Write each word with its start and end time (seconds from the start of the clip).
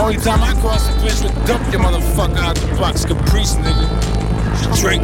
Only 0.00 0.16
time 0.16 0.42
I 0.42 0.54
cross 0.60 0.88
the 0.88 0.98
bridge 1.00 1.20
with 1.20 1.46
dump 1.46 1.70
your 1.70 1.82
motherfucker 1.82 2.38
out 2.38 2.56
the 2.56 2.74
box, 2.78 3.04
caprice, 3.04 3.56
nigga. 3.56 3.86
Drake. 4.80 5.02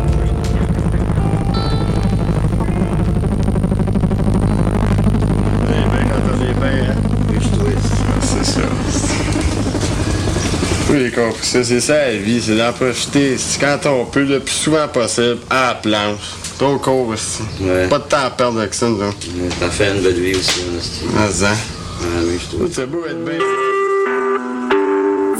C'est 8.22 8.44
ça. 8.44 8.60
Oui, 10.88 10.98
les 10.98 11.12
ça, 11.42 11.64
c'est 11.64 11.80
ça 11.80 11.92
la 11.98 12.16
vie, 12.16 12.40
c'est 12.40 12.56
d'en 12.56 12.72
profiter 12.72 13.36
c'est 13.36 13.60
quand 13.60 13.86
on 13.90 14.06
peut 14.06 14.24
le 14.24 14.40
plus 14.40 14.54
souvent 14.54 14.88
possible 14.88 15.40
à 15.50 15.68
la 15.68 15.74
planche. 15.74 16.36
Trop 16.58 16.78
court 16.78 17.08
aussi. 17.08 17.42
Ouais. 17.60 17.86
Pas 17.88 17.98
de 17.98 18.04
temps 18.04 18.24
à 18.24 18.30
perdre 18.30 18.60
avec 18.60 18.72
ça, 18.72 18.88
nous 18.88 19.02
autres. 19.02 19.16
T'as 19.60 19.68
fait 19.68 19.94
une 19.94 20.02
belle 20.02 20.20
vie 20.20 20.36
aussi. 20.36 20.62
Ah, 21.18 21.30
ça. 21.30 21.50
Ah 21.52 22.04
oui, 22.22 22.38
je 22.40 22.56
trouve. 22.56 22.70
C'est 22.72 22.90
beau 22.90 23.04
être 23.04 23.22
bien. 23.24 23.65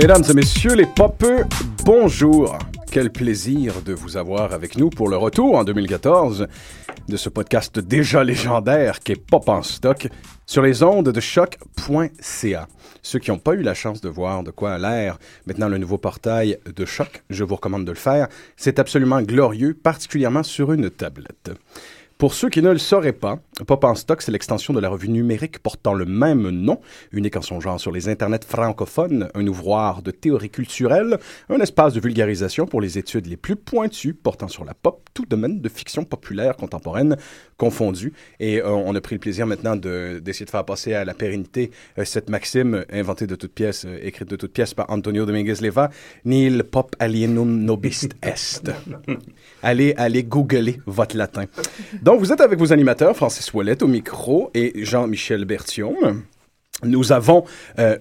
Mesdames 0.00 0.22
et 0.30 0.32
messieurs 0.32 0.76
les 0.76 0.86
popeux, 0.86 1.44
bonjour. 1.84 2.56
Quel 2.88 3.10
plaisir 3.10 3.82
de 3.82 3.92
vous 3.92 4.16
avoir 4.16 4.52
avec 4.52 4.78
nous 4.78 4.90
pour 4.90 5.08
le 5.08 5.16
retour 5.16 5.56
en 5.56 5.64
2014 5.64 6.46
de 7.08 7.16
ce 7.16 7.28
podcast 7.28 7.80
déjà 7.80 8.22
légendaire 8.22 9.00
qui 9.00 9.10
est 9.10 9.16
Pop 9.16 9.48
en 9.48 9.64
stock 9.64 10.06
sur 10.46 10.62
les 10.62 10.84
ondes 10.84 11.08
de 11.08 11.20
choc.ca. 11.20 12.68
Ceux 13.02 13.18
qui 13.18 13.32
n'ont 13.32 13.40
pas 13.40 13.54
eu 13.54 13.62
la 13.62 13.74
chance 13.74 14.00
de 14.00 14.08
voir 14.08 14.44
de 14.44 14.52
quoi 14.52 14.74
a 14.74 14.78
l'air 14.78 15.18
maintenant 15.46 15.68
le 15.68 15.78
nouveau 15.78 15.98
portail 15.98 16.58
de 16.76 16.84
Choc, 16.84 17.24
je 17.28 17.42
vous 17.42 17.56
recommande 17.56 17.84
de 17.84 17.90
le 17.90 17.96
faire. 17.96 18.28
C'est 18.56 18.78
absolument 18.78 19.20
glorieux, 19.20 19.74
particulièrement 19.74 20.44
sur 20.44 20.72
une 20.72 20.90
tablette. 20.90 21.50
Pour 22.18 22.34
ceux 22.34 22.50
qui 22.50 22.62
ne 22.62 22.70
le 22.70 22.78
sauraient 22.78 23.12
pas, 23.12 23.38
Pop 23.66 23.82
en 23.84 23.94
stock, 23.94 24.22
c'est 24.22 24.30
l'extension 24.30 24.72
de 24.72 24.80
la 24.80 24.88
revue 24.88 25.08
numérique 25.08 25.58
portant 25.58 25.92
le 25.94 26.04
même 26.04 26.48
nom, 26.50 26.80
unique 27.12 27.36
en 27.36 27.42
son 27.42 27.60
genre 27.60 27.80
sur 27.80 27.90
les 27.90 28.08
internets 28.08 28.44
francophones, 28.46 29.28
un 29.34 29.46
ouvroir 29.46 30.00
de 30.02 30.10
théorie 30.12 30.50
culturelle, 30.50 31.18
un 31.48 31.58
espace 31.58 31.92
de 31.94 32.00
vulgarisation 32.00 32.66
pour 32.66 32.80
les 32.80 32.98
études 32.98 33.26
les 33.26 33.36
plus 33.36 33.56
pointues 33.56 34.14
portant 34.14 34.48
sur 34.48 34.64
la 34.64 34.74
pop, 34.74 35.00
tout 35.12 35.24
domaine 35.26 35.60
de 35.60 35.68
fiction 35.68 36.04
populaire 36.04 36.56
contemporaine 36.56 37.16
confondu. 37.56 38.12
Et 38.38 38.60
euh, 38.60 38.68
on 38.70 38.94
a 38.94 39.00
pris 39.00 39.16
le 39.16 39.20
plaisir 39.20 39.46
maintenant 39.46 39.74
de- 39.74 40.20
d'essayer 40.22 40.46
de 40.46 40.50
faire 40.50 40.64
passer 40.64 40.94
à 40.94 41.04
la 41.04 41.14
pérennité 41.14 41.72
euh, 41.98 42.04
cette 42.04 42.30
maxime 42.30 42.84
inventée 42.92 43.26
de 43.26 43.34
toutes 43.34 43.52
pièces, 43.52 43.84
euh, 43.84 43.98
écrite 44.02 44.28
de 44.30 44.36
toutes 44.36 44.52
pièces 44.52 44.74
par 44.74 44.88
Antonio 44.90 45.26
Dominguez 45.26 45.56
Leva, 45.60 45.90
Nil 46.24 46.62
pop 46.62 46.94
alienum 47.00 47.64
nobis 47.64 48.08
est. 48.22 48.70
allez, 49.62 49.94
allez 49.96 50.22
googler 50.22 50.80
votre 50.86 51.16
latin. 51.16 51.46
Donc, 52.02 52.20
vous 52.20 52.32
êtes 52.32 52.40
avec 52.40 52.58
vos 52.58 52.72
animateurs, 52.72 53.16
Francis 53.16 53.47
Ouellet 53.52 53.82
au 53.82 53.86
micro 53.86 54.50
et 54.54 54.84
Jean-Michel 54.84 55.44
Berthiaume. 55.44 56.22
Nous 56.84 57.10
avons, 57.12 57.44
euh, 57.78 57.98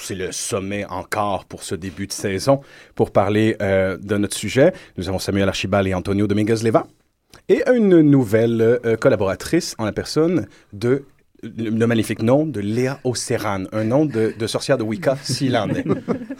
c'est 0.00 0.16
le 0.16 0.32
sommet 0.32 0.84
encore 0.86 1.44
pour 1.44 1.62
ce 1.62 1.74
début 1.74 2.06
de 2.08 2.12
saison, 2.12 2.60
pour 2.96 3.12
parler 3.12 3.56
euh, 3.62 3.96
de 3.96 4.16
notre 4.16 4.36
sujet. 4.36 4.72
Nous 4.96 5.08
avons 5.08 5.20
Samuel 5.20 5.48
Archibald 5.48 5.86
et 5.86 5.94
Antonio 5.94 6.26
Dominguez-Leva. 6.26 6.86
Et 7.48 7.62
une 7.72 8.00
nouvelle 8.00 8.60
euh, 8.60 8.96
collaboratrice 8.96 9.74
en 9.78 9.84
la 9.84 9.92
personne 9.92 10.48
de 10.72 11.04
le 11.42 11.70
le 11.70 11.86
magnifique 11.86 12.22
nom 12.22 12.44
de 12.44 12.60
Léa 12.60 12.98
Océran, 13.04 13.64
un 13.72 13.84
nom 13.84 14.04
de, 14.04 14.34
de 14.36 14.46
sorcière 14.48 14.76
de 14.76 14.82
Wicca 14.82 15.16
s'il 15.22 15.56
en 15.56 15.68
est. 15.70 15.84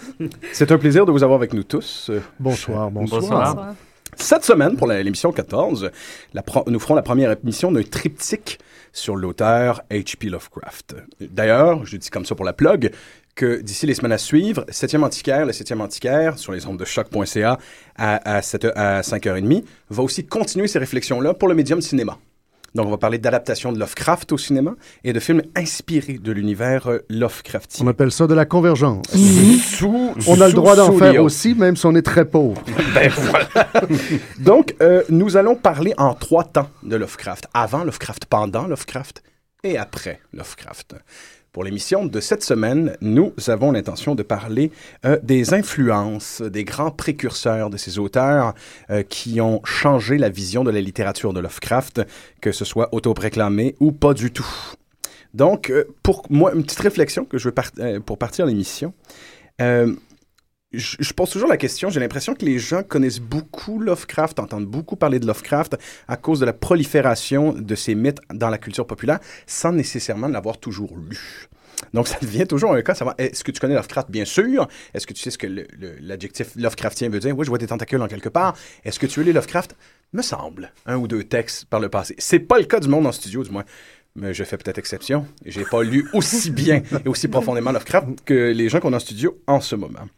C'est 0.53 0.73
un 0.73 0.79
plaisir 0.79 1.07
de 1.07 1.13
vous 1.13 1.23
avoir 1.23 1.39
avec 1.39 1.53
nous 1.53 1.63
tous. 1.63 2.11
Euh, 2.11 2.21
Bonsoir, 2.41 2.91
bonsoir. 2.91 3.75
Cette 4.17 4.45
semaine, 4.45 4.77
pour 4.77 4.87
l'émission 4.89 5.33
14, 5.33 5.91
la 6.35 6.43
pro- 6.43 6.65
nous 6.67 6.81
ferons 6.81 6.95
la 6.95 7.03
première 7.03 7.37
émission 7.43 7.71
d'un 7.71 7.83
triptyque 7.83 8.59
sur 8.93 9.17
l'auteur 9.17 9.83
H.P. 9.91 10.29
Lovecraft. 10.29 10.97
D'ailleurs, 11.21 11.85
je 11.85 11.97
dis 11.97 12.11
comme 12.11 12.25
ça 12.25 12.35
pour 12.35 12.45
la 12.45 12.53
plug, 12.53 12.91
que 13.37 13.61
d'ici 13.61 13.87
les 13.87 13.95
semaines 13.95 14.13
à 14.13 14.19
suivre, 14.19 14.65
7e 14.71 15.05
antiquaire, 15.05 15.47
le 15.47 15.53
7e 15.53 15.81
antiquaire, 15.81 16.39
sur 16.39 16.53
les 16.53 16.67
ondes 16.67 16.79
de 16.79 16.85
choc.ca 16.85 17.59
à, 17.97 18.37
à, 18.37 18.43
7 18.43 18.65
à 18.75 19.01
5h30, 19.03 19.63
va 19.91 20.03
aussi 20.03 20.27
continuer 20.27 20.67
ces 20.67 20.81
réflexions-là 20.81 21.35
pour 21.35 21.49
le 21.49 21.55
médium 21.55 21.81
cinéma. 21.81 22.19
Donc, 22.75 22.87
on 22.87 22.91
va 22.91 22.99
parler 22.99 23.19
d'adaptation 23.19 23.73
de 23.73 23.79
Lovecraft 23.79 24.33
au 24.33 24.39
cinéma 24.39 24.75
et 25.05 25.13
de 25.13 25.21
films 25.21 25.43
inspirés 25.57 26.19
de 26.19 26.33
l'univers 26.33 26.87
euh, 26.89 26.99
Lovecraftien. 27.09 27.85
On 27.85 27.89
appelle 27.89 28.13
ça 28.13 28.27
de 28.27 28.35
la 28.35 28.45
convergence. 28.45 29.07
Sous- 29.59 30.15
On 30.27 30.41
a 30.41 30.47
le 30.49 30.53
droit 30.53 30.77
d'en 30.77 30.93
faire 30.99 31.23
aussi, 31.23 31.55
même 31.55 31.77
si 31.77 31.87
on 31.87 31.95
est 31.95 32.03
très 32.03 32.25
pauvre. 32.25 32.63
Ben 32.95 33.11
voilà. 33.11 33.49
Donc, 34.39 34.75
euh, 34.83 35.03
nous 35.09 35.37
allons 35.37 35.55
parler 35.57 35.95
en 35.99 36.15
trois 36.15 36.45
temps 36.45 36.69
de 36.83 36.97
Lovecraft. 36.97 37.47
Avant 37.55 37.85
Lovecraft, 37.85 38.25
pendant 38.27 38.67
Lovecraft 38.67 39.23
et 39.65 39.77
après 39.79 40.21
Lovecraft. 40.33 40.95
Pour 41.59 41.65
l'émission 41.65 42.07
de 42.07 42.21
cette 42.21 42.45
semaine, 42.45 42.97
nous 43.01 43.33
avons 43.49 43.73
l'intention 43.73 44.15
de 44.15 44.23
parler 44.23 44.71
euh, 45.05 45.19
des 45.25 45.55
influences, 45.55 46.41
des 46.41 46.63
grands 46.63 46.93
précurseurs 46.93 47.69
de 47.69 47.77
ces 47.77 47.99
auteurs 47.99 48.55
euh, 48.91 49.03
qui 49.03 49.41
ont 49.41 49.61
changé 49.65 50.19
la 50.19 50.29
vision 50.29 50.63
de 50.63 50.71
la 50.71 50.81
littérature 50.81 51.33
de 51.33 51.41
Lovecraft, 51.41 52.03
que 52.41 52.53
ce 52.53 52.65
soit 52.65 52.95
autoproclamé 52.95 53.75
ou 53.81 53.91
pas 53.91 54.15
du 54.15 54.31
tout. 54.31 54.47
Donc, 55.35 55.71
euh, 55.71 55.83
pour 56.05 56.23
moi, 56.31 56.55
une 56.55 56.63
petite 56.63 56.79
réflexion 56.79 57.25
que 57.25 57.39
je 57.39 57.49
veux 57.49 57.55
pour 58.07 58.19
partir 58.19 58.47
l'émission. 58.47 58.95
Je, 60.73 61.15
pose 61.15 61.31
toujours 61.31 61.49
la 61.49 61.57
question, 61.57 61.89
j'ai 61.89 61.99
l'impression 61.99 62.35
que 62.35 62.45
les 62.45 62.59
gens 62.59 62.83
connaissent 62.83 63.21
beaucoup 63.21 63.81
Lovecraft, 63.81 64.39
entendent 64.39 64.67
beaucoup 64.67 64.97
parler 64.97 65.19
de 65.19 65.27
Lovecraft 65.27 65.79
à 66.09 66.19
cause 66.19 66.41
de 66.41 66.45
la 66.45 66.53
prolifération 66.53 67.55
de 67.55 67.75
ces 67.75 67.95
mythes 67.95 68.21
dans 68.35 68.51
la 68.51 68.59
culture 68.59 68.87
populaire 68.87 69.19
sans 69.47 69.73
nécessairement 69.73 70.29
l'avoir 70.29 70.59
toujours 70.59 70.95
lu. 70.99 71.49
Donc, 71.95 72.07
ça 72.07 72.19
devient 72.21 72.47
toujours 72.47 72.75
un 72.75 72.83
cas, 72.83 72.95
savoir, 72.95 73.15
est-ce 73.17 73.45
que 73.45 73.51
tu 73.51 73.61
connais 73.61 73.77
Lovecraft? 73.77 74.11
Bien 74.11 74.27
sûr. 74.27 74.69
Est-ce 74.93 75.07
que 75.07 75.15
tu 75.15 75.23
sais 75.23 75.31
ce 75.31 75.39
que 75.39 75.47
l'adjectif 76.01 76.55
Lovecraftien 76.57 77.09
veut 77.09 77.21
dire? 77.21 77.39
Oui, 77.39 77.47
je 77.47 77.51
vois 77.51 77.59
des 77.59 77.69
tentacules 77.69 78.03
en 78.03 78.09
quelque 78.09 78.29
part. 78.29 78.55
Est-ce 78.85 78.99
que 78.99 79.07
tu 79.07 79.21
veux 79.21 79.27
les 79.27 79.33
Lovecraft? 79.33 79.75
Me 80.13 80.21
semble. 80.21 80.73
Un 80.87 80.97
ou 80.97 81.07
deux 81.07 81.25
textes 81.25 81.67
par 81.67 81.81
le 81.81 81.89
passé. 81.89 82.15
C'est 82.19 82.41
pas 82.41 82.59
le 82.59 82.65
cas 82.65 82.81
du 82.81 82.89
monde 82.89 83.07
en 83.07 83.13
studio, 83.13 83.43
du 83.43 83.51
moins. 83.51 83.65
Mais 84.17 84.35
je 84.35 84.43
fais 84.45 84.57
peut-être 84.57 84.79
exception. 84.79 85.27
J'ai 85.45 85.65
pas 85.65 85.83
lu 85.83 86.09
aussi 86.13 86.51
bien 86.51 86.83
et 87.05 87.09
aussi 87.09 87.29
profondément 87.29 87.73
Lovecraft 87.73 88.25
que 88.25 88.53
les 88.53 88.69
gens 88.69 88.81
qu'on 88.81 88.93
a 88.93 88.97
en 88.97 89.01
studio 89.01 89.41
en 89.47 89.61
ce 89.61 89.77
moment. 89.77 90.09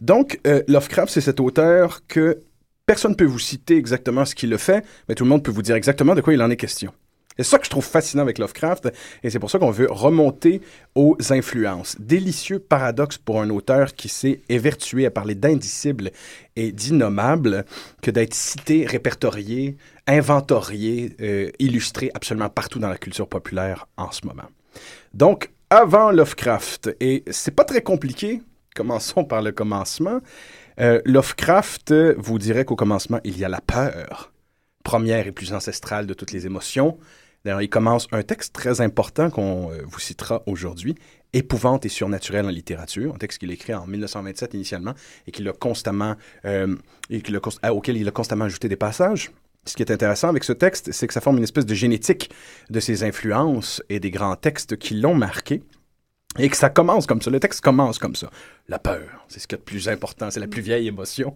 Donc, 0.00 0.40
euh, 0.46 0.62
Lovecraft, 0.66 1.12
c'est 1.12 1.20
cet 1.20 1.40
auteur 1.40 2.06
que 2.06 2.40
personne 2.86 3.12
ne 3.12 3.16
peut 3.16 3.24
vous 3.24 3.38
citer 3.38 3.76
exactement 3.76 4.24
ce 4.24 4.34
qu'il 4.34 4.52
a 4.54 4.58
fait, 4.58 4.84
mais 5.08 5.14
tout 5.14 5.24
le 5.24 5.30
monde 5.30 5.44
peut 5.44 5.52
vous 5.52 5.62
dire 5.62 5.76
exactement 5.76 6.14
de 6.14 6.20
quoi 6.20 6.32
il 6.32 6.42
en 6.42 6.50
est 6.50 6.56
question. 6.56 6.92
C'est 7.36 7.44
ça 7.44 7.58
que 7.58 7.64
je 7.64 7.70
trouve 7.70 7.84
fascinant 7.84 8.22
avec 8.22 8.38
Lovecraft, 8.38 8.92
et 9.22 9.30
c'est 9.30 9.38
pour 9.38 9.50
ça 9.50 9.58
qu'on 9.58 9.70
veut 9.70 9.88
remonter 9.90 10.60
aux 10.94 11.16
influences. 11.30 11.96
Délicieux 11.98 12.58
paradoxe 12.58 13.16
pour 13.16 13.40
un 13.40 13.48
auteur 13.50 13.94
qui 13.94 14.08
s'est 14.08 14.42
évertué 14.48 15.06
à 15.06 15.10
parler 15.10 15.34
d'indicible 15.34 16.10
et 16.56 16.72
d'innommable 16.72 17.64
que 18.02 18.10
d'être 18.10 18.34
cité, 18.34 18.84
répertorié, 18.84 19.76
inventorié, 20.06 21.16
euh, 21.20 21.50
illustré 21.58 22.10
absolument 22.14 22.50
partout 22.50 22.78
dans 22.78 22.88
la 22.88 22.98
culture 22.98 23.28
populaire 23.28 23.86
en 23.96 24.10
ce 24.10 24.26
moment. 24.26 24.48
Donc, 25.14 25.50
avant 25.70 26.10
Lovecraft, 26.10 26.96
et 27.00 27.24
c'est 27.30 27.54
pas 27.54 27.64
très 27.64 27.80
compliqué, 27.80 28.42
commençons 28.74 29.24
par 29.24 29.40
le 29.40 29.52
commencement. 29.52 30.20
Euh, 30.80 31.00
Lovecraft 31.04 31.94
vous 32.18 32.38
dirait 32.38 32.64
qu'au 32.64 32.76
commencement, 32.76 33.20
il 33.24 33.38
y 33.38 33.44
a 33.44 33.48
la 33.48 33.60
peur, 33.60 34.32
première 34.82 35.26
et 35.26 35.32
plus 35.32 35.52
ancestrale 35.52 36.06
de 36.06 36.14
toutes 36.14 36.32
les 36.32 36.46
émotions. 36.46 36.98
D'ailleurs, 37.44 37.62
il 37.62 37.70
commence 37.70 38.06
un 38.12 38.22
texte 38.22 38.54
très 38.54 38.80
important 38.80 39.30
qu'on 39.30 39.70
euh, 39.70 39.82
vous 39.86 40.00
citera 40.00 40.42
aujourd'hui, 40.46 40.94
Épouvante 41.32 41.86
et 41.86 41.88
surnaturelle 41.88 42.44
en 42.46 42.50
littérature, 42.50 43.14
un 43.14 43.18
texte 43.18 43.38
qu'il 43.38 43.52
écrit 43.52 43.72
en 43.72 43.86
1927 43.86 44.54
initialement 44.54 44.94
et 45.28 45.32
constamment, 45.60 46.16
euh, 46.44 46.74
et 47.08 47.22
auquel 47.70 47.96
il 47.96 48.08
a 48.08 48.10
constamment 48.10 48.46
ajouté 48.46 48.68
des 48.68 48.76
passages. 48.76 49.30
Ce 49.64 49.76
qui 49.76 49.82
est 49.82 49.92
intéressant 49.92 50.28
avec 50.28 50.42
ce 50.42 50.52
texte, 50.52 50.90
c'est 50.90 51.06
que 51.06 51.14
ça 51.14 51.20
forme 51.20 51.36
une 51.36 51.44
espèce 51.44 51.66
de 51.66 51.74
génétique 51.74 52.30
de 52.68 52.80
ses 52.80 53.04
influences 53.04 53.80
et 53.88 54.00
des 54.00 54.10
grands 54.10 54.34
textes 54.34 54.76
qui 54.76 54.94
l'ont 54.94 55.14
marqué. 55.14 55.62
Et 56.38 56.48
que 56.48 56.56
ça 56.56 56.70
commence 56.70 57.06
comme 57.06 57.20
ça. 57.20 57.30
Le 57.30 57.40
texte 57.40 57.60
commence 57.60 57.98
comme 57.98 58.14
ça. 58.14 58.30
La 58.68 58.78
peur, 58.78 59.02
c'est 59.28 59.40
ce 59.40 59.48
qui 59.48 59.56
est 59.56 59.58
le 59.58 59.64
plus 59.64 59.88
important, 59.88 60.30
c'est 60.30 60.38
la 60.38 60.46
plus 60.46 60.62
vieille 60.62 60.86
émotion. 60.86 61.34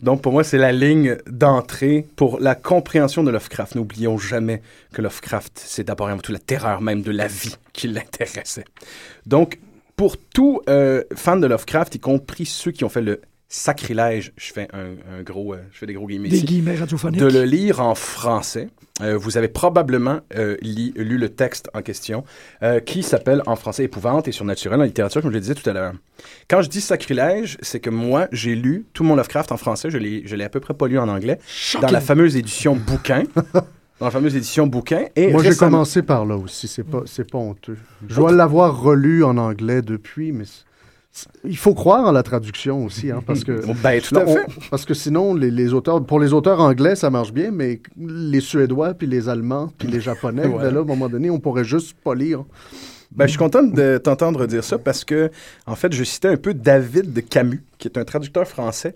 Donc 0.00 0.20
pour 0.20 0.32
moi, 0.32 0.44
c'est 0.44 0.58
la 0.58 0.72
ligne 0.72 1.16
d'entrée 1.26 2.06
pour 2.16 2.38
la 2.38 2.54
compréhension 2.54 3.24
de 3.24 3.30
Lovecraft. 3.30 3.76
N'oublions 3.76 4.18
jamais 4.18 4.60
que 4.92 5.00
Lovecraft, 5.00 5.52
c'est 5.54 5.84
d'abord 5.84 6.10
et 6.10 6.12
avant 6.12 6.20
tout 6.20 6.32
la 6.32 6.38
terreur 6.38 6.82
même 6.82 7.00
de 7.00 7.12
la 7.12 7.28
vie 7.28 7.56
qui 7.72 7.88
l'intéressait. 7.88 8.66
Donc 9.24 9.58
pour 9.96 10.18
tout 10.18 10.60
euh, 10.68 11.02
fan 11.14 11.40
de 11.40 11.46
Lovecraft, 11.46 11.94
y 11.94 12.00
compris 12.00 12.44
ceux 12.44 12.72
qui 12.72 12.84
ont 12.84 12.90
fait 12.90 13.00
le 13.00 13.22
sacrilège, 13.48 14.32
je 14.36 14.52
fais 14.52 14.68
un, 14.72 15.18
un 15.18 15.22
gros, 15.22 15.54
euh, 15.54 15.58
je 15.72 15.78
fais 15.78 15.86
des 15.86 15.94
gros 15.94 16.06
guillemets, 16.06 16.28
Des 16.28 16.38
ici, 16.38 16.46
guillemets 16.46 16.74
radiophoniques. 16.76 17.20
de 17.20 17.26
le 17.26 17.44
lire 17.44 17.80
en 17.80 17.94
français. 17.94 18.68
Euh, 19.02 19.16
vous 19.16 19.36
avez 19.36 19.48
probablement 19.48 20.20
euh, 20.36 20.56
li- 20.62 20.92
lu 20.96 21.18
le 21.18 21.28
texte 21.28 21.68
en 21.74 21.82
question, 21.82 22.24
euh, 22.62 22.80
qui 22.80 23.02
s'appelle 23.02 23.42
en 23.46 23.54
français 23.54 23.84
Épouvante 23.84 24.26
et 24.26 24.32
surnaturel 24.32 24.80
en 24.80 24.84
littérature, 24.84 25.20
comme 25.22 25.30
je 25.30 25.34
le 25.36 25.40
disais 25.40 25.54
tout 25.54 25.68
à 25.68 25.72
l'heure. 25.74 25.92
Quand 26.48 26.62
je 26.62 26.68
dis 26.68 26.80
sacrilège, 26.80 27.58
c'est 27.60 27.78
que 27.80 27.90
moi, 27.90 28.26
j'ai 28.32 28.54
lu 28.56 28.86
tout 28.94 29.04
mon 29.04 29.14
Lovecraft 29.16 29.52
en 29.52 29.56
français, 29.58 29.90
je 29.90 29.98
l'ai 29.98 30.22
je 30.26 30.34
l'ai 30.34 30.44
à 30.44 30.48
peu 30.48 30.60
près 30.60 30.74
pas 30.74 30.88
lu 30.88 30.98
en 30.98 31.08
anglais, 31.08 31.38
dans 31.80 31.88
la 31.90 32.00
fameuse 32.00 32.36
édition 32.36 32.74
bouquin. 32.74 33.24
dans 34.00 34.06
la 34.06 34.10
fameuse 34.10 34.34
édition 34.34 34.66
bouquin. 34.66 35.04
Et 35.14 35.30
Moi, 35.30 35.42
j'ai 35.42 35.54
commencé 35.54 36.02
par 36.02 36.24
là 36.26 36.36
aussi. 36.36 36.66
C'est 36.68 36.84
pas, 36.84 37.02
c'est 37.06 37.30
pas 37.30 37.38
honteux. 37.38 37.78
Je 38.08 38.14
dois 38.14 38.32
l'avoir 38.32 38.80
relu 38.80 39.24
en 39.24 39.36
anglais 39.38 39.82
depuis, 39.82 40.32
mais 40.32 40.44
il 41.44 41.56
faut 41.56 41.74
croire 41.74 42.06
en 42.06 42.12
la 42.12 42.22
traduction 42.22 42.84
aussi, 42.84 43.10
hein, 43.10 43.22
parce 43.26 43.42
que. 43.44 43.62
Ben, 43.82 44.00
tout 44.00 44.16
à 44.16 44.26
fait. 44.26 44.38
on- 44.48 44.68
parce 44.70 44.84
que 44.84 44.94
sinon, 44.94 45.34
les, 45.34 45.50
les 45.50 45.72
auteurs, 45.72 46.04
pour 46.04 46.20
les 46.20 46.32
auteurs 46.32 46.60
anglais, 46.60 46.94
ça 46.96 47.10
marche 47.10 47.32
bien, 47.32 47.50
mais 47.50 47.80
les 47.98 48.40
Suédois, 48.40 48.94
puis 48.94 49.06
les 49.06 49.28
Allemands, 49.28 49.72
puis 49.78 49.88
les 49.88 50.00
Japonais, 50.00 50.46
Ouais. 50.46 50.62
ben 50.64 50.70
là, 50.74 50.78
à 50.80 50.82
un 50.82 50.86
moment 50.86 51.08
donné, 51.08 51.30
on 51.30 51.38
pourrait 51.40 51.64
juste 51.64 51.94
pas 52.04 52.14
lire. 52.14 52.44
Ben, 53.12 53.24
je 53.26 53.30
suis 53.30 53.38
content 53.38 53.62
de 53.62 53.98
t'entendre 53.98 54.46
dire 54.46 54.62
ça 54.64 54.78
parce 54.78 55.04
que, 55.04 55.30
en 55.66 55.74
fait, 55.76 55.92
je 55.92 56.04
citais 56.04 56.28
un 56.28 56.36
peu 56.36 56.52
David 56.52 57.12
de 57.12 57.20
Camus, 57.20 57.62
qui 57.78 57.88
est 57.88 57.96
un 57.98 58.04
traducteur 58.04 58.46
français, 58.46 58.94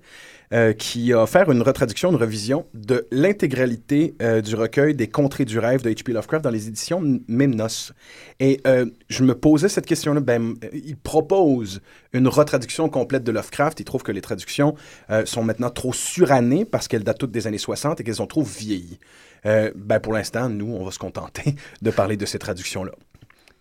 euh, 0.52 0.73
qui 0.73 1.12
a 1.12 1.23
offert 1.23 1.50
une 1.50 1.62
retraduction, 1.62 2.11
une 2.11 2.17
revision 2.17 2.67
de 2.75 3.06
l'intégralité 3.12 4.14
euh, 4.20 4.41
du 4.41 4.55
recueil 4.55 4.94
des 4.94 5.08
Contrées 5.08 5.44
du 5.44 5.58
rêve 5.58 5.82
de 5.82 5.91
H.P. 5.91 6.12
Lovecraft 6.12 6.43
dans 6.44 6.50
les 6.50 6.69
éditions 6.69 7.00
Memnos. 7.29 7.93
Et 8.41 8.61
euh, 8.67 8.87
je 9.08 9.23
me 9.23 9.35
posais 9.35 9.69
cette 9.69 9.87
question-là. 9.87 10.20
Ben, 10.20 10.55
euh, 10.64 10.69
il 10.73 10.97
propose 10.97 11.81
une 12.12 12.26
retraduction 12.26 12.88
complète 12.88 13.23
de 13.23 13.32
Lovecraft. 13.32 13.81
Il 13.81 13.85
trouve 13.85 14.02
que 14.02 14.12
les 14.12 14.23
traductions 14.23 14.75
euh, 15.11 15.25
sont 15.26 15.44
maintenant 15.44 15.70
trop 15.70 15.93
surannées 15.93 16.64
parce 16.64 16.88
qu'elles 16.88 17.05
datent 17.05 17.19
toutes 17.19 17.31
des 17.31 17.46
années 17.46 17.58
60 17.58 18.00
et 18.00 18.05
qu'elles 18.05 18.23
ont 18.23 18.26
trop 18.26 18.43
vieilli. 18.43 18.99
Ben, 19.44 20.00
pour 20.00 20.12
l'instant, 20.12 20.50
nous, 20.50 20.70
on 20.75 20.85
va 20.85 20.91
se 20.91 20.99
contenter 20.99 21.55
de 21.82 21.91
parler 21.91 22.19
de 22.19 22.26
ces 22.26 22.38
traductions-là. 22.38 22.93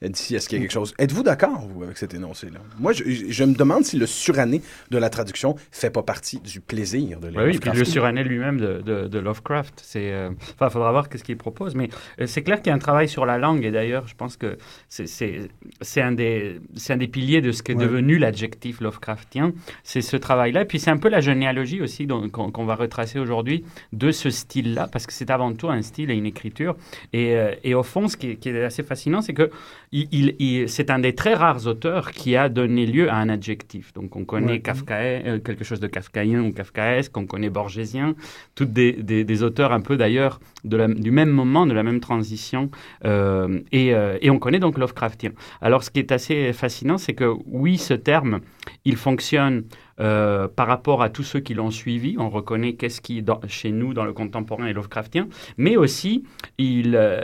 D'ici, 0.01 0.35
est-ce 0.35 0.47
qu'il 0.47 0.57
y 0.57 0.61
a 0.61 0.63
quelque 0.63 0.71
chose? 0.71 0.93
Êtes-vous 0.97 1.23
d'accord, 1.23 1.67
vous, 1.67 1.83
avec 1.83 1.97
cet 1.97 2.13
énoncé-là? 2.13 2.59
Moi, 2.79 2.93
je, 2.93 3.43
me 3.43 3.53
demande 3.53 3.83
si 3.83 3.97
le 3.97 4.05
suranné 4.05 4.61
de 4.91 4.97
la 4.97 5.09
traduction 5.09 5.55
fait 5.71 5.89
pas 5.89 6.03
partie 6.03 6.39
du 6.39 6.61
plaisir 6.61 7.19
de 7.19 7.27
Ouais, 7.27 7.33
oui, 7.35 7.43
puis 7.59 7.69
Lovecraft. 7.69 7.79
le 7.79 7.85
suranné 7.85 8.23
lui-même 8.23 8.59
de, 8.59 8.81
de, 8.81 9.07
de 9.07 9.19
Lovecraft. 9.19 9.81
C'est, 9.83 10.13
euh, 10.13 10.29
enfin, 10.55 10.67
il 10.67 10.71
faudra 10.71 10.91
voir 10.91 11.09
qu'est-ce 11.09 11.23
qu'il 11.25 11.35
propose, 11.35 11.75
mais 11.75 11.89
euh, 12.21 12.27
c'est 12.27 12.43
clair 12.43 12.61
qu'il 12.61 12.67
y 12.67 12.71
a 12.71 12.75
un 12.75 12.79
travail 12.79 13.09
sur 13.09 13.25
la 13.25 13.37
langue. 13.37 13.65
Et 13.65 13.71
d'ailleurs, 13.71 14.07
je 14.07 14.15
pense 14.15 14.37
que 14.37 14.57
c'est, 14.87 15.05
c'est, 15.07 15.49
c'est 15.81 16.01
un 16.01 16.13
des, 16.13 16.61
c'est 16.75 16.93
un 16.93 16.97
des 16.97 17.07
piliers 17.09 17.41
de 17.41 17.51
ce 17.51 17.61
qu'est 17.61 17.75
Ouais. 17.75 17.85
devenu 17.85 18.17
l'adjectif 18.17 18.81
Lovecraftien. 18.81 19.53
C'est 19.83 20.01
ce 20.01 20.17
travail-là. 20.17 20.61
Et 20.61 20.65
puis 20.65 20.79
c'est 20.79 20.91
un 20.91 20.97
peu 20.97 21.09
la 21.09 21.19
généalogie 21.21 21.81
aussi 21.81 22.07
qu'on, 22.07 22.65
va 22.65 22.75
retracer 22.75 23.19
aujourd'hui 23.19 23.63
de 23.93 24.11
ce 24.11 24.29
style-là, 24.29 24.87
parce 24.91 25.05
que 25.05 25.13
c'est 25.13 25.29
avant 25.29 25.53
tout 25.53 25.69
un 25.69 25.81
style 25.81 26.09
et 26.09 26.15
une 26.15 26.25
écriture. 26.25 26.75
Et, 27.13 27.35
euh, 27.35 27.53
et 27.63 27.73
au 27.75 27.83
fond, 27.83 28.07
ce 28.07 28.17
qui 28.17 28.31
est, 28.31 28.35
qui 28.37 28.49
est 28.49 28.63
assez 28.63 28.83
fascinant, 28.83 29.21
c'est 29.21 29.33
que 29.33 29.49
il, 29.91 30.07
il- 30.11 30.35
il- 30.39 30.69
c'est 30.69 30.89
un 30.91 30.99
des 30.99 31.15
très 31.15 31.33
rares 31.33 31.65
auteurs 31.67 32.11
qui 32.11 32.35
a 32.35 32.47
donné 32.49 32.85
lieu 32.85 33.09
à 33.09 33.15
un 33.15 33.29
adjectif. 33.29 33.91
Donc 33.93 34.15
on 34.15 34.25
connaît 34.25 34.53
Ouais. 34.53 34.59
Kafka, 34.59 34.95
euh, 34.99 35.39
quelque 35.39 35.63
chose 35.63 35.79
de 35.79 35.87
kafkaïen 35.87 36.41
ou 36.41 36.51
kafkaesque, 36.51 37.15
on 37.17 37.25
connaît 37.25 37.49
borgésien, 37.49 38.15
toutes 38.55 38.71
des, 38.73 38.93
des- 38.93 39.23
des 39.23 39.43
auteurs 39.43 39.71
un 39.73 39.81
peu 39.81 39.97
d'ailleurs 39.97 40.39
du 40.63 41.11
même 41.11 41.29
moment, 41.29 41.65
de 41.65 41.73
la 41.73 41.83
même 41.83 41.99
transition, 41.99 42.69
euh, 43.05 43.59
et, 43.71 43.93
euh, 43.95 44.17
et 44.21 44.29
on 44.29 44.39
connaît 44.39 44.59
donc 44.59 44.77
Lovecraftien. 44.77 45.31
Alors 45.61 45.83
ce 45.83 45.89
qui 45.89 45.99
est 45.99 46.11
assez 46.11 46.53
fascinant, 46.53 46.97
c'est 46.97 47.13
que 47.13 47.33
oui, 47.47 47.77
ce 47.77 47.93
terme, 47.93 48.41
il 48.85 48.95
fonctionne 48.95 49.63
euh, 49.99 50.47
par 50.47 50.67
rapport 50.67 51.01
à 51.01 51.09
tous 51.09 51.23
ceux 51.23 51.39
qui 51.39 51.53
l'ont 51.53 51.71
suivi. 51.71 52.15
On 52.17 52.29
reconnaît 52.29 52.73
qu'est-ce 52.73 53.01
qui, 53.01 53.21
dans- 53.21 53.41
chez 53.47 53.71
nous, 53.71 53.93
dans 53.93 54.05
le 54.05 54.13
contemporain, 54.13 54.65
est 54.67 54.73
Lovecraftien, 54.73 55.27
mais 55.57 55.75
aussi 55.77 56.23
il, 56.57 56.95
euh, 56.95 57.21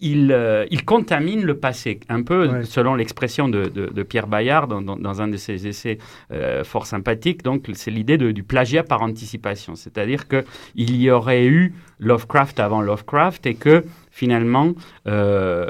il, 0.00 0.30
euh, 0.32 0.66
il 0.70 0.84
contamine 0.84 1.42
le 1.44 1.56
passé, 1.56 2.00
un 2.08 2.22
peu 2.22 2.48
Ouais. 2.48 2.64
selon 2.64 2.94
l'expression 2.94 3.48
de, 3.48 3.64
de- 3.64 3.86
de 3.86 4.02
Pierre 4.02 4.26
Bayard 4.26 4.68
dans, 4.68 4.82
dans- 4.82 4.96
dans 4.96 5.22
un 5.22 5.28
de 5.28 5.36
ses 5.36 5.66
essais 5.66 5.98
fort 6.64 6.86
sympathiques. 6.86 7.42
Donc, 7.42 7.68
c'est 7.74 7.90
l'idée 7.90 8.18
du 8.18 8.42
plagiat 8.42 8.82
par 8.82 9.02
anticipation, 9.02 9.74
c'est-à-dire 9.74 10.28
que 10.28 10.44
il 10.74 10.96
y 10.96 11.10
aurait 11.10 11.46
eu 11.46 11.74
Lovecraft 11.98 12.60
avant 12.60 12.82
Lovecraft 12.82 13.46
et 13.46 13.54
que 13.54 13.84
finalement, 14.16 14.72
euh, 15.06 15.66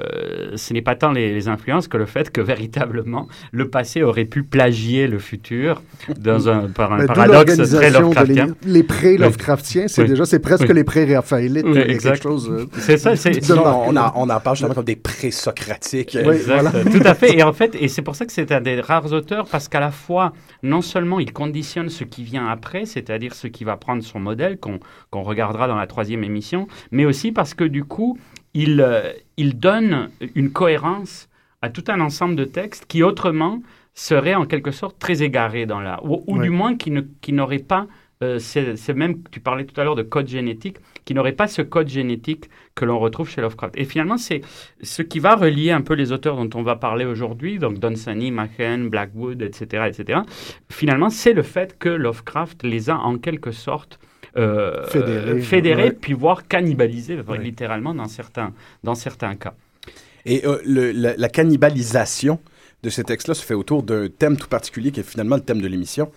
ce 0.55 0.73
n'est 0.73 0.83
pas 0.83 0.95
tant 0.95 1.11
les, 1.11 1.35
les 1.35 1.49
influences 1.49 1.89
que 1.89 1.97
le 1.97 2.07
fait 2.07 2.31
que 2.31 2.41
véritablement 2.53 3.27
le 3.51 3.69
passé 3.69 4.03
aurait 4.05 4.25
pu 4.25 4.45
plagier 4.45 5.09
le 5.09 5.19
futur 5.19 5.83
dans 6.17 6.49
un, 6.49 6.69
par 6.69 6.93
un 6.93 7.07
paradoxe 7.07 7.57
très 7.73 7.91
Lovecraftien. 7.91 8.47
les, 8.65 8.73
les 8.73 8.83
pré-Lovecraftiens, 8.85 9.89
c'est 9.89 10.03
Oui. 10.03 10.09
déjà, 10.09 10.25
c'est 10.27 10.39
presque 10.39 10.67
Oui. 10.69 10.75
les 10.75 10.85
pré-raphaélites. 10.85 11.67
Oui, 11.67 11.99
quelque 11.99 12.23
chose. 12.23 12.49
euh, 12.51 12.67
C'est 12.79 12.99
ça, 12.99 13.17
c'est 13.17 13.51
on, 13.51 13.97
en, 13.97 14.13
on 14.15 14.31
en 14.31 14.41
parle 14.41 14.57
justement 14.57 14.75
comme 14.75 14.85
des 14.85 14.95
pré-socratiques. 14.97 16.17
Oui, 16.25 16.37
Exact, 16.37 16.61
voilà. 16.63 16.85
tout 16.85 17.03
à 17.05 17.15
fait. 17.15 17.37
Et 17.37 17.43
en 17.43 17.53
fait, 17.53 17.77
et 17.81 17.89
c'est 17.89 18.03
pour 18.03 18.15
ça 18.15 18.27
que 18.27 18.33
c'est 18.33 18.53
un 18.53 18.61
des 18.61 18.81
rares 18.81 19.13
auteurs 19.13 19.47
parce 19.51 19.67
qu'à 19.69 19.81
la 19.81 19.91
fois, 19.91 20.33
non 20.63 20.83
seulement 20.83 21.19
il 21.19 21.33
conditionne 21.33 21.89
ce 21.89 22.05
qui 22.05 22.23
vient 22.23 22.47
après, 22.49 22.87
c'est-à-dire 22.87 23.35
ce 23.35 23.49
qui 23.49 23.65
va 23.65 23.77
prendre 23.77 24.03
son 24.05 24.21
modèle, 24.21 24.59
qu'on 24.59 24.79
qu'on 25.11 25.23
regardera 25.23 25.67
dans 25.69 25.77
la 25.77 25.87
troisième 25.87 26.23
émission, 26.25 26.67
mais 26.93 27.05
aussi 27.05 27.33
parce 27.33 27.55
que 27.55 27.65
du 27.65 27.85
coup, 27.85 28.19
il, 28.63 28.81
euh, 28.81 29.13
il 29.37 29.59
donne 29.59 30.11
une 30.35 30.51
cohérence 30.51 31.29
à 31.63 31.69
tout 31.71 31.85
un 31.89 32.01
ensemble 32.01 32.37
de 32.37 32.45
textes 32.45 32.87
qui 32.87 33.03
autrement 33.03 33.61
seraient 33.95 34.35
en 34.35 34.47
quelque 34.47 34.71
sorte 34.73 34.99
très 34.99 35.23
égarés 35.23 35.67
dans 35.67 35.81
la, 35.81 36.03
ou, 36.05 36.23
ou 36.27 36.37
Ouais. 36.39 36.45
du 36.45 36.51
moins 36.51 36.77
qui 36.77 37.33
n'auraient 37.33 37.59
pas 37.75 37.87
euh, 38.23 38.39
c'est 38.39 38.77
c'est 38.77 38.95
même, 38.95 39.23
tu 39.31 39.41
parlais 39.41 39.67
tout 39.67 39.79
à 39.79 39.85
l'heure 39.85 39.95
de 39.95 40.03
code 40.03 40.27
génétique, 40.27 40.79
qui 41.05 41.13
n'aurait 41.13 41.33
pas 41.43 41.49
ce 41.49 41.61
code 41.61 41.89
génétique 41.89 42.49
que 42.75 42.87
l'on 42.87 42.99
retrouve 42.99 43.29
chez 43.29 43.43
Lovecraft. 43.43 43.75
Et 43.77 43.85
finalement, 43.85 44.17
c'est 44.17 44.41
ce 44.83 45.03
qui 45.03 45.19
va 45.19 45.37
relier 45.37 45.71
un 45.71 45.83
peu 45.83 45.93
les 45.93 46.13
auteurs 46.13 46.37
dont 46.43 46.49
on 46.59 46.63
va 46.63 46.77
parler 46.77 47.05
aujourd'hui, 47.05 47.59
donc 47.59 47.79
Dunsany, 47.79 48.31
Machen, 48.31 48.89
Blackwood, 48.89 49.43
etc., 49.43 49.85
etc. 49.89 50.21
Finalement, 50.71 51.11
c'est 51.11 51.35
le 51.35 51.43
fait 51.43 51.79
que 51.79 51.91
Lovecraft 51.91 52.63
les 52.63 52.89
a 52.89 52.97
en 52.97 53.19
quelque 53.19 53.51
sorte 53.51 53.99
euh, 54.37 54.87
Fédérés, 55.41 55.83
euh, 55.83 55.85
ouais. 55.87 55.93
puis 55.93 56.13
voire 56.13 56.47
cannibalisés, 56.47 57.19
Ouais. 57.27 57.39
littéralement 57.39 57.95
dans 57.95 58.09
certains, 58.09 58.53
dans 58.85 58.95
certains 58.95 59.35
cas. 59.37 59.55
Et 60.25 60.45
euh, 60.47 60.59
le- 60.65 60.93
la, 60.93 61.17
la 61.17 61.29
cannibalisation 61.29 62.41
de 62.83 62.91
ces 62.91 63.05
textes-là 63.05 63.35
se 63.35 63.45
fait 63.45 63.55
autour 63.55 63.83
d'un 63.83 64.09
thème 64.09 64.37
tout 64.37 64.49
particulier 64.49 64.91
qui 64.91 65.01
est 65.01 65.09
finalement 65.09 65.37
le 65.37 65.43
thème 65.43 65.61
de 65.61 65.67
l'émission. 65.69 66.11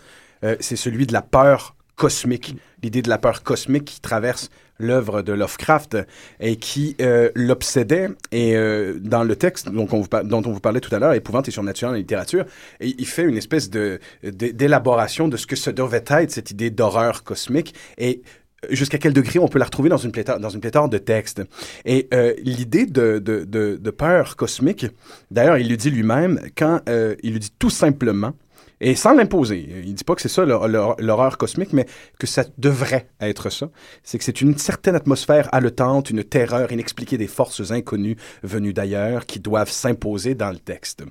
Euh, 0.44 0.56
c'est 0.60 0.76
celui 0.76 1.06
de 1.08 1.14
la 1.14 1.22
peur 1.22 1.76
cosmique, 1.96 2.56
l'idée 2.84 3.02
de 3.02 3.10
la 3.10 3.18
peur 3.18 3.44
cosmique 3.44 3.86
qui 3.86 4.02
traverse 4.02 4.50
l'œuvre 4.80 5.22
de 5.22 5.34
Lovecraft 5.34 5.98
et 6.40 6.56
qui 6.56 6.96
euh, 7.02 7.30
l'obsédait. 7.36 8.10
Et 8.32 8.56
euh, 8.56 8.98
dans 9.00 9.24
le 9.24 9.36
texte 9.36 9.70
dont 9.70 9.88
on, 9.92 10.02
vous 10.02 10.08
par- 10.08 10.24
dont 10.24 10.42
on 10.46 10.52
vous 10.52 10.60
parlait 10.60 10.80
tout 10.80 10.94
à 10.96 11.00
l'heure, 11.00 11.14
Épouvante 11.14 11.48
et 11.48 11.52
surnaturel 11.52 11.96
en 11.96 11.98
littérature, 11.98 12.46
il 12.80 13.06
fait 13.06 13.24
une 13.24 13.38
espèce 13.38 13.70
de 13.70 14.00
d'élaboration 14.24 15.28
de 15.28 15.38
ce 15.38 15.46
que 15.46 15.56
ce 15.56 15.70
devait 15.70 16.04
être 16.08 16.32
cette 16.32 16.52
idée 16.52 16.70
d'horreur 16.70 17.24
cosmique 17.24 17.74
et 17.98 18.22
jusqu'à 18.70 18.98
quel 18.98 19.14
degré 19.14 19.40
on 19.40 19.48
peut 19.48 19.60
la 19.60 19.66
retrouver 19.66 19.90
dans 19.90 19.98
une 19.98 20.12
pléthore, 20.12 20.40
dans 20.40 20.50
une 20.50 20.60
pléthore 20.60 20.90
de 20.90 20.98
textes. 20.98 21.42
Et 21.86 22.08
euh, 22.14 22.34
l'idée 22.44 22.86
de, 22.86 23.20
de, 23.20 23.46
de, 23.46 23.78
de 23.78 23.92
peur 23.92 24.36
cosmique, 24.36 24.86
d'ailleurs, 25.32 25.58
il 25.58 25.70
le 25.70 25.78
dit 25.78 25.90
lui-même 25.90 26.42
quand 26.58 26.82
euh, 26.90 27.16
il 27.24 27.34
le 27.34 27.40
dit 27.40 27.54
tout 27.58 27.70
simplement, 27.70 28.34
et 28.82 28.96
sans 28.96 29.14
l'imposer. 29.14 29.84
Il 29.86 29.94
dit 29.94 30.04
pas 30.04 30.16
que 30.16 30.22
c'est 30.22 30.30
ça 30.30 30.46
l'hor- 30.46 30.68
l'hor- 30.68 30.96
l'horreur 31.00 31.38
cosmique, 31.38 31.74
mais 31.74 31.86
que 32.20 32.28
ça 32.28 32.46
devrait 32.58 33.10
être 33.20 33.50
ça. 33.50 33.70
C'est 34.04 34.18
que 34.18 34.24
c'est 34.24 34.42
une 34.42 34.58
certaine 34.58 34.96
atmosphère 34.96 35.50
haletante, 35.54 36.10
une 36.10 36.24
terreur 36.24 36.72
inexpliquée 36.72 37.18
des 37.18 37.28
forces 37.28 37.72
inconnues 37.72 38.16
venues 38.44 38.74
d'ailleurs 38.74 39.26
qui 39.26 39.40
doivent 39.40 39.72
s'imposer 39.72 40.36
dans 40.36 40.52
le 40.52 40.60
texte. 40.60 41.04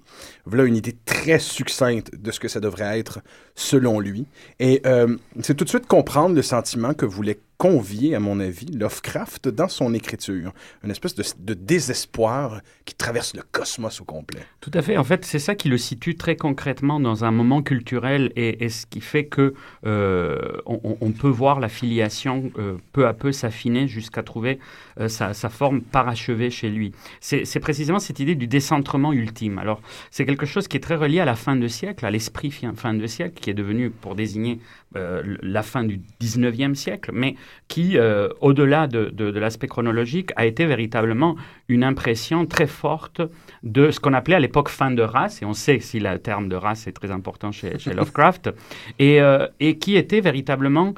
Voilà 0.49 0.65
une 0.65 0.77
idée 0.77 0.97
très 1.05 1.39
succincte 1.39 2.15
de 2.15 2.31
ce 2.31 2.41
que 2.41 2.49
ça 2.49 2.61
devrait 2.61 2.99
être 2.99 3.21
selon 3.55 4.01
lui. 4.01 4.27
Et 4.61 4.81
euh, 4.87 5.17
c'est 5.41 5.55
tout 5.55 5.65
de 5.65 5.69
suite 5.69 5.87
comprendre 5.87 6.35
le 6.35 6.43
sentiment 6.43 6.95
que 6.95 7.05
voulait 7.05 7.41
convier, 7.59 8.15
à 8.15 8.21
mon 8.21 8.39
avis, 8.39 8.67
Lovecraft 8.67 9.49
dans 9.49 9.67
son 9.67 9.93
écriture. 9.93 10.53
Une 10.85 10.93
espèce 10.93 11.17
de, 11.17 11.55
désespoir 11.55 12.61
qui 12.85 12.95
traverse 12.95 13.35
le 13.35 13.43
cosmos 13.51 14.01
au 14.01 14.05
complet. 14.05 14.43
Tout 14.61 14.71
à 14.75 14.81
fait. 14.81 14.97
En 14.97 15.03
fait, 15.03 15.25
c'est 15.25 15.41
ça 15.41 15.57
qui 15.57 15.69
le 15.69 15.77
situe 15.77 16.15
très 16.15 16.37
concrètement 16.37 17.01
dans 17.01 17.25
un 17.25 17.33
moment 17.33 17.61
culturel 17.63 18.33
et, 18.37 18.69
ce 18.69 18.87
qui 18.87 19.01
fait 19.01 19.25
que 19.25 19.55
euh, 19.85 20.39
on, 20.67 21.11
peut 21.11 21.29
voir 21.29 21.59
la 21.59 21.69
filiation 21.69 22.53
euh, 22.59 22.77
peu 22.93 23.09
à 23.09 23.13
peu 23.13 23.33
s'affiner 23.33 23.89
jusqu'à 23.89 24.23
trouver 24.23 24.61
sa, 25.09 25.33
forme 25.35 25.81
parachevée 25.81 26.51
chez 26.51 26.69
lui. 26.69 26.93
C'est 27.21 27.45
c'est 27.45 27.61
précisément 27.61 27.99
cette 27.99 28.21
idée 28.21 28.37
du 28.37 28.47
décentrement 28.47 29.13
ultime. 29.13 29.59
Alors, 29.59 29.81
c'est 30.13 30.25
quelque 30.25 30.38
chose 30.47 30.69
qui 30.69 30.77
est 30.77 30.81
très 30.81 30.95
relié 30.97 31.21
à 31.21 31.25
la 31.25 31.35
fin 31.37 31.57
de 31.57 31.69
siècle, 31.69 32.05
à 32.07 32.11
l'esprit 32.11 32.51
fi- 32.51 32.67
fin 32.77 32.95
de 32.95 33.07
siècle, 33.07 33.41
qui 33.41 33.51
est 33.51 33.55
devenu 33.55 33.91
pour 33.91 34.15
désigner 34.15 34.59
euh, 34.97 35.37
la 35.43 35.63
fin 35.63 35.85
du 35.85 36.01
19e 36.21 36.75
siècle, 36.75 37.11
mais 37.13 37.35
qui, 37.69 37.99
euh, 37.99 38.29
au-delà 38.41 38.87
de, 38.87 39.07
de- 39.13 39.31
de 39.31 39.39
l'aspect 39.41 39.67
chronologique, 39.69 40.31
a 40.37 40.47
été 40.47 40.65
véritablement 40.67 41.37
une 41.69 41.85
impression 41.85 42.47
très 42.47 42.67
forte 42.67 43.21
de 43.63 43.91
ce 43.91 44.01
qu'on 44.01 44.15
appelait 44.15 44.37
à 44.37 44.41
l'époque 44.41 44.69
fin 44.71 44.91
de 44.91 45.03
race, 45.03 45.43
et 45.43 45.45
on 45.45 45.53
sait 45.55 45.81
si 45.81 46.01
le 46.01 46.19
terme 46.19 46.49
de 46.49 46.57
race 46.57 46.87
est 46.87 46.93
très 46.93 47.11
important 47.11 47.53
chez, 47.53 47.79
chez 47.79 47.93
Lovecraft, 47.99 48.51
et, 48.99 49.21
euh, 49.21 49.47
et 49.61 49.79
qui 49.79 49.97
était 49.97 50.21
véritablement 50.21 50.95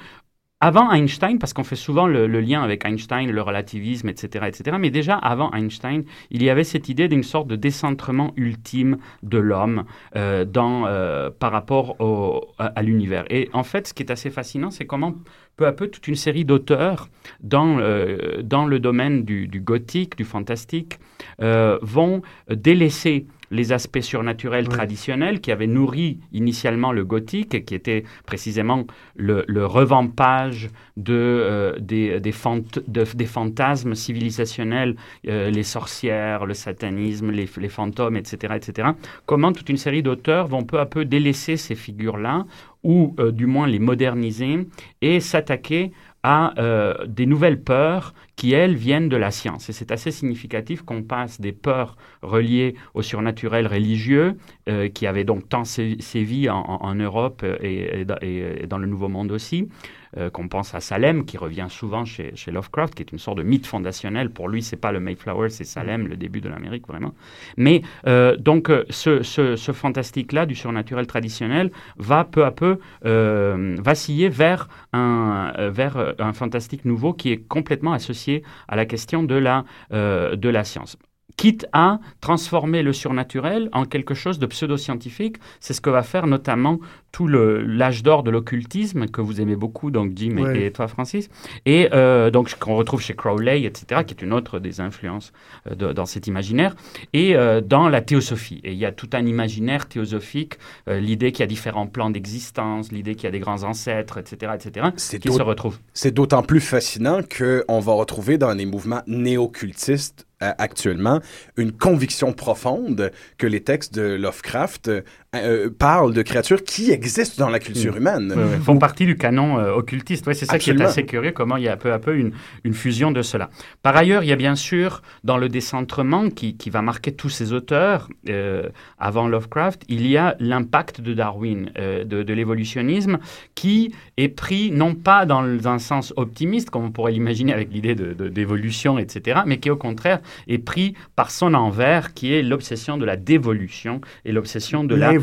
avant 0.61 0.91
Einstein, 0.93 1.39
parce 1.39 1.55
qu'on 1.55 1.65
fait 1.65 1.77
souvent 1.77 2.07
le, 2.07 2.27
lien 2.27 2.63
avec 2.63 2.85
Einstein, 2.85 3.31
le 3.31 3.41
relativisme, 3.43 4.09
etc., 4.09 4.47
etc., 4.47 4.77
mais 4.79 4.91
déjà 4.91 5.17
avant 5.17 5.51
Einstein, 5.53 6.05
il 6.31 6.43
y 6.43 6.51
avait 6.51 6.65
cette 6.65 6.89
idée 6.91 7.09
d'une 7.09 7.23
sorte 7.23 7.49
de 7.49 7.57
décentrement 7.57 8.33
ultime 8.37 8.99
de 9.23 9.39
l'homme 9.39 9.85
euh, 10.17 10.45
dans, 10.45 10.87
euh, 10.87 11.31
par 11.31 11.51
rapport 11.53 11.99
au- 12.01 12.47
à, 12.59 12.67
à 12.67 12.83
l'univers. 12.83 13.25
Et 13.31 13.49
en 13.55 13.63
fait, 13.63 13.89
ce 13.89 13.95
qui 13.95 14.03
est 14.03 14.11
assez 14.11 14.29
fascinant, 14.31 14.71
c'est 14.71 14.87
comment 14.87 15.15
peu 15.57 15.67
à 15.67 15.73
peu 15.73 15.89
toute 15.89 16.09
une 16.09 16.15
série 16.15 16.45
d'auteurs 16.45 17.09
dans, 17.43 17.79
euh, 17.79 18.43
dans 18.43 18.67
le 18.67 18.81
domaine 18.81 19.25
du, 19.25 19.49
du 19.49 19.61
gothique, 19.61 20.17
du 20.17 20.25
fantastique, 20.25 20.99
euh, 21.41 21.79
vont 21.83 22.23
délaisser 22.51 23.27
les 23.51 23.73
aspects 23.73 24.01
surnaturels 24.01 24.69
traditionnels 24.69 25.41
qui 25.41 25.51
avaient 25.53 25.67
nourri 25.67 26.19
initialement 26.33 26.93
le 26.93 27.05
gothique 27.05 27.55
et 27.55 27.65
qui 27.65 27.75
étaient 27.75 28.05
précisément 28.27 28.87
le, 29.17 29.45
le 29.49 29.67
revampage 29.67 30.69
de, 30.97 31.15
euh, 31.15 31.79
des, 31.81 32.21
des, 32.21 32.33
fant- 32.33 32.63
de- 32.87 33.05
des 33.15 33.27
fantasmes 33.27 33.95
civilisationnels, 33.95 34.97
euh, 35.29 35.51
les 35.51 35.63
sorcières, 35.63 36.47
le 36.47 36.55
satanisme, 36.55 37.31
les, 37.31 37.49
les 37.57 37.69
fantômes, 37.69 38.17
etc., 38.17 38.55
etc. 38.57 38.89
Comment 39.27 39.53
toute 39.53 39.69
une 39.69 39.77
série 39.77 40.03
d'auteurs 40.03 40.47
vont 40.47 40.63
peu 40.65 40.79
à 40.79 40.87
peu 40.87 41.05
délaisser 41.05 41.57
ces 41.57 41.75
figures-là 41.75 42.47
ou 42.83 43.15
euh, 43.19 43.31
du 43.31 43.47
moins 43.47 43.67
les 43.67 43.79
moderniser 43.79 44.67
et 45.03 45.21
s'attaquer 45.21 45.93
à 46.23 46.53
euh, 46.59 46.95
des 47.07 47.27
nouvelles 47.27 47.63
peurs 47.63 48.15
qui, 48.37 48.53
elles, 48.53 48.75
viennent 48.75 49.09
de 49.09 49.17
la 49.17 49.31
science. 49.31 49.69
Et 49.71 49.73
c'est 49.73 49.91
assez 49.91 50.11
significatif 50.11 50.83
qu'on 50.83 51.03
passe 51.03 51.41
des 51.41 51.53
peurs 51.53 51.97
reliées 52.23 52.75
au 52.95 53.03
surnaturel 53.03 53.67
religieux, 53.67 54.37
euh, 54.69 54.89
qui 54.89 55.07
avaient 55.07 55.25
donc 55.25 55.49
tant 55.49 55.65
sé- 55.65 55.97
sévi 56.01 56.49
en, 56.51 56.95
Europe 56.95 57.45
et- 57.63 58.05
et 58.23 58.67
dans 58.67 58.79
le 58.79 58.87
Nouveau 58.87 59.09
Monde 59.09 59.33
aussi, 59.33 59.69
euh, 60.17 60.31
qu'on 60.31 60.49
pense 60.49 60.75
à 60.75 60.81
Salem, 60.81 61.25
qui 61.25 61.39
revient 61.39 61.67
souvent 61.69 62.05
chez, 62.05 62.35
chez 62.37 62.51
Lovecraft, 62.51 62.95
qui 62.95 63.03
est 63.03 63.13
une 63.13 63.19
sorte 63.19 63.39
de 63.39 63.43
mythe 63.43 63.67
fondationnel. 63.67 64.31
Pour 64.31 64.49
lui, 64.49 64.63
c'est 64.63 64.77
pas 64.77 64.93
le 64.93 65.01
Mayflower, 65.01 65.49
c'est 65.51 65.65
Salem, 65.65 66.07
le 66.09 66.17
début 66.17 66.41
de 66.41 66.49
l'Amérique, 66.49 66.87
vraiment. 66.87 67.15
Mais 67.57 67.83
euh, 68.07 68.37
donc, 68.37 68.71
euh, 68.71 68.85
ce, 68.91 69.23
ce- 69.23 69.57
ce 69.57 69.73
fantastique-là 69.73 70.47
du 70.47 70.55
surnaturel 70.55 71.07
traditionnel 71.07 71.71
va 71.97 72.25
peu 72.25 72.45
à 72.45 72.51
peu 72.51 72.79
euh, 73.05 73.77
vaciller 73.81 74.29
vers 74.29 74.69
un, 74.93 75.53
euh, 75.59 75.71
vers 75.71 76.15
un 76.19 76.33
fantastique 76.33 76.85
nouveau 76.85 77.13
qui 77.13 77.31
est 77.33 77.39
complètement 77.49 77.93
associé 77.93 78.43
à 78.69 78.77
la 78.77 78.87
question 78.87 79.23
de 79.23 79.35
la, 79.35 79.65
de 79.91 80.49
la 80.49 80.65
science. 80.65 80.97
Quitte 81.37 81.67
à 81.73 82.01
transformer 82.21 82.83
le 82.83 82.93
surnaturel 82.93 83.69
en 83.73 83.85
quelque 83.85 84.15
chose 84.15 84.39
de 84.39 84.47
pseudo-scientifique, 84.47 85.37
c'est 85.61 85.73
ce 85.75 85.81
que 85.81 85.91
va 85.91 86.03
faire 86.03 86.27
notamment 86.27 86.79
tout 87.13 87.27
l'âge 87.27 88.03
d'or 88.05 88.23
de 88.23 88.31
l'occultisme 88.31 89.07
que 89.07 89.21
vous 89.21 89.41
aimez 89.41 89.57
beaucoup, 89.57 89.91
donc 89.91 90.13
Jim 90.15 90.37
et- 90.37 90.43
Ouais. 90.43 90.63
et, 90.67 90.71
toi 90.73 90.87
Francis, 90.87 91.29
et 91.67 91.89
euh, 91.93 92.31
donc 92.31 92.55
qu'on 92.59 92.77
retrouve 92.77 93.01
chez 93.03 93.15
Crowley, 93.15 93.65
etc., 93.65 94.03
qui 94.07 94.15
est 94.15 94.23
une 94.23 94.33
autre 94.33 94.61
des 94.61 94.81
influences 94.81 95.33
euh, 95.69 95.75
de- 95.75 95.93
dans 95.93 96.07
cet 96.07 96.29
imaginaire, 96.29 96.77
et 97.13 97.35
euh, 97.35 97.61
dans 97.61 97.89
la 97.89 98.01
théosophie. 98.01 98.61
Et 98.63 98.73
il 98.73 98.79
y 98.79 98.85
a 98.87 98.93
tout 98.93 99.11
un 99.13 99.27
imaginaire 99.27 99.87
théosophique, 99.89 100.55
l'idée 100.87 101.33
qu'il 101.33 101.41
y 101.41 101.43
a 101.43 101.47
différents 101.49 101.87
plans 101.89 102.11
d'existence, 102.11 102.93
l'idée 102.93 103.15
qu'il 103.15 103.25
y 103.25 103.29
a 103.29 103.33
des 103.33 103.41
grands 103.41 103.65
ancêtres, 103.65 104.19
etc., 104.19 104.53
etc., 104.55 104.89
C'est 104.97 105.19
qui 105.19 105.33
se 105.33 105.43
retrouvent. 105.43 105.79
C'est 105.95 106.13
d'autant 106.15 106.43
plus 106.43 106.61
fascinant 106.61 107.21
qu'on 107.23 107.81
va 107.81 107.93
retrouver 107.93 108.39
dans 108.39 108.53
les 108.53 108.67
mouvements 108.67 109.03
néo-cultistes 109.07 110.27
actuellement 110.41 111.21
une 111.57 111.73
conviction 111.73 112.33
profonde 112.33 113.13
que 113.39 113.47
les 113.47 113.63
textes 113.63 113.95
de 113.95 114.03
Lovecraft 114.03 114.91
euh, 115.37 115.71
parlent 115.71 116.13
de 116.13 116.23
créatures 116.23 116.65
qui 116.65 116.91
existent 116.91 117.45
dans 117.45 117.51
la 117.51 117.61
culture 117.61 117.97
humaine. 117.97 118.35
font 118.65 118.79
partie 118.79 119.07
du 119.07 119.17
canon 119.17 119.59
euh, 119.59 119.73
occultiste. 119.73 120.27
Ouais, 120.27 120.35
c'est 120.35 120.45
ça 120.47 120.55
Absolument. 120.55 120.79
qui 120.79 120.83
est 120.87 120.91
assez 120.91 121.07
curieux, 121.07 121.31
comment 121.31 121.57
il 121.57 121.63
y 121.65 121.69
a 121.69 121.77
peu 121.77 121.93
à 121.93 121.99
peu 122.01 122.17
une, 122.17 122.33
une 122.65 122.75
fusion 122.75 123.13
de 123.13 123.23
cela. 123.23 123.49
Par 123.83 123.97
ailleurs, 123.97 124.25
il 124.25 124.29
y 124.29 124.33
a 124.33 124.37
bien 124.37 124.57
sûr, 124.57 125.03
dans 125.23 125.37
le 125.39 125.49
décentrement 125.49 126.31
qui, 126.31 126.57
qui 126.57 126.69
va 126.71 126.83
marquer 126.83 127.13
tous 127.13 127.29
ces 127.29 127.53
auteurs 127.53 128.09
euh, 128.29 128.69
avant 128.99 129.29
Lovecraft, 129.29 129.83
il 129.89 130.07
y 130.07 130.17
a 130.17 130.35
l'impact 130.41 131.01
de 131.01 131.15
Darwin, 131.15 131.71
euh, 131.79 132.05
de, 132.05 132.23
de 132.25 132.35
l'évolutionnisme, 132.35 133.19
qui 133.55 133.95
est 134.17 134.29
pris 134.29 134.71
non 134.73 134.95
pas 134.95 135.27
dans 135.27 135.43
le- 135.43 135.65
un 135.67 135.79
sens 135.79 136.13
optimiste, 136.17 136.71
comme 136.71 136.85
on 136.87 136.91
pourrait 136.91 137.13
l'imaginer 137.13 137.53
avec 137.53 137.71
l'idée 137.73 137.95
de- 137.95 138.15
de- 138.15 138.29
d'évolution, 138.29 138.99
etc., 138.99 139.41
mais 139.47 139.59
qui 139.59 139.71
au 139.71 139.77
contraire 139.77 140.21
est 140.49 140.59
pris 140.59 140.95
par 141.15 141.31
son 141.31 141.55
envers, 141.55 142.15
qui 142.15 142.35
est 142.35 142.43
l'obsession 142.43 142.97
de 142.99 143.05
la 143.05 143.17
dévolution 143.17 144.01
et 144.25 144.33
l'obsession 144.33 144.83
de 144.85 144.95
la 144.95 145.20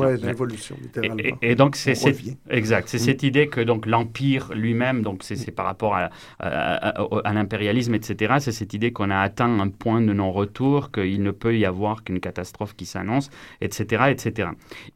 Ouais, 0.00 0.06
Ouais. 0.14 0.16
l'évolution, 0.28 0.76
Et, 0.78 0.82
littéralement. 0.82 1.16
et- 1.42 1.50
et 1.52 1.54
donc 1.54 1.76
c'est 1.76 1.92
revient. 1.92 2.36
exact, 2.50 2.88
c'est 2.88 2.98
cette 2.98 3.22
idée 3.22 3.46
que 3.48 3.60
donc 3.60 3.86
l'empire 3.86 4.50
lui-même, 4.54 5.02
donc 5.02 5.22
c'est 5.22 5.36
c'est 5.36 5.50
par 5.50 5.66
rapport 5.66 5.94
à, 5.94 6.10
à- 6.38 7.00
à- 7.00 7.06
à 7.24 7.32
l'impérialisme, 7.32 7.94
etc. 7.94 8.34
C'est 8.40 8.52
cette 8.52 8.74
idée 8.74 8.92
qu'on 8.92 9.10
a 9.10 9.18
atteint 9.18 9.58
un 9.60 9.68
point 9.68 10.00
de 10.00 10.12
non-retour, 10.12 10.90
qu'il 10.90 11.22
ne 11.22 11.30
peut 11.30 11.56
y 11.56 11.64
avoir 11.64 12.04
qu'une 12.04 12.20
catastrophe 12.20 12.74
qui 12.76 12.86
s'annonce, 12.86 13.30
etc., 13.60 14.04
etc. 14.10 14.48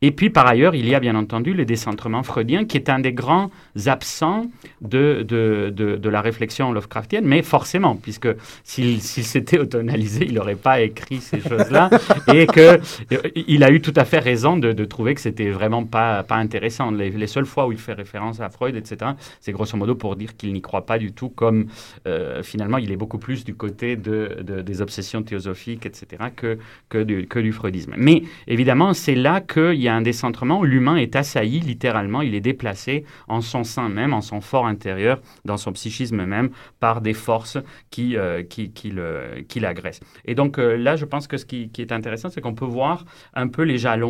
Et 0.03 0.11
puis 0.11 0.31
par 0.31 0.47
ailleurs, 0.47 0.75
il 0.75 0.89
y 0.89 0.95
a 0.95 1.01
bien 1.01 1.15
entendu 1.17 1.55
le 1.55 1.65
décentrement 1.65 2.23
freudien, 2.23 2.65
qui 2.65 2.77
est 2.77 2.89
un 2.91 2.99
des 3.01 3.13
grands 3.13 3.51
absents 3.87 4.47
de, 4.81 5.23
de, 5.27 5.73
de, 5.75 5.97
de 5.97 6.09
la 6.09 6.21
réflexion 6.21 6.73
Lovecraftienne, 6.73 7.25
mais 7.25 7.43
forcément, 7.43 7.97
puisque 7.97 8.29
s'il 8.63 9.01
s'il 9.01 9.25
s'était 9.25 9.59
auto-analysé, 9.59 10.25
il 10.27 10.35
n'aurait 10.35 10.55
pas 10.55 10.81
écrit 10.81 11.19
ces 11.21 11.41
choses-là, 11.41 11.91
et 12.35 12.47
que 12.47 12.79
euh, 13.13 13.19
il 13.35 13.63
a 13.65 13.71
eu 13.71 13.81
tout 13.81 13.93
à 13.97 14.05
fait 14.05 14.14
raison 14.19 14.57
de, 14.57 14.73
trouver 14.85 15.15
que 15.15 15.21
c'était 15.21 15.51
vraiment 15.51 15.85
pas, 15.85 16.23
pas 16.23 16.37
intéressant. 16.37 16.91
Les, 16.91 17.11
les 17.11 17.27
seules 17.27 17.47
fois 17.47 17.67
où 17.67 17.73
il 17.73 17.79
fait 17.79 17.93
référence 17.95 18.41
à 18.41 18.49
Freud, 18.51 18.77
etc., 18.77 19.13
c'est 19.41 19.53
grosso 19.53 19.77
modo 19.77 19.95
pour 19.95 20.17
dire 20.17 20.37
qu'il 20.37 20.53
n'y 20.53 20.61
croit 20.61 20.85
pas 20.87 20.99
du 20.99 21.13
tout, 21.13 21.29
comme 21.31 21.67
euh, 22.07 22.43
finalement 22.43 22.79
il 22.79 22.91
est 22.93 22.97
beaucoup 22.97 23.19
plus 23.19 23.45
du 23.45 23.55
côté 23.55 23.97
de- 23.97 24.63
des 24.63 24.81
obsessions 24.83 25.23
théosophiques, 25.23 25.87
etc., 25.87 26.07
que, 26.37 26.59
que, 26.89 27.03
du, 27.03 27.27
que 27.27 27.39
du 27.39 27.53
freudisme. 27.53 27.95
Mais 27.97 28.23
évidemment, 28.47 28.93
c'est 28.95 29.15
là 29.15 29.41
qu'il 29.41 29.81
y 29.81 29.89
a 29.89 29.95
un 29.95 30.03
décentrement 30.03 30.59
où 30.61 30.65
l'humain 30.65 30.97
est 30.97 31.17
assailli, 31.17 31.61
littéralement, 31.61 32.21
il 32.23 32.35
est 32.35 32.41
déplacé 32.41 33.05
en 33.29 33.41
son 33.41 33.65
sein 33.65 33.89
même, 33.89 34.13
en 34.13 34.21
son 34.21 34.41
fort 34.41 34.67
intérieur, 34.67 35.21
dans 35.45 35.57
son 35.57 35.73
psychisme 35.73 36.25
même, 36.25 36.51
par 36.81 37.01
des 37.01 37.15
forces 37.15 37.59
qui, 37.91 38.17
euh, 38.17 38.43
qui, 38.43 38.71
qui 38.71 38.91
le- 38.91 39.43
qui 39.49 39.61
l'agressent. 39.61 40.01
Et 40.27 40.35
donc 40.35 40.59
euh, 40.59 40.77
là, 40.77 40.97
je 40.97 41.05
pense 41.05 41.27
que 41.27 41.37
ce 41.37 41.45
qui, 41.47 41.69
qui 41.71 41.81
est 41.83 41.93
intéressant, 41.93 42.29
c'est 42.29 42.41
qu'on 42.41 42.55
peut 42.55 42.65
voir 42.65 43.05
un 43.35 43.49
peu 43.49 43.63
les 43.63 43.79
jalons. 43.79 44.04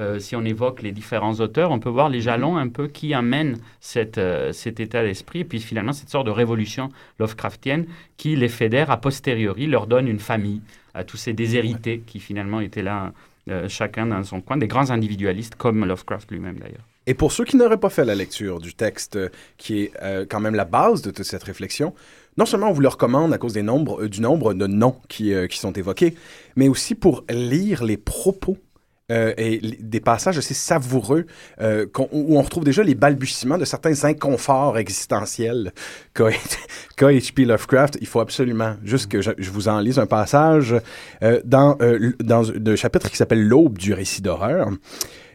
Euh, 0.00 0.18
si 0.20 0.36
on 0.36 0.44
évoque 0.44 0.82
les 0.82 0.92
différents 0.92 1.34
auteurs, 1.40 1.72
on 1.72 1.80
peut 1.80 1.88
voir 1.88 2.08
les 2.08 2.20
jalons 2.20 2.56
un 2.56 2.68
peu 2.68 2.86
qui 2.86 3.14
amènent 3.14 3.58
cette, 3.80 4.18
euh, 4.18 4.52
cet 4.52 4.78
état 4.78 5.02
d'esprit, 5.02 5.40
et 5.40 5.44
puis 5.44 5.60
finalement 5.60 5.92
cette 5.92 6.08
sorte 6.08 6.26
de 6.26 6.30
révolution 6.30 6.90
Lovecraftienne 7.18 7.86
qui 8.16 8.36
les 8.36 8.48
fédère 8.48 8.90
a 8.90 9.00
posteriori, 9.00 9.66
leur 9.66 9.86
donne 9.86 10.06
une 10.06 10.20
famille 10.20 10.60
à 10.94 11.02
tous 11.04 11.16
ces 11.16 11.32
déshérités 11.32 12.02
qui 12.06 12.20
finalement 12.20 12.60
étaient 12.60 12.82
là, 12.82 13.12
euh, 13.50 13.68
chacun 13.68 14.06
dans 14.06 14.22
son 14.22 14.40
coin, 14.40 14.56
des 14.56 14.68
grands 14.68 14.90
individualistes 14.90 15.56
comme 15.56 15.84
Lovecraft 15.84 16.30
lui-même 16.30 16.58
d'ailleurs. 16.58 16.84
Et 17.08 17.14
pour 17.14 17.32
ceux 17.32 17.46
qui 17.46 17.56
n'auraient 17.56 17.80
pas 17.80 17.88
fait 17.88 18.04
la 18.04 18.14
lecture 18.14 18.60
du 18.60 18.74
texte, 18.74 19.18
qui 19.56 19.80
est 19.80 19.92
euh, 20.02 20.26
quand 20.28 20.40
même 20.40 20.54
la 20.54 20.66
base 20.66 21.00
de 21.00 21.10
toute 21.10 21.24
cette 21.24 21.42
réflexion, 21.42 21.94
non 22.36 22.44
seulement 22.44 22.68
on 22.68 22.72
vous 22.72 22.82
le 22.82 22.88
recommande 22.88 23.32
à 23.32 23.38
cause 23.38 23.54
des 23.54 23.62
nombres, 23.62 24.04
euh, 24.04 24.08
du 24.10 24.20
nombre 24.20 24.52
de 24.52 24.66
noms 24.66 24.96
qui, 25.08 25.32
euh, 25.32 25.46
qui 25.46 25.58
sont 25.58 25.72
évoqués, 25.72 26.14
mais 26.54 26.68
aussi 26.68 26.94
pour 26.94 27.24
lire 27.30 27.82
les 27.82 27.96
propos 27.96 28.58
euh, 29.10 29.32
et 29.38 29.60
des 29.80 30.00
passages 30.00 30.36
assez 30.36 30.54
savoureux 30.54 31.24
euh, 31.60 31.86
où 32.12 32.36
on 32.36 32.42
retrouve 32.42 32.64
déjà 32.64 32.82
les 32.82 32.94
balbutiements 32.94 33.58
de 33.58 33.64
certains 33.64 34.04
inconforts 34.04 34.76
existentiels 34.78 35.72
qu'a. 36.14 36.30
Lovecraft. 37.38 37.98
Il 38.00 38.06
faut 38.06 38.20
absolument 38.20 38.76
juste 38.84 39.10
que 39.10 39.22
je, 39.22 39.30
je 39.38 39.50
vous 39.50 39.68
en 39.68 39.80
lise 39.80 39.98
un 39.98 40.06
passage 40.06 40.74
euh, 41.22 41.40
dans, 41.44 41.76
euh, 41.80 42.12
dans 42.20 42.42
le 42.42 42.76
chapitre 42.76 43.10
qui 43.10 43.16
s'appelle 43.16 43.46
L'aube 43.46 43.78
du 43.78 43.94
récit 43.94 44.20
d'horreur. 44.20 44.68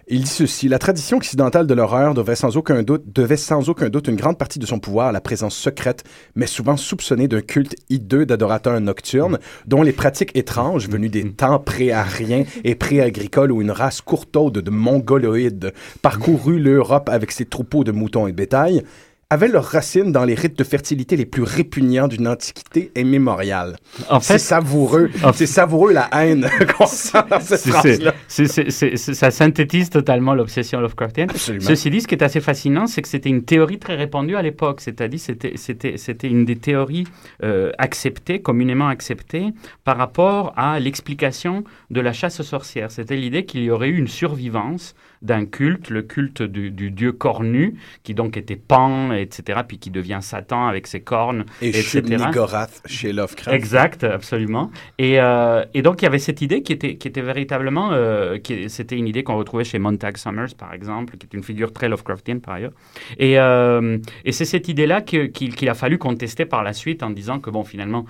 Il 0.10 0.24
dit 0.24 0.29
ceci 0.29 0.67
La 0.67 0.79
tradition 0.79 1.15
occidentale 1.15 1.65
de 1.65 1.74
l'horreur 1.74 2.13
devait 2.13 2.36
sans 2.36 2.57
aucun 2.57 2.83
doute, 2.83 3.03
devait 3.13 3.38
sans 3.38 3.69
aucun 3.69 3.89
doute 3.89 4.10
une 4.10 4.17
grande 4.17 4.38
partie 4.38 4.60
de 4.60 4.65
son 4.65 4.79
pouvoir 4.79 5.07
à 5.07 5.12
la 5.13 5.22
présence 5.22 5.55
secrète, 5.55 6.03
mais 6.36 6.45
souvent 6.45 6.75
soupçonnée 6.75 7.29
d'un 7.29 7.39
culte 7.39 7.77
hideux 7.89 8.25
d'adorateurs 8.25 8.81
nocturnes, 8.81 9.39
dont 9.65 9.81
les 9.81 9.93
pratiques 9.93 10.36
étranges 10.36 10.89
venues 10.89 11.07
des 11.07 11.31
temps 11.31 11.57
pré-ariens 11.57 12.43
et 12.65 12.75
pré-agricoles 12.75 13.53
où 13.53 13.62
une 13.62 13.72
race 13.72 14.01
courtaude 14.01 14.60
de 14.60 14.69
mongoloïdes 14.69 15.74
parcourut 16.01 16.60
l'Europe 16.60 17.07
avec 17.07 17.31
ses 17.31 17.45
troupeaux 17.45 17.86
de 17.86 17.93
moutons 17.93 18.27
et 18.27 18.33
bétail, 18.33 18.83
avaient 19.29 19.47
leurs 19.47 19.65
racines 19.65 20.11
dans 20.11 20.25
les 20.25 20.35
rites 20.35 20.57
de 20.57 20.63
fertilité 20.63 21.15
les 21.15 21.25
plus 21.25 21.41
répugnants 21.43 22.07
d'une 22.07 22.27
antiquité 22.27 22.91
immémoriale. 22.95 23.77
En 24.09 24.19
C'est 24.19 24.37
savoureux. 24.37 25.09
en- 25.23 25.33
C'est 25.33 25.47
savoureux 25.47 25.91
la 25.91 26.07
haine 26.13 26.47
qu'on 26.77 26.85
sent 26.85 27.17
dans 27.29 27.39
cette 27.39 27.61
phrase-là. 27.67 28.13
ça 28.27 29.31
synthétise 29.31 29.89
totalement 29.89 30.33
l'obsession 30.35 30.79
Lovecraftienne. 30.81 31.29
Absolument. 31.31 31.65
Ceci 31.65 31.89
dit, 31.89 32.01
ce 32.01 32.07
qui 32.07 32.15
est 32.15 32.23
assez 32.23 32.41
fascinant, 32.41 32.85
c'est 32.87 33.01
que 33.01 33.07
c'était 33.07 33.29
une 33.29 33.43
théorie 33.43 33.79
très 33.79 33.95
répandue 33.95 34.35
à 34.35 34.41
l'époque. 34.41 34.81
C'est-à-dire, 34.81 35.19
c'était 35.19 36.27
une 36.27 36.45
des 36.45 36.55
théories 36.57 37.05
euh, 37.43 37.71
acceptées, 37.77 38.39
communément 38.41 38.87
acceptées, 38.87 39.47
par 39.83 39.97
rapport 39.97 40.53
à 40.57 40.79
l'explication 40.79 41.63
de 41.89 42.01
la 42.01 42.13
chasse 42.13 42.39
aux 42.39 42.43
sorcières. 42.43 42.91
C'était 42.91 43.15
l'idée 43.15 43.45
qu'il 43.45 43.63
y 43.63 43.71
aurait 43.71 43.87
eu 43.89 43.97
une 43.97 44.07
survivance 44.07 44.95
d'un 45.23 45.45
culte, 45.45 45.89
le 45.89 46.03
culte 46.03 46.41
du, 46.43 46.69
du 46.69 46.91
dieu 46.91 47.11
cornu, 47.13 47.75
qui 48.03 48.13
donc 48.13 48.37
était 48.37 48.55
Pan, 48.55 49.11
etc., 49.13 49.61
puis 49.67 49.79
qui 49.79 49.89
devient 49.89 50.19
Satan 50.21 50.67
avec 50.67 50.85
ses 50.85 51.01
cornes, 51.01 51.45
Et 51.61 51.69
etc. 51.69 52.01
Shub-Niggurath 52.01 52.81
chez 52.85 53.13
Lovecraft. 53.13 53.55
Exact, 53.55 54.03
absolument. 54.03 54.69
Et, 54.99 55.19
euh, 55.19 55.63
et 55.73 55.81
donc, 55.81 56.01
il 56.01 56.05
y 56.05 56.07
avait 56.07 56.19
cette 56.19 56.41
idée 56.41 56.61
qui 56.61 56.73
était, 56.73 56.97
qui 56.97 57.07
était 57.07 57.21
véritablement... 57.21 57.91
euh, 57.93 58.37
C'était 58.67 58.97
une 58.97 59.07
idée 59.07 59.23
qu'on 59.23 59.37
retrouvait 59.37 59.63
chez 59.63 59.79
Montag 59.79 60.17
Summers, 60.17 60.55
par 60.57 60.73
exemple, 60.73 61.17
qui 61.17 61.25
est 61.25 61.33
une 61.35 61.43
figure 61.43 61.71
très 61.71 61.87
Lovecraftienne, 61.89 62.41
par 62.41 62.55
ailleurs. 62.55 62.73
Et, 63.17 63.39
euh, 63.39 63.97
et 64.25 64.31
c'est 64.31 64.45
cette 64.45 64.67
idée-là 64.67 65.01
qu'il 65.01 65.69
a 65.69 65.73
fallu 65.73 65.97
contester 65.97 66.45
par 66.45 66.63
la 66.63 66.73
suite 66.73 67.01
en 67.01 67.09
disant 67.09 67.39
que, 67.39 67.49
bon, 67.49 67.63
finalement, 67.63 68.05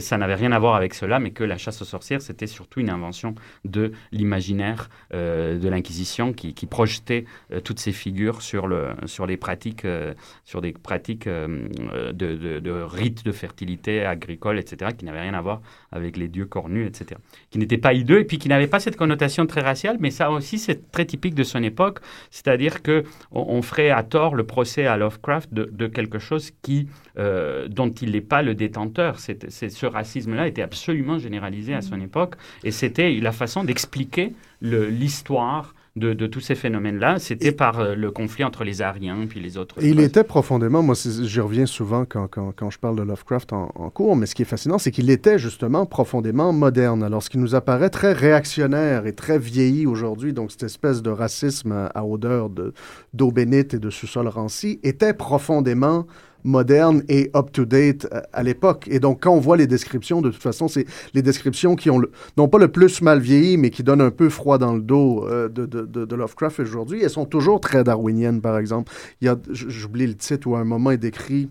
ça 0.00 0.18
n'avait 0.18 0.34
rien 0.34 0.52
à 0.52 0.58
voir 0.58 0.74
avec 0.74 0.92
cela, 0.94 1.18
mais 1.18 1.30
que 1.30 1.44
la 1.44 1.56
chasse 1.56 1.80
aux 1.80 1.86
sorcières, 1.86 2.20
c'était 2.20 2.46
surtout 2.46 2.80
une 2.80 2.90
invention 2.90 3.34
de 3.64 3.92
l'imaginaire 4.12 4.90
de 5.12 5.68
l'Inquisition 5.68 6.32
qui, 6.32 6.54
qui 6.58 6.66
projetait 6.66 7.24
euh, 7.52 7.60
toutes 7.60 7.78
ces 7.78 7.92
figures 7.92 8.42
sur, 8.42 8.66
le, 8.66 8.88
sur 9.06 9.26
les 9.26 9.36
pratiques, 9.36 9.84
euh, 9.84 10.12
sur 10.44 10.60
des 10.60 10.72
pratiques 10.72 11.28
euh, 11.28 11.68
de, 12.12 12.34
de, 12.34 12.58
de 12.58 12.70
rites 12.70 13.24
de 13.24 13.30
fertilité 13.32 14.04
agricole, 14.04 14.58
etc., 14.58 14.90
qui 14.98 15.04
n'avaient 15.04 15.20
rien 15.20 15.34
à 15.34 15.40
voir 15.40 15.60
avec 15.92 16.16
les 16.16 16.26
dieux 16.26 16.46
cornus, 16.46 16.88
etc., 16.88 17.20
qui 17.50 17.58
n'étaient 17.58 17.78
pas 17.78 17.94
hideux 17.94 18.18
et 18.18 18.24
puis 18.24 18.38
qui 18.38 18.48
n'avaient 18.48 18.66
pas 18.66 18.80
cette 18.80 18.96
connotation 18.96 19.46
très 19.46 19.60
raciale, 19.60 19.98
mais 20.00 20.10
ça 20.10 20.32
aussi, 20.32 20.58
c'est 20.58 20.90
très 20.90 21.04
typique 21.06 21.36
de 21.36 21.44
son 21.44 21.62
époque, 21.62 22.00
c'est-à-dire 22.32 22.82
que 22.82 23.04
on, 23.30 23.44
on 23.56 23.62
ferait 23.62 23.90
à 23.90 24.02
tort 24.02 24.34
le 24.34 24.44
procès 24.44 24.86
à 24.86 24.96
Lovecraft 24.96 25.54
de, 25.54 25.68
de 25.72 25.86
quelque 25.86 26.18
chose 26.18 26.50
qui, 26.62 26.88
euh, 27.18 27.68
dont 27.68 27.90
il 27.90 28.10
n'est 28.12 28.20
pas 28.20 28.42
le 28.42 28.54
détenteur. 28.56 29.20
C'est, 29.20 29.48
c'est- 29.50 29.68
ce 29.70 29.86
racisme-là 29.86 30.48
était 30.48 30.62
absolument 30.62 31.18
généralisé 31.18 31.72
à 31.74 31.82
son 31.82 32.00
époque 32.00 32.34
et 32.64 32.72
c'était 32.72 33.12
la 33.20 33.30
façon 33.32 33.62
d'expliquer 33.62 34.32
l'histoire 34.60 35.74
de, 35.98 36.14
de 36.14 36.26
tous 36.26 36.40
ces 36.40 36.54
phénomènes-là. 36.54 37.18
C'était 37.18 37.52
par 37.52 37.80
euh, 37.80 37.94
le 37.94 38.10
conflit 38.10 38.44
entre 38.44 38.64
les 38.64 38.80
Ariens 38.82 39.26
puis 39.28 39.40
les 39.40 39.56
autres. 39.56 39.74
Et 39.80 39.88
il 39.88 40.00
était 40.00 40.24
profondément, 40.24 40.82
moi 40.82 40.94
j'y 40.94 41.40
reviens 41.40 41.66
souvent 41.66 42.04
quand, 42.04 42.28
quand, 42.28 42.52
quand 42.56 42.70
je 42.70 42.78
parle 42.78 42.96
de 42.96 43.02
Lovecraft 43.02 43.52
en, 43.52 43.70
en 43.74 43.90
cours, 43.90 44.16
mais 44.16 44.26
ce 44.26 44.34
qui 44.34 44.42
est 44.42 44.46
fascinant, 44.46 44.78
c'est 44.78 44.90
qu'il 44.90 45.10
était 45.10 45.38
justement 45.38 45.86
profondément 45.86 46.52
moderne. 46.52 47.02
Alors 47.02 47.22
ce 47.22 47.30
qui 47.30 47.38
nous 47.38 47.54
apparaît 47.54 47.90
très 47.90 48.12
réactionnaire 48.12 49.06
et 49.06 49.14
très 49.14 49.38
vieilli 49.38 49.86
aujourd'hui, 49.86 50.32
donc 50.32 50.50
cette 50.52 50.62
espèce 50.64 51.02
de 51.02 51.10
racisme 51.10 51.72
à, 51.72 51.86
à 51.86 52.04
odeur 52.04 52.48
de- 52.50 52.72
d'eau 53.14 53.30
bénite 53.32 53.74
et 53.74 53.78
de 53.78 53.90
sous-sol 53.90 54.28
ranci, 54.28 54.80
était 54.82 55.14
profondément 55.14 56.06
moderne 56.44 57.02
et 57.08 57.30
up-to-date 57.34 58.06
à, 58.10 58.26
à 58.32 58.42
l'époque. 58.42 58.86
Et 58.90 59.00
donc, 59.00 59.22
quand 59.22 59.32
on 59.32 59.40
voit 59.40 59.56
les 59.56 59.66
descriptions, 59.66 60.22
de 60.22 60.30
toute 60.30 60.42
façon, 60.42 60.68
c'est 60.68 60.86
les 61.14 61.22
descriptions 61.22 61.76
qui 61.76 61.90
ont, 61.90 62.00
non 62.36 62.48
pas 62.48 62.58
le 62.58 62.68
plus 62.68 63.02
mal 63.02 63.20
vieilli, 63.20 63.56
mais 63.56 63.70
qui 63.70 63.82
donnent 63.82 64.00
un 64.00 64.10
peu 64.10 64.28
froid 64.28 64.58
dans 64.58 64.74
le 64.74 64.80
dos 64.80 65.26
euh, 65.26 65.48
de, 65.48 65.66
de, 65.66 66.16
Lovecraft 66.16 66.60
aujourd'hui. 66.60 67.02
Elles 67.02 67.10
sont 67.10 67.26
toujours 67.26 67.60
très 67.60 67.84
darwiniennes, 67.84 68.40
par 68.40 68.58
exemple. 68.58 68.92
Il 69.20 69.26
y 69.26 69.28
a, 69.28 69.36
j'oublie 69.50 70.06
le 70.06 70.14
titre 70.14 70.48
où 70.48 70.56
à 70.56 70.60
un 70.60 70.64
moment 70.64 70.90
il 70.90 70.98
décrit 70.98 71.50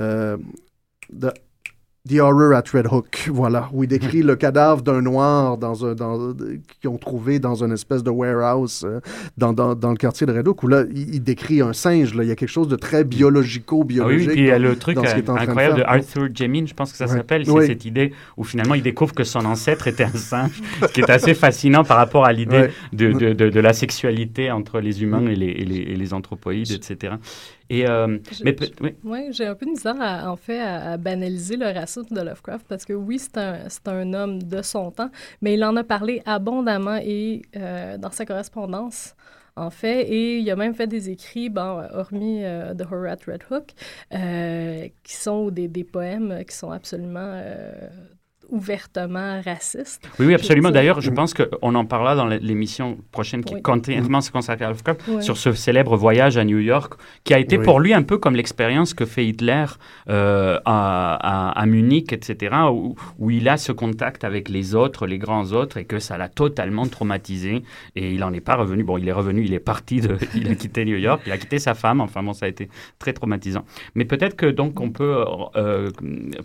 euh, 0.00 0.36
The 2.08 2.20
Horror 2.20 2.54
at 2.54 2.64
Red 2.72 2.86
Hook, 2.90 3.28
voilà, 3.32 3.68
où 3.72 3.82
il 3.84 3.88
décrit 3.88 4.22
le 4.22 4.36
cadavre 4.36 4.82
d'un 4.82 5.02
noir 5.02 5.58
dans 5.58 5.84
un, 5.84 5.94
dans, 5.94 6.32
qu'ils 6.80 6.90
ont 6.90 6.98
trouvé 6.98 7.38
dans 7.38 7.64
une 7.64 7.72
espèce 7.72 8.02
de 8.02 8.10
warehouse 8.10 8.84
euh, 8.86 9.00
dans, 9.36 9.52
dans, 9.52 9.74
dans 9.74 9.90
le 9.90 9.96
quartier 9.96 10.26
de 10.26 10.32
Red 10.32 10.46
Hook, 10.46 10.62
où 10.62 10.68
là, 10.68 10.84
il, 10.94 11.14
il 11.16 11.20
décrit 11.22 11.60
un 11.60 11.72
singe, 11.72 12.14
là. 12.14 12.22
il 12.22 12.28
y 12.28 12.32
a 12.32 12.36
quelque 12.36 12.48
chose 12.48 12.68
de 12.68 12.76
très 12.76 12.98
Ah 12.98 13.00
oui, 13.00 13.06
biologico-biologique. 13.06 14.28
oui, 14.28 14.34
puis 14.34 14.42
il 14.42 14.46
y 14.48 14.50
a 14.50 14.58
le 14.58 14.76
truc 14.76 14.98
euh, 14.98 15.02
de 15.02 15.30
incroyable 15.30 15.76
de, 15.76 15.80
faire. 15.82 15.90
Arthur 15.90 16.28
Jemin, 16.34 16.66
je 16.66 16.74
pense 16.74 16.92
que 16.92 16.98
ça 16.98 17.06
Ouais. 17.06 17.12
s'appelle, 17.16 17.44
c'est 17.46 17.50
Oui. 17.52 17.66
cette 17.66 17.84
idée 17.84 18.12
où 18.36 18.44
finalement 18.44 18.74
il 18.74 18.82
découvre 18.82 19.14
que 19.14 19.24
son 19.24 19.44
ancêtre 19.44 19.86
était 19.88 20.04
un 20.04 20.10
singe, 20.10 20.60
ce 20.82 20.86
qui 20.92 21.00
est 21.00 21.10
assez 21.10 21.34
fascinant 21.34 21.82
par 21.84 21.96
rapport 21.96 22.24
à 22.24 22.32
l'idée 22.32 22.56
Ouais. 22.56 22.70
de, 22.92 23.12
de, 23.12 23.32
de, 23.32 23.50
de 23.50 23.60
la 23.60 23.72
sexualité 23.72 24.50
entre 24.50 24.80
les 24.80 25.02
humains 25.02 25.26
et 25.26 25.34
les, 25.36 25.46
et 25.46 25.64
les, 25.64 25.76
et 25.78 25.96
les 25.96 26.14
anthropoïdes, 26.14 26.70
etc. 26.72 27.14
Et, 27.68 27.88
euh, 27.88 28.18
Je- 28.30 28.44
mais 28.44 28.52
peut- 28.52 28.68
oui. 28.80 28.94
Oui, 29.04 29.28
j'ai 29.32 29.46
un 29.46 29.54
peu 29.54 29.66
de 29.66 29.70
misère, 29.72 30.00
à- 30.00 30.30
en 30.30 30.36
fait, 30.36 30.60
à, 30.60 30.92
à 30.92 30.96
banaliser 30.96 31.56
le 31.56 31.66
racisme 31.66 32.14
de 32.14 32.20
Lovecraft 32.20 32.66
parce 32.68 32.84
que 32.84 32.92
oui, 32.92 33.18
c'est 33.18 33.36
un, 33.38 33.66
un 33.86 34.14
homme 34.14 34.42
de 34.42 34.62
son 34.62 34.90
temps, 34.92 35.10
mais 35.42 35.54
il 35.54 35.64
en 35.64 35.74
a 35.76 35.84
parlé 35.84 36.22
abondamment 36.26 36.98
et 37.02 37.42
euh, 37.56 37.98
dans 37.98 38.10
sa 38.12 38.24
correspondance, 38.24 39.14
en 39.56 39.70
fait, 39.70 40.02
et 40.02 40.38
il 40.38 40.50
a 40.50 40.56
même 40.56 40.74
fait 40.74 40.86
des 40.86 41.10
écrits, 41.10 41.48
bon, 41.48 41.82
hormis 41.92 42.44
euh, 42.44 42.74
The 42.74 42.82
Horror 42.82 43.06
at 43.06 43.18
Red 43.26 43.42
Hook, 43.50 43.70
euh, 44.14 44.88
qui 45.02 45.14
sont 45.14 45.48
des, 45.50 45.66
des 45.66 45.84
poèmes 45.84 46.44
qui 46.48 46.54
sont 46.54 46.70
absolument 46.70 47.18
euh, 47.34 47.88
ouvertement 48.50 49.40
racistes. 49.44 50.08
Oui, 50.18 50.26
oui, 50.26 50.34
absolument. 50.34 50.70
D'ailleurs, 50.70 51.00
je 51.00 51.10
pense 51.10 51.34
qu'on 51.34 51.74
en 51.74 51.84
parlera 51.84 52.14
dans 52.14 52.26
l'émission 52.26 52.98
prochaine 53.12 53.44
qui 53.44 53.54
Oui. 53.54 53.60
est 53.60 53.62
complètement 53.62 54.20
consacrée 54.32 54.64
à 54.64 54.68
Lovecraft, 54.68 55.02
Oui. 55.08 55.22
sur 55.22 55.36
ce 55.36 55.52
célèbre 55.52 55.96
voyage 55.96 56.36
à 56.36 56.44
New 56.44 56.58
York, 56.58 56.94
qui 57.24 57.34
a 57.34 57.38
été 57.38 57.58
Oui. 57.58 57.64
pour 57.64 57.80
lui 57.80 57.92
un 57.94 58.02
peu 58.02 58.18
comme 58.18 58.36
l'expérience 58.36 58.94
que 58.94 59.04
fait 59.04 59.26
Hitler 59.26 59.64
euh, 60.08 60.58
à, 60.64 61.50
à- 61.50 61.60
à 61.60 61.66
Munich, 61.66 62.12
etc., 62.12 62.54
où, 62.72 62.94
où 63.18 63.30
il 63.30 63.48
a 63.48 63.56
ce 63.56 63.72
contact 63.72 64.24
avec 64.24 64.48
les 64.48 64.74
autres, 64.74 65.06
les 65.06 65.18
grands 65.18 65.52
autres, 65.52 65.76
et 65.78 65.84
que 65.84 65.98
ça 65.98 66.16
l'a 66.18 66.28
totalement 66.28 66.86
traumatisé. 66.86 67.62
Et 67.96 68.12
il 68.12 68.20
n'en 68.20 68.32
est 68.32 68.40
pas 68.40 68.54
revenu. 68.56 68.84
Bon, 68.84 68.98
il 68.98 69.08
est 69.08 69.12
revenu, 69.12 69.44
il 69.44 69.52
est 69.54 69.58
parti, 69.60 70.00
de, 70.00 70.16
il 70.34 70.48
a 70.50 70.54
quitté 70.54 70.84
New 70.84 70.96
York, 70.96 71.22
il 71.26 71.32
a 71.32 71.38
quitté 71.38 71.58
sa 71.58 71.74
femme. 71.74 72.00
Enfin 72.00 72.22
bon, 72.22 72.32
ça 72.32 72.46
a 72.46 72.48
été 72.48 72.68
très 72.98 73.12
traumatisant. 73.12 73.64
Mais 73.94 74.04
peut-être 74.04 74.36
que 74.36 74.46
donc 74.46 74.80
on 74.80 74.90
peut, 74.90 75.24
euh, 75.56 75.90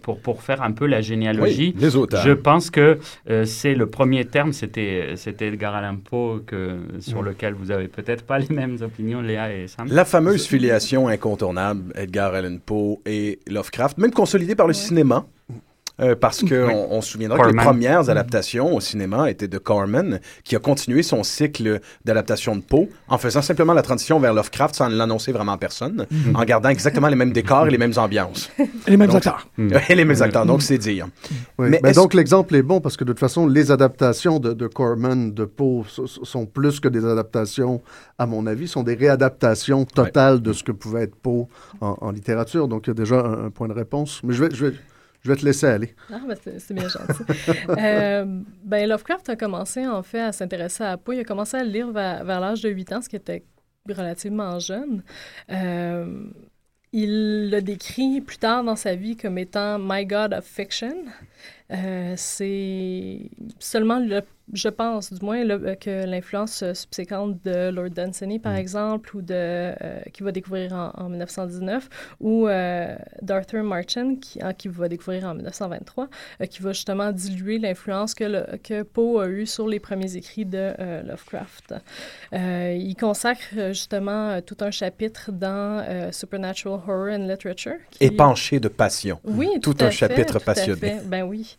pour, 0.01 0.19
pour 0.21 0.41
faire 0.43 0.61
un 0.61 0.71
peu 0.71 0.85
la 0.85 1.01
généalogie, 1.01 1.73
Oui, 1.95 1.97
les 1.99 2.03
auteurs. 2.03 2.23
je 2.23 2.31
pense 2.31 2.69
que 2.69 2.99
euh, 3.29 3.45
c'est 3.45 3.75
le 3.75 3.87
premier 3.87 4.25
terme, 4.25 4.53
c'était 4.53 5.13
c'était 5.15 5.47
Edgar 5.47 5.75
Allan 5.75 5.97
Poe 5.97 6.41
que, 6.45 6.77
sur 6.99 7.21
lequel 7.21 7.53
vous 7.53 7.71
avez 7.71 7.87
peut-être 7.87 8.23
pas 8.23 8.39
les 8.49 8.53
mêmes 8.53 8.77
opinions, 8.81 9.21
Léa 9.21 9.53
et 9.53 9.67
Sam. 9.67 9.87
La 9.89 10.05
fameuse 10.05 10.45
filiation 10.45 11.07
incontournable, 11.07 11.93
Edgar 11.95 12.33
Allan 12.33 12.57
Poe 12.65 12.99
et 13.05 13.39
Lovecraft, 13.47 13.97
même 13.97 14.11
consolidée 14.11 14.55
par 14.55 14.67
le 14.67 14.73
cinéma. 14.73 15.25
Euh, 16.01 16.15
parce 16.15 16.41
qu'on 16.41 16.67
Oui. 16.67 16.73
on 16.89 17.01
se 17.01 17.11
souviendra 17.11 17.37
que 17.39 17.47
les 17.49 17.53
premières 17.55 18.09
adaptations 18.09 18.75
au 18.75 18.79
cinéma 18.79 19.29
étaient 19.29 19.47
de 19.47 19.57
Corman, 19.57 20.19
qui 20.43 20.55
a 20.55 20.59
continué 20.59 21.03
son 21.03 21.23
cycle 21.23 21.79
d'adaptation 22.05 22.55
de 22.55 22.61
Poe 22.61 22.87
en 23.07 23.17
faisant 23.17 23.41
simplement 23.41 23.73
la 23.73 23.81
transition 23.81 24.19
vers 24.19 24.33
Lovecraft 24.33 24.75
sans 24.75 24.89
l'annoncer 24.89 25.31
vraiment 25.31 25.53
à 25.53 25.57
personne, 25.57 26.05
en 26.33 26.43
gardant 26.43 26.69
exactement 26.69 27.07
les 27.07 27.15
mêmes 27.15 27.31
décors 27.33 27.67
et 27.67 27.71
les 27.71 27.77
mêmes 27.77 27.93
ambiances. 27.97 28.49
Et 28.59 28.65
les 28.91 28.97
mêmes 28.97 29.07
Donc, 29.09 29.17
acteurs. 29.17 29.47
et 29.89 29.95
les 29.95 30.05
mêmes 30.05 30.21
acteurs, 30.21 30.45
donc 30.45 30.61
c'est 30.61 30.77
dire. 30.77 31.07
Oui. 31.57 31.67
Mais 31.69 31.79
Ben 31.81 31.93
donc 31.93 32.13
l'exemple 32.13 32.55
est 32.55 32.63
bon 32.63 32.81
parce 32.81 32.97
que 32.97 33.03
de 33.03 33.11
toute 33.11 33.19
façon, 33.19 33.47
les 33.47 33.71
adaptations 33.71 34.39
de, 34.39 34.53
de 34.53 34.67
Corman, 34.67 35.33
de 35.33 35.45
Poe, 35.45 35.83
so- 35.87 36.07
so- 36.07 36.25
sont 36.25 36.45
plus 36.45 36.79
que 36.79 36.87
des 36.87 37.05
adaptations, 37.05 37.81
à 38.17 38.25
mon 38.25 38.47
avis, 38.47 38.67
sont 38.67 38.83
des 38.83 38.95
réadaptations 38.95 39.85
totales 39.85 40.41
de 40.41 40.53
ce 40.53 40.63
que 40.63 40.71
pouvait 40.71 41.03
être 41.03 41.15
Poe 41.15 41.47
en, 41.81 41.97
en 42.01 42.11
littérature. 42.11 42.67
Donc 42.67 42.87
il 42.87 42.89
y 42.89 42.91
a 42.91 42.95
déjà 42.95 43.19
un, 43.19 43.45
un 43.45 43.49
point 43.49 43.67
de 43.67 43.73
réponse. 43.73 44.21
Mais 44.23 44.33
je 44.33 44.43
vais, 44.43 44.49
je 44.53 44.65
vais, 44.67 44.73
je 45.21 45.29
vais 45.29 45.35
te 45.35 45.45
laisser 45.45 45.67
aller. 45.67 45.95
Ah, 46.11 46.19
ben 46.27 46.35
c'est 46.57 46.73
bien 46.73 46.87
gentil. 46.87 47.23
Euh, 47.69 48.41
ben, 48.63 48.89
Lovecraft 48.89 49.29
a 49.29 49.35
commencé, 49.35 49.85
en 49.87 50.03
fait, 50.03 50.19
à 50.19 50.31
s'intéresser 50.31 50.83
à 50.83 50.97
Poe. 50.97 51.13
Il 51.13 51.19
a 51.19 51.23
commencé 51.23 51.57
à 51.57 51.63
le 51.63 51.69
lire 51.69 51.91
vers, 51.91 52.23
vers 52.23 52.39
l'âge 52.39 52.61
de 52.61 52.69
8 52.69 52.93
ans, 52.93 53.01
ce 53.01 53.09
qui 53.09 53.15
était 53.15 53.43
relativement 53.87 54.59
jeune. 54.59 55.03
Euh, 55.51 56.23
il 56.93 57.49
le 57.49 57.61
décrit 57.61 58.19
plus 58.21 58.37
tard 58.37 58.63
dans 58.63 58.75
sa 58.75 58.95
vie 58.95 59.15
comme 59.15 59.37
étant 59.37 59.79
My 59.79 60.05
God 60.05 60.33
of 60.33 60.45
Fiction. 60.45 61.05
Euh, 61.71 62.13
c'est 62.17 63.29
seulement 63.59 63.99
le 63.99 64.21
je 64.53 64.67
pense, 64.67 65.13
du 65.13 65.23
moins, 65.25 65.47
euh, 65.49 65.75
que 65.75 66.05
l'influence 66.05 66.61
euh, 66.61 66.73
subséquente 66.73 67.37
de 67.45 67.69
Lord 67.69 67.91
Dunsany, 67.91 68.37
par 68.37 68.53
exemple, 68.57 69.15
ou 69.15 69.21
de 69.21 69.33
euh, 69.33 70.01
qui 70.11 70.23
va 70.23 70.33
découvrir 70.33 70.73
en, 70.73 70.91
en 71.05 71.07
1919, 71.07 71.87
ou 72.19 72.49
euh, 72.49 72.93
d'Arthur 73.21 73.63
Marchand, 73.63 74.15
qui, 74.17 74.43
hein, 74.43 74.51
qui 74.53 74.67
va 74.67 74.89
découvrir 74.89 75.23
en 75.23 75.35
1923, 75.35 76.09
euh, 76.41 76.45
qui 76.47 76.61
va 76.61 76.73
justement 76.73 77.13
diluer 77.13 77.59
l'influence 77.59 78.13
que, 78.13 78.25
le- 78.25 78.57
que 78.61 78.83
Poe 78.83 79.21
a 79.21 79.27
eue 79.29 79.45
sur 79.45 79.69
les 79.69 79.79
premiers 79.79 80.17
écrits 80.17 80.43
de 80.45 80.73
Lovecraft. 81.07 81.75
Il 82.33 82.95
consacre 82.99 83.69
justement 83.69 84.41
tout 84.41 84.57
un 84.59 84.71
chapitre 84.71 85.31
dans 85.31 86.11
Supernatural 86.11 86.79
Horror 86.85 87.07
and 87.13 87.25
Literature. 87.27 87.77
qui- 87.91 88.03
Épanché 88.03 88.59
de 88.59 88.67
passion. 88.67 89.19
oui, 89.23 89.47
Tout 89.61 89.75
un 89.79 89.85
fait, 89.85 89.91
chapitre 89.91 90.33
tout 90.33 90.37
à 90.37 90.41
passionné. 90.41 90.75
fait. 90.79 91.01
Ben 91.07 91.23
oui. 91.23 91.55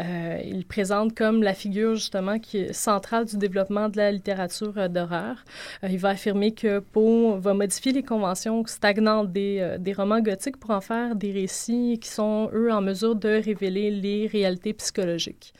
Euh, 0.00 0.40
il 0.44 0.66
présente 0.66 1.14
comme 1.16 1.42
la 1.42 1.54
figure 1.54 1.94
justement 1.94 2.38
qui 2.38 2.58
est 2.58 2.72
centrale 2.72 3.24
du 3.24 3.36
développement 3.36 3.88
de 3.88 3.96
la 3.96 4.12
littérature 4.12 4.74
euh, 4.76 4.88
d'horreur. 4.88 5.44
Euh, 5.84 5.88
il 5.90 5.98
va 5.98 6.10
affirmer 6.10 6.52
que 6.52 6.80
Poe 6.80 7.38
va 7.38 7.54
modifier 7.54 7.92
les 7.92 8.02
conventions 8.02 8.64
stagnantes 8.66 9.32
des, 9.32 9.76
des 9.78 9.92
romans 9.92 10.20
gothiques 10.20 10.58
pour 10.58 10.70
en 10.70 10.80
faire 10.80 11.16
des 11.16 11.32
récits 11.32 11.98
qui 12.00 12.08
sont, 12.08 12.50
eux, 12.52 12.72
en 12.72 12.80
mesure 12.80 13.14
de 13.14 13.28
révéler 13.28 13.90
les 13.90 14.26
réalités 14.26 14.72
psychologiques. 14.74 15.54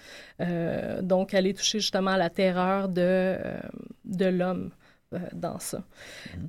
Donc, 1.03 1.35
aller 1.35 1.55
toucher 1.55 1.79
justement 1.79 2.13
à 2.13 2.17
la 2.17 2.29
terreur 2.29 2.89
de, 2.89 3.37
de 4.05 4.27
l'homme 4.27 4.71
dans 5.33 5.59
ça. 5.61 5.83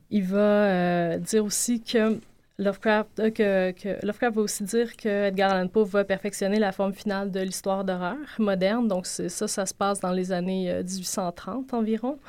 Il 0.10 0.24
va 0.24 1.18
dire 1.20 1.46
aussi 1.46 1.82
que 1.82 2.20
Lovecraft, 2.60 3.20
euh, 3.20 3.74
va 4.22 4.42
aussi 4.42 4.64
dire 4.64 4.96
que 4.96 5.28
Edgar 5.28 5.52
Allan 5.52 5.68
Poe 5.68 5.86
va 5.86 6.04
perfectionner 6.04 6.60
la 6.60 6.72
forme 6.72 6.94
finale 6.94 7.32
de 7.32 7.40
l'histoire 7.40 7.84
d'horreur 7.84 8.18
moderne. 8.38 8.88
Donc, 8.88 9.08
ça, 9.08 9.30
ça 9.30 9.66
se 9.66 9.74
passe 9.74 10.00
dans 10.00 10.12
les 10.12 10.32
années 10.32 10.72
euh, 10.72 10.84
1830 10.84 11.74
environ. 11.74 12.20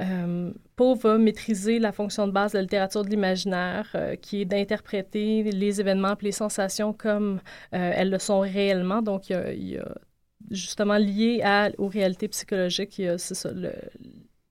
Euh, 0.00 0.52
Poe 0.76 0.94
va 0.94 1.18
maîtriser 1.18 1.78
la 1.78 1.92
fonction 1.92 2.26
de 2.26 2.32
base 2.32 2.52
de 2.52 2.58
la 2.58 2.62
littérature 2.62 3.04
de 3.04 3.10
l'imaginaire, 3.10 3.90
euh, 3.94 4.16
qui 4.16 4.42
est 4.42 4.44
d'interpréter 4.44 5.42
les 5.42 5.80
événements 5.80 6.14
et 6.20 6.24
les 6.24 6.32
sensations 6.32 6.92
comme 6.92 7.40
euh, 7.74 7.92
elles 7.94 8.10
le 8.10 8.18
sont 8.18 8.40
réellement. 8.40 9.02
Donc, 9.02 9.30
il 9.30 9.68
y 9.68 9.78
a, 9.78 9.94
justement 10.50 10.96
lié 10.98 11.42
aux 11.78 11.88
réalités 11.88 12.28
psychologiques, 12.28 13.00
c'est 13.16 13.34
ça, 13.34 13.50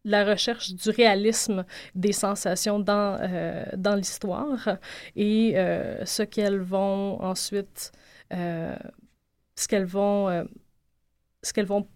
la 0.06 0.24
recherche 0.24 0.72
du 0.72 0.90
réalisme 0.92 1.66
des 1.96 2.14
sensations 2.14 2.80
dans, 2.80 3.18
euh, 3.20 3.66
l'histoire 3.98 4.78
et 5.16 5.54
euh, 5.56 6.06
ce 6.06 6.24
qu'elles 6.24 6.60
vont 6.60 7.22
ensuite, 7.22 7.92
euh, 8.32 8.78
ce 9.56 9.68
qu'elles 9.68 9.86
vont, 9.86 10.48
ce 11.42 11.54
qu'elles 11.54 11.66
vont 11.66 11.88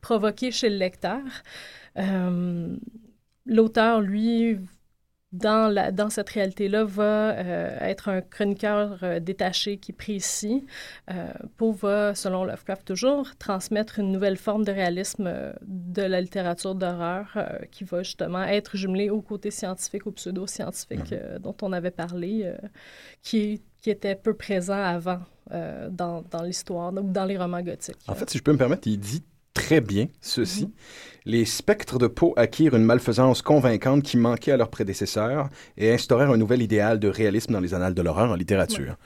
provoquer 0.00 0.52
chez 0.52 0.70
le 0.70 0.76
lecteur. 0.76 1.22
L'auteur, 3.44 4.00
lui, 4.00 4.58
dans, 5.32 5.72
la, 5.72 5.90
dans 5.92 6.10
cette 6.10 6.28
réalité-là, 6.28 6.84
va 6.84 7.30
euh, 7.30 7.78
être 7.80 8.08
un 8.08 8.20
chroniqueur 8.20 8.98
euh, 9.02 9.20
détaché 9.20 9.78
qui 9.78 9.92
est 9.92 9.94
précis. 9.94 10.64
Euh, 11.10 11.32
Poe 11.56 11.72
va, 11.72 12.14
selon 12.14 12.44
Lovecraft 12.44 12.86
toujours, 12.86 13.36
transmettre 13.38 13.98
une 13.98 14.12
nouvelle 14.12 14.36
forme 14.36 14.64
de 14.64 14.72
réalisme 14.72 15.26
euh, 15.26 15.52
de 15.62 16.02
la 16.02 16.20
littérature 16.20 16.74
d'horreur 16.74 17.38
qui 17.70 17.84
va 17.84 18.02
justement 18.02 18.42
être 18.44 18.76
jumelée 18.76 19.10
au 19.10 19.22
côté 19.22 19.50
scientifique, 19.50 20.06
au 20.06 20.12
pseudo-scientifique 20.12 21.12
euh, 21.12 21.38
dont 21.38 21.56
on 21.62 21.72
avait 21.72 21.90
parlé, 21.90 22.52
qui, 23.22 23.62
qui 23.80 23.90
était 23.90 24.14
peu 24.14 24.34
présent 24.34 24.80
avant 24.80 25.20
euh, 25.52 25.88
dans, 25.90 26.22
dans 26.30 26.42
l'histoire 26.42 26.92
ou 26.92 27.10
dans 27.10 27.24
les 27.24 27.36
romans 27.36 27.62
gothiques. 27.62 27.98
En 28.06 28.14
fait, 28.14 28.30
si 28.30 28.38
je 28.38 28.42
peux 28.42 28.52
me 28.52 28.58
permettre, 28.58 28.86
il 28.86 28.98
dit 28.98 29.22
très 29.54 29.80
bien 29.80 30.06
ceci. 30.20 30.72
Les 31.24 31.44
spectres 31.44 31.98
de 31.98 32.08
Poe 32.08 32.32
acquirent 32.36 32.74
une 32.74 32.84
malfaisance 32.84 33.42
convaincante 33.42 34.02
qui 34.02 34.16
manquait 34.16 34.52
à 34.52 34.56
leurs 34.56 34.70
prédécesseurs 34.70 35.48
et 35.76 35.92
instaurèrent 35.92 36.30
un 36.30 36.36
nouvel 36.36 36.62
idéal 36.62 36.98
de 36.98 37.08
réalisme 37.08 37.52
dans 37.52 37.60
les 37.60 37.74
annales 37.74 37.94
de 37.94 38.02
l'horreur 38.02 38.30
en 38.30 38.34
littérature. 38.34 38.96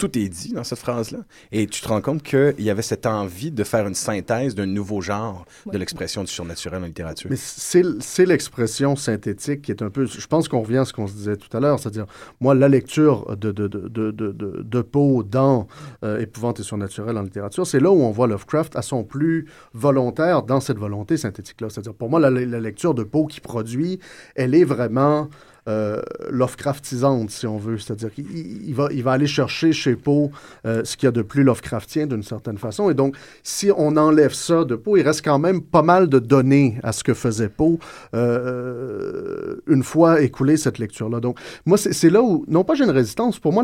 Tout 0.00 0.18
est 0.18 0.28
dit 0.30 0.52
dans 0.54 0.64
cette 0.64 0.78
phrase-là. 0.78 1.18
Et 1.52 1.66
tu 1.66 1.82
te 1.82 1.88
rends 1.88 2.00
compte 2.00 2.22
qu'il 2.22 2.54
y 2.58 2.70
avait 2.70 2.80
cette 2.82 3.04
envie 3.04 3.50
de 3.50 3.64
faire 3.64 3.86
une 3.86 3.94
synthèse 3.94 4.54
d'un 4.54 4.64
nouveau 4.64 5.00
genre 5.02 5.44
de 5.70 5.76
l'expression 5.76 6.24
du 6.24 6.30
surnaturel 6.32 6.82
en 6.82 6.86
littérature. 6.86 7.28
Mais 7.30 7.36
c'est 7.36 8.24
l'expression 8.24 8.96
synthétique 8.96 9.62
qui 9.62 9.70
est 9.72 9.82
un 9.82 9.90
peu. 9.90 10.06
Je 10.06 10.26
pense 10.26 10.48
qu'on 10.48 10.60
revient 10.62 10.78
à 10.78 10.84
ce 10.86 10.94
qu'on 10.94 11.06
se 11.06 11.12
disait 11.12 11.36
tout 11.36 11.54
à 11.54 11.60
l'heure, 11.60 11.78
c'est-à-dire, 11.78 12.06
moi, 12.40 12.54
la 12.54 12.68
lecture 12.68 13.36
de, 13.36 13.52
de, 13.52 13.68
de, 13.68 13.88
de, 13.88 14.10
de, 14.10 14.32
de- 14.32 14.62
de 14.64 14.80
Poe 14.82 15.22
dans 15.22 15.68
euh, 16.02 16.18
Épouvante 16.18 16.60
et 16.60 16.62
surnaturel 16.62 17.18
en 17.18 17.22
littérature, 17.22 17.66
c'est 17.66 17.80
là 17.80 17.90
où 17.90 18.00
on 18.02 18.10
voit 18.10 18.26
Lovecraft 18.26 18.76
à 18.76 18.82
son 18.82 19.04
plus 19.04 19.46
volontaire 19.74 20.42
dans 20.44 20.60
cette 20.60 20.78
volonté 20.78 21.18
synthétique-là. 21.18 21.68
C'est-à-dire, 21.68 21.94
pour 21.94 22.08
moi, 22.08 22.20
la, 22.20 22.30
la 22.30 22.60
lecture 22.60 22.94
de 22.94 23.02
Poe 23.02 23.26
qui 23.26 23.40
produit, 23.40 24.00
elle 24.34 24.54
est 24.54 24.64
vraiment. 24.64 25.28
Euh, 25.68 26.00
Lovecraftisante, 26.30 27.30
si 27.30 27.46
on 27.46 27.58
veut. 27.58 27.78
C'est-à-dire 27.78 28.12
qu'il 28.12 28.26
il 28.30 28.74
va, 28.74 29.12
aller 29.12 29.26
chercher 29.26 29.72
chez 29.72 29.96
Poe 29.96 30.30
euh, 30.66 30.82
ce 30.84 30.96
qu'il 30.96 31.06
y 31.06 31.08
a 31.08 31.12
de 31.12 31.22
plus 31.22 31.42
Lovecraftien 31.42 32.06
d'une 32.06 32.22
certaine 32.22 32.58
façon. 32.58 32.90
Et 32.90 32.94
donc, 32.94 33.16
si 33.42 33.70
on 33.76 33.96
enlève 33.96 34.32
ça 34.32 34.64
de 34.64 34.76
Poe, 34.76 34.98
il 34.98 35.02
reste 35.02 35.24
quand 35.24 35.38
même 35.38 35.62
pas 35.62 35.82
mal 35.82 36.08
de 36.08 36.18
données 36.18 36.78
à 36.82 36.92
ce 36.92 37.04
que 37.04 37.14
faisait 37.14 37.48
Poe 37.48 37.78
euh, 38.14 39.56
une 39.66 39.82
fois 39.82 40.20
écoulée 40.22 40.56
cette 40.56 40.78
lecture-là. 40.78 41.20
Donc, 41.20 41.38
moi, 41.66 41.76
c'est 41.78 42.10
là 42.10 42.22
où, 42.22 42.44
non 42.48 42.64
pas 42.64 42.74
j'ai 42.74 42.84
une 42.84 42.90
résistance, 42.90 43.38
pour 43.38 43.52
moi, 43.52 43.62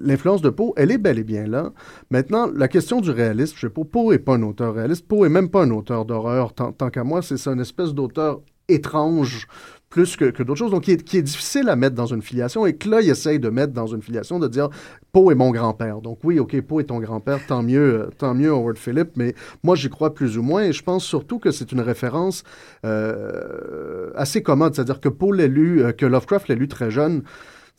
l'influence 0.00 0.42
de 0.42 0.50
Poe, 0.50 0.72
elle 0.76 0.90
est 0.90 0.98
bel 0.98 1.18
et 1.18 1.24
bien 1.24 1.46
là. 1.46 1.72
Maintenant, 2.10 2.48
la 2.54 2.68
question 2.68 3.00
du 3.00 3.10
réalisme 3.10 3.56
chez 3.56 3.68
Poe, 3.68 3.84
Poe 3.84 4.12
n'est 4.12 4.18
pas 4.18 4.34
un 4.34 4.42
auteur 4.42 4.74
réaliste, 4.74 5.06
Poe 5.06 5.26
est 5.26 5.30
même 5.30 5.48
pas 5.48 5.62
un 5.62 5.70
auteur 5.70 6.04
d'horreur, 6.04 6.52
tant, 6.52 6.72
qu'à 6.90 7.04
moi, 7.04 7.22
c'est 7.22 7.46
une 7.46 7.60
espèce 7.60 7.94
d'auteur 7.94 8.40
étrange 8.68 9.46
plus 9.90 10.16
que, 10.16 10.26
que 10.26 10.42
d'autres 10.42 10.58
choses, 10.58 10.70
donc 10.70 10.82
qui 10.82 10.92
est, 10.92 11.02
qui 11.02 11.16
est 11.16 11.22
difficile 11.22 11.68
à 11.68 11.76
mettre 11.76 11.94
dans 11.94 12.06
une 12.06 12.20
filiation 12.20 12.66
et 12.66 12.74
que 12.76 12.88
là, 12.88 13.00
il 13.00 13.08
essaye 13.08 13.38
de 13.38 13.48
mettre 13.48 13.72
dans 13.72 13.86
une 13.86 14.02
filiation, 14.02 14.38
de 14.38 14.48
dire 14.48 14.68
Poe 15.12 15.32
est 15.32 15.34
mon 15.34 15.50
grand-père. 15.50 16.00
Donc 16.00 16.18
oui, 16.24 16.38
OK, 16.38 16.60
Poe 16.60 16.80
est 16.80 16.84
ton 16.84 17.00
grand-père, 17.00 17.38
tant 17.46 17.62
mieux, 17.62 18.02
euh, 18.02 18.10
tant 18.18 18.34
mieux 18.34 18.50
Howard 18.50 18.76
Philip, 18.76 19.10
mais 19.16 19.34
moi, 19.62 19.76
j'y 19.76 19.88
crois 19.88 20.12
plus 20.12 20.36
ou 20.36 20.42
moins 20.42 20.64
et 20.64 20.72
je 20.72 20.82
pense 20.82 21.04
surtout 21.04 21.38
que 21.38 21.50
c'est 21.50 21.72
une 21.72 21.80
référence 21.80 22.44
euh, 22.84 24.10
assez 24.14 24.42
commode, 24.42 24.74
c'est-à-dire 24.74 25.00
que 25.00 25.08
Poe 25.08 25.32
l'a 25.32 25.46
lu, 25.46 25.82
euh, 25.82 25.92
que 25.92 26.04
Lovecraft 26.04 26.48
l'a 26.48 26.54
lu 26.54 26.68
très 26.68 26.90
jeune. 26.90 27.22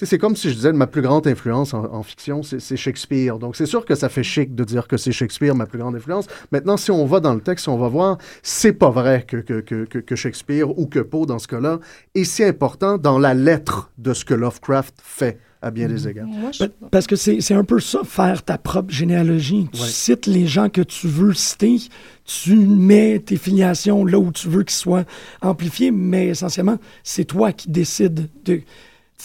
C'est 0.01 0.17
comme 0.17 0.35
si 0.37 0.49
je 0.49 0.55
disais 0.55 0.71
ma 0.71 0.87
plus 0.87 1.01
grande 1.01 1.27
influence 1.27 1.73
en, 1.73 1.83
en 1.93 2.03
fiction, 2.03 2.41
c'est 2.41 2.77
Shakespeare. 2.77 3.37
Donc 3.37 3.55
c'est 3.57 3.65
sûr 3.65 3.83
que 3.85 3.95
ça 3.95 4.07
fait 4.07 4.23
chic 4.23 4.55
de 4.55 4.63
dire 4.63 4.87
que 4.87 4.95
c'est 4.95 5.11
Shakespeare 5.11 5.53
ma 5.55 5.65
plus 5.65 5.77
grande 5.79 5.95
influence. 5.95 6.27
Maintenant, 6.53 6.77
si 6.77 6.89
on 6.89 7.05
va 7.05 7.19
dans 7.19 7.33
le 7.33 7.41
texte, 7.41 7.67
on 7.67 7.77
va 7.77 7.89
voir, 7.89 8.17
c'est 8.41 8.71
pas 8.73 8.89
vrai 8.91 9.25
que, 9.27 9.37
que, 9.37 9.59
que, 9.59 9.83
que- 9.85 9.99
que 9.99 10.15
Shakespeare 10.15 10.69
ou 10.79 10.85
que 10.87 10.99
Poe, 10.99 11.25
dans 11.25 11.39
ce 11.39 11.47
cas-là, 11.47 11.79
est 12.15 12.23
si 12.23 12.43
important 12.45 12.97
dans 12.97 13.19
la 13.19 13.33
lettre 13.33 13.91
de 13.97 14.13
ce 14.13 14.23
que 14.23 14.33
Lovecraft 14.33 14.95
fait 15.03 15.37
à 15.61 15.71
bien 15.71 15.89
des 15.89 16.07
égards. 16.07 16.27
Je... 16.53 16.63
Pa- 16.63 16.87
Parce 16.89 17.05
que 17.05 17.17
c'est 17.17 17.41
c'est 17.41 17.53
un 17.53 17.65
peu 17.65 17.81
ça, 17.81 17.99
faire 18.05 18.43
ta 18.43 18.57
propre 18.57 18.93
généalogie. 18.93 19.67
Tu 19.73 19.81
Ouais. 19.81 19.87
cites 19.89 20.25
les 20.27 20.47
gens 20.47 20.69
que 20.69 20.79
tu 20.79 21.07
veux 21.09 21.33
citer, 21.33 21.75
tu 22.23 22.55
mets 22.55 23.19
tes 23.19 23.35
filiations 23.35 24.05
là 24.05 24.17
où 24.17 24.31
tu 24.31 24.47
veux 24.47 24.63
qu'ils 24.63 24.77
soient 24.77 25.03
amplifiés, 25.41 25.91
mais 25.91 26.27
essentiellement, 26.27 26.77
c'est 27.03 27.25
toi 27.25 27.51
qui 27.51 27.69
décides 27.69 28.29
de. 28.45 28.61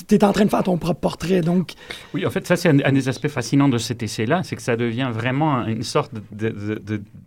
Tu 0.09 0.17
es 0.17 0.25
en 0.25 0.33
train 0.33 0.45
de 0.45 0.51
faire 0.51 0.65
ton 0.65 0.77
propre 0.77 0.99
portrait, 1.01 1.41
donc 1.41 1.73
Oui, 2.15 2.27
en 2.27 2.31
fait, 2.31 2.45
ça, 2.47 2.57
c'est 2.57 2.69
un, 2.69 2.93
des 2.93 3.09
aspects 3.09 3.29
fascinants 3.29 3.69
de 3.69 3.79
cet 3.79 4.03
essai-là, 4.03 4.43
c'est 4.43 4.57
que 4.57 4.63
ça 4.63 4.77
devient 4.77 5.11
vraiment 5.13 5.65
une 5.67 5.85
sorte 5.85 6.13
de, 6.33 6.49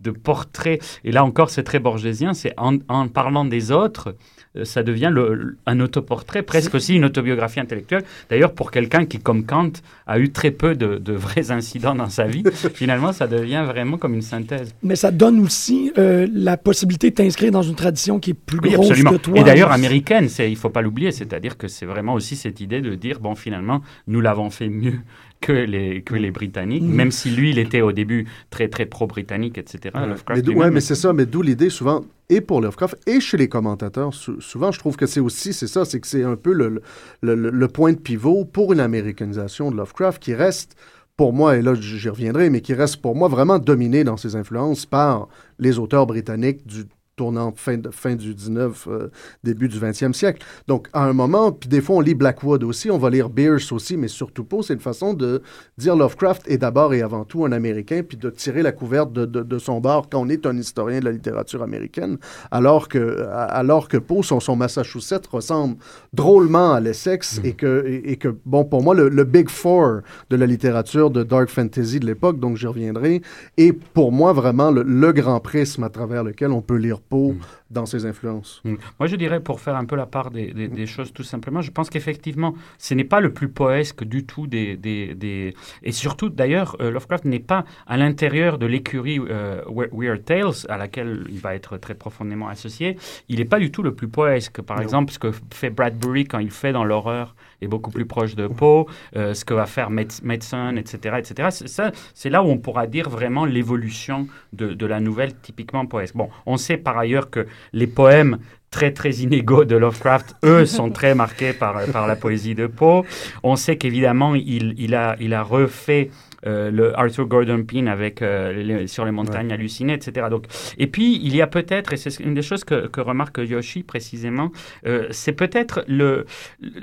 de- 0.01 0.11
portrait. 0.11 0.79
Et 1.03 1.11
là 1.11 1.23
encore, 1.23 1.49
c'est 1.49 1.63
très 1.63 1.79
borgésien, 1.79 2.33
c'est 2.33 2.53
en, 2.57 3.07
parlant 3.07 3.45
des 3.45 3.71
autres, 3.71 4.15
ça 4.63 4.83
devient 4.83 5.09
le- 5.13 5.57
un 5.65 5.79
autoportrait, 5.79 6.41
presque 6.41 6.73
aussi 6.75 6.95
une 6.95 7.05
autobiographie 7.05 7.59
intellectuelle. 7.59 8.03
D'ailleurs, 8.29 8.53
pour 8.53 8.71
quelqu'un 8.71 9.05
qui, 9.05 9.19
comme 9.19 9.45
Kant, 9.45 9.71
a 10.07 10.19
eu 10.19 10.29
très 10.31 10.51
peu 10.51 10.75
de, 10.75 10.97
de 10.97 11.13
vrais 11.13 11.51
incidents 11.51 11.95
dans 11.95 12.09
sa 12.09 12.25
vie, 12.25 12.43
finalement, 12.73 13.13
ça 13.13 13.27
devient 13.27 13.63
vraiment 13.67 13.97
comme 13.97 14.13
une 14.13 14.21
synthèse. 14.21 14.73
mais 14.83 14.95
ça 14.95 15.11
donne 15.11 15.39
aussi 15.39 15.91
euh, 15.97 16.27
la 16.33 16.57
possibilité 16.57 17.09
de 17.11 17.15
t'inscrire 17.15 17.51
dans 17.51 17.61
une 17.61 17.75
tradition 17.75 18.19
qui 18.19 18.31
est 18.31 18.33
plus 18.33 18.59
Oui, 18.63 18.71
grosse 18.71 18.87
absolument. 18.89 19.11
que 19.11 19.17
toi. 19.17 19.39
Et 19.39 19.43
d'ailleurs 19.43 19.71
américaine, 19.71 20.27
il 20.39 20.55
faut 20.55 20.69
pas 20.69 20.81
l'oublier, 20.81 21.11
c'est-à-dire 21.11 21.57
que 21.57 21.67
c'est 21.67 21.85
vraiment 21.85 22.13
aussi 22.13 22.35
cette 22.35 22.59
idée 22.61 22.81
de 22.81 22.95
dire 22.95 23.19
bon 23.19 23.35
finalement 23.35 23.81
nous 24.07 24.21
l'avons 24.21 24.49
fait 24.49 24.69
mieux 24.69 24.99
que 25.41 25.51
les 25.51 26.01
que 26.01 26.15
les 26.15 26.31
Britanniques, 26.31 26.83
Mhm. 26.83 26.93
même 26.95 27.11
si 27.11 27.29
lui 27.29 27.51
il 27.51 27.59
était 27.59 27.81
au 27.81 27.91
début 27.91 28.25
très 28.49 28.67
très 28.67 28.85
pro-britannique, 28.85 29.57
etc. 29.57 29.91
Ouais. 29.95 30.07
Lovecraft 30.07 30.47
Mais, 30.47 30.55
ouais, 30.55 30.71
mais 30.71 30.81
c'est 30.81 30.95
ça, 30.95 31.13
mais 31.13 31.25
d'où 31.25 31.41
l'idée 31.41 31.69
souvent, 31.69 32.03
et 32.29 32.41
pour 32.41 32.59
Lovecraft, 32.61 32.97
et 33.07 33.19
chez 33.19 33.37
les 33.37 33.47
commentateurs, 33.47 34.13
sou- 34.13 34.41
souvent 34.41 34.71
je 34.71 34.79
trouve 34.79 34.95
que 34.97 35.05
c'est 35.05 35.19
aussi, 35.19 35.53
c'est 35.53 35.67
ça, 35.67 35.85
c'est 35.85 35.99
que 35.99 36.07
c'est 36.07 36.23
un 36.23 36.35
peu 36.35 36.53
le, 36.53 36.81
le, 37.21 37.35
le- 37.35 37.49
le 37.51 37.67
point 37.67 37.93
de 37.93 37.99
pivot 37.99 38.45
pour 38.45 38.73
une 38.73 38.79
américanisation 38.79 39.71
de 39.71 39.77
Lovecraft 39.77 40.21
qui 40.21 40.33
reste, 40.33 40.75
pour 41.15 41.33
moi, 41.33 41.57
et 41.57 41.61
là 41.61 41.73
j'y 41.75 42.09
reviendrai, 42.09 42.49
mais 42.49 42.61
qui 42.61 42.73
reste 42.73 42.97
pour 42.97 43.15
moi 43.15 43.27
vraiment 43.27 43.57
dominé 43.59 44.03
dans 44.03 44.17
ses 44.17 44.35
influences 44.35 44.85
par 44.85 45.27
les 45.59 45.79
auteurs 45.79 46.05
britanniques 46.05 46.65
du 46.67 46.83
tournant 47.17 47.51
fin, 47.55 47.77
fin 47.91 48.15
du 48.15 48.33
19, 48.33 48.87
euh, 48.89 49.07
début 49.43 49.67
du 49.67 49.77
20e 49.79 50.13
siècle. 50.13 50.45
Donc, 50.67 50.87
à 50.93 51.03
un 51.03 51.13
moment, 51.13 51.51
puis 51.51 51.67
des 51.67 51.81
fois, 51.81 51.97
on 51.97 51.99
lit 51.99 52.13
Blackwood 52.13 52.63
aussi, 52.63 52.89
on 52.91 52.99
va 52.99 53.09
lire 53.09 53.29
Bierce 53.29 53.71
aussi, 53.71 53.97
mais 53.97 54.07
surtout 54.07 54.43
pas, 54.45 54.57
c'est 54.61 54.75
une 54.75 54.79
façon 54.79 55.13
de 55.15 55.41
dire 55.79 55.95
Lovecraft 55.95 56.43
est 56.47 56.59
d'abord 56.59 56.93
et 56.93 57.01
avant 57.01 57.25
tout 57.25 57.43
un 57.43 57.51
Américain, 57.51 58.03
puis 58.07 58.17
de 58.17 58.29
tirer 58.29 58.61
la 58.61 58.71
couverte 58.71 59.11
de, 59.11 59.25
de- 59.25 59.41
de 59.41 59.57
son 59.57 59.81
bord 59.81 60.07
quand 60.09 60.21
on 60.21 60.29
est 60.29 60.45
un 60.45 60.55
historien 60.57 60.99
de 60.99 61.05
la 61.05 61.11
littérature 61.11 61.63
américaine, 61.63 62.17
alors 62.51 62.87
que, 62.87 63.27
alors 63.31 63.87
que 63.87 63.97
Poe, 63.97 64.21
son, 64.23 64.39
son 64.39 64.55
Massachusetts, 64.55 65.25
ressemble 65.31 65.77
drôlement 66.13 66.73
à 66.73 66.79
l'Essex, 66.79 67.41
et, 67.43 67.53
que, 67.53 67.83
et, 67.87 68.11
et 68.11 68.15
que, 68.17 68.35
bon, 68.45 68.63
pour 68.63 68.83
moi, 68.83 68.93
le, 68.93 69.09
le 69.09 69.23
Big 69.23 69.49
Four 69.49 70.01
de 70.29 70.35
la 70.35 70.45
littérature 70.45 71.09
de 71.09 71.23
Dark 71.23 71.49
Fantasy 71.49 71.99
de 71.99 72.05
l'époque, 72.05 72.39
donc 72.39 72.57
j'y 72.57 72.67
reviendrai, 72.67 73.23
est 73.57 73.73
pour 73.73 74.11
moi 74.11 74.33
vraiment 74.33 74.69
le, 74.69 74.83
le 74.83 75.11
grand 75.13 75.39
prisme 75.39 75.83
à 75.83 75.89
travers 75.89 76.23
lequel 76.23 76.51
on 76.51 76.61
peut 76.61 76.75
lire 76.77 77.01
Poe 77.09 77.35
dans 77.69 77.85
ses 77.85 78.05
influences. 78.05 78.61
Mm. 78.63 78.75
Moi, 78.99 79.07
je 79.07 79.15
dirais, 79.15 79.39
pour 79.39 79.59
faire 79.59 79.75
un 79.75 79.85
peu 79.85 79.95
la 79.95 80.05
part 80.05 80.31
des, 80.31 80.53
des- 80.53 80.67
des 80.67 80.85
choses, 80.85 81.11
tout 81.13 81.23
simplement, 81.23 81.61
je 81.61 81.71
pense 81.71 81.89
qu'effectivement, 81.89 82.53
ce 82.77 82.93
n'est 82.93 83.03
pas 83.03 83.19
le 83.19 83.33
plus 83.33 83.49
poèsque 83.49 84.03
du 84.03 84.25
tout 84.25 84.47
des... 84.47 84.77
des, 84.77 85.13
des- 85.15 85.53
Et 85.83 85.91
surtout, 85.91 86.29
d'ailleurs, 86.29 86.77
euh, 86.79 86.91
Lovecraft 86.91 87.25
n'est 87.25 87.39
pas 87.39 87.65
à 87.85 87.97
l'intérieur 87.97 88.57
de 88.57 88.65
l'écurie 88.65 89.19
euh, 89.19 89.61
We- 89.67 89.89
Weird 89.91 90.23
Tales, 90.25 90.53
à 90.69 90.77
laquelle 90.77 91.25
il 91.29 91.39
va 91.39 91.55
être 91.55 91.77
très 91.77 91.93
profondément 91.95 92.47
associé. 92.47 92.97
Il 93.29 93.39
n'est 93.39 93.45
pas 93.45 93.59
du 93.59 93.71
tout 93.71 93.83
le 93.83 93.93
plus 93.93 94.07
poèsque. 94.07 94.61
Par 94.61 94.77
Non. 94.77 94.83
exemple, 94.83 95.11
ce 95.11 95.19
que 95.19 95.31
fait 95.53 95.69
Bradbury 95.69 96.25
quand 96.25 96.39
il 96.39 96.51
fait 96.51 96.71
dans 96.71 96.83
l'horreur 96.85 97.35
est 97.61 97.67
beaucoup 97.67 97.91
plus 97.91 98.05
proche 98.05 98.35
de 98.35 98.47
Poe, 98.47 98.85
euh, 99.15 99.33
ce 99.33 99.43
que 99.43 99.53
va 99.53 99.65
faire 99.65 99.89
Madsen, 99.89 100.77
etc. 100.77 101.15
etc. 101.19 101.49
C'est- 101.51 101.67
Ça, 101.67 101.91
c'est 102.13 102.29
là 102.29 102.43
où 102.43 102.47
on 102.47 102.57
pourra 102.57 102.87
dire 102.87 103.09
vraiment 103.09 103.45
l'évolution 103.45 104.27
de, 104.53 104.73
de 104.73 104.85
la 104.85 104.99
nouvelle 104.99 105.33
typiquement 105.35 105.85
poète. 105.85 106.11
Bon, 106.15 106.29
on 106.45 106.57
sait 106.57 106.77
par 106.77 106.97
ailleurs 106.97 107.29
que 107.29 107.45
les 107.73 107.87
poèmes 107.87 108.37
très 108.71 108.91
très 108.91 109.11
inégaux 109.11 109.65
de 109.65 109.75
Lovecraft, 109.75 110.35
eux, 110.43 110.65
sont 110.65 110.89
très 110.91 111.15
marqués 111.15 111.53
par, 111.53 111.85
par 111.85 112.05
la 112.05 112.15
poésie 112.15 112.53
de 112.53 112.67
Poe. 112.67 113.03
On 113.43 113.55
sait 113.55 113.77
qu'évidemment, 113.77 114.35
il, 114.35 114.75
il, 114.77 114.93
a, 114.93 115.15
il 115.19 115.33
a 115.33 115.41
refait 115.41 116.11
euh, 116.45 116.69
le 116.71 116.97
Arthur 116.97 117.25
Gordon 117.25 117.63
Pym 117.63 117.87
avec 117.87 118.21
euh, 118.21 118.53
les- 118.53 118.87
sur 118.87 119.05
les 119.05 119.11
montagnes 119.11 119.51
hallucinées, 119.51 119.93
etc. 119.93 120.27
Donc, 120.29 120.45
et 120.77 120.87
puis, 120.87 121.19
il 121.23 121.35
y 121.35 121.41
a 121.41 121.47
peut-être, 121.47 121.93
et 121.93 121.97
c'est 121.97 122.19
une 122.23 122.33
des 122.35 122.41
choses 122.41 122.63
que, 122.63 122.87
que 122.87 123.01
remarque 123.01 123.39
Yoshi 123.39 123.83
précisément, 123.83 124.51
euh, 124.85 125.07
c'est 125.11 125.33
peut-être 125.33 125.83
le, 125.87 126.25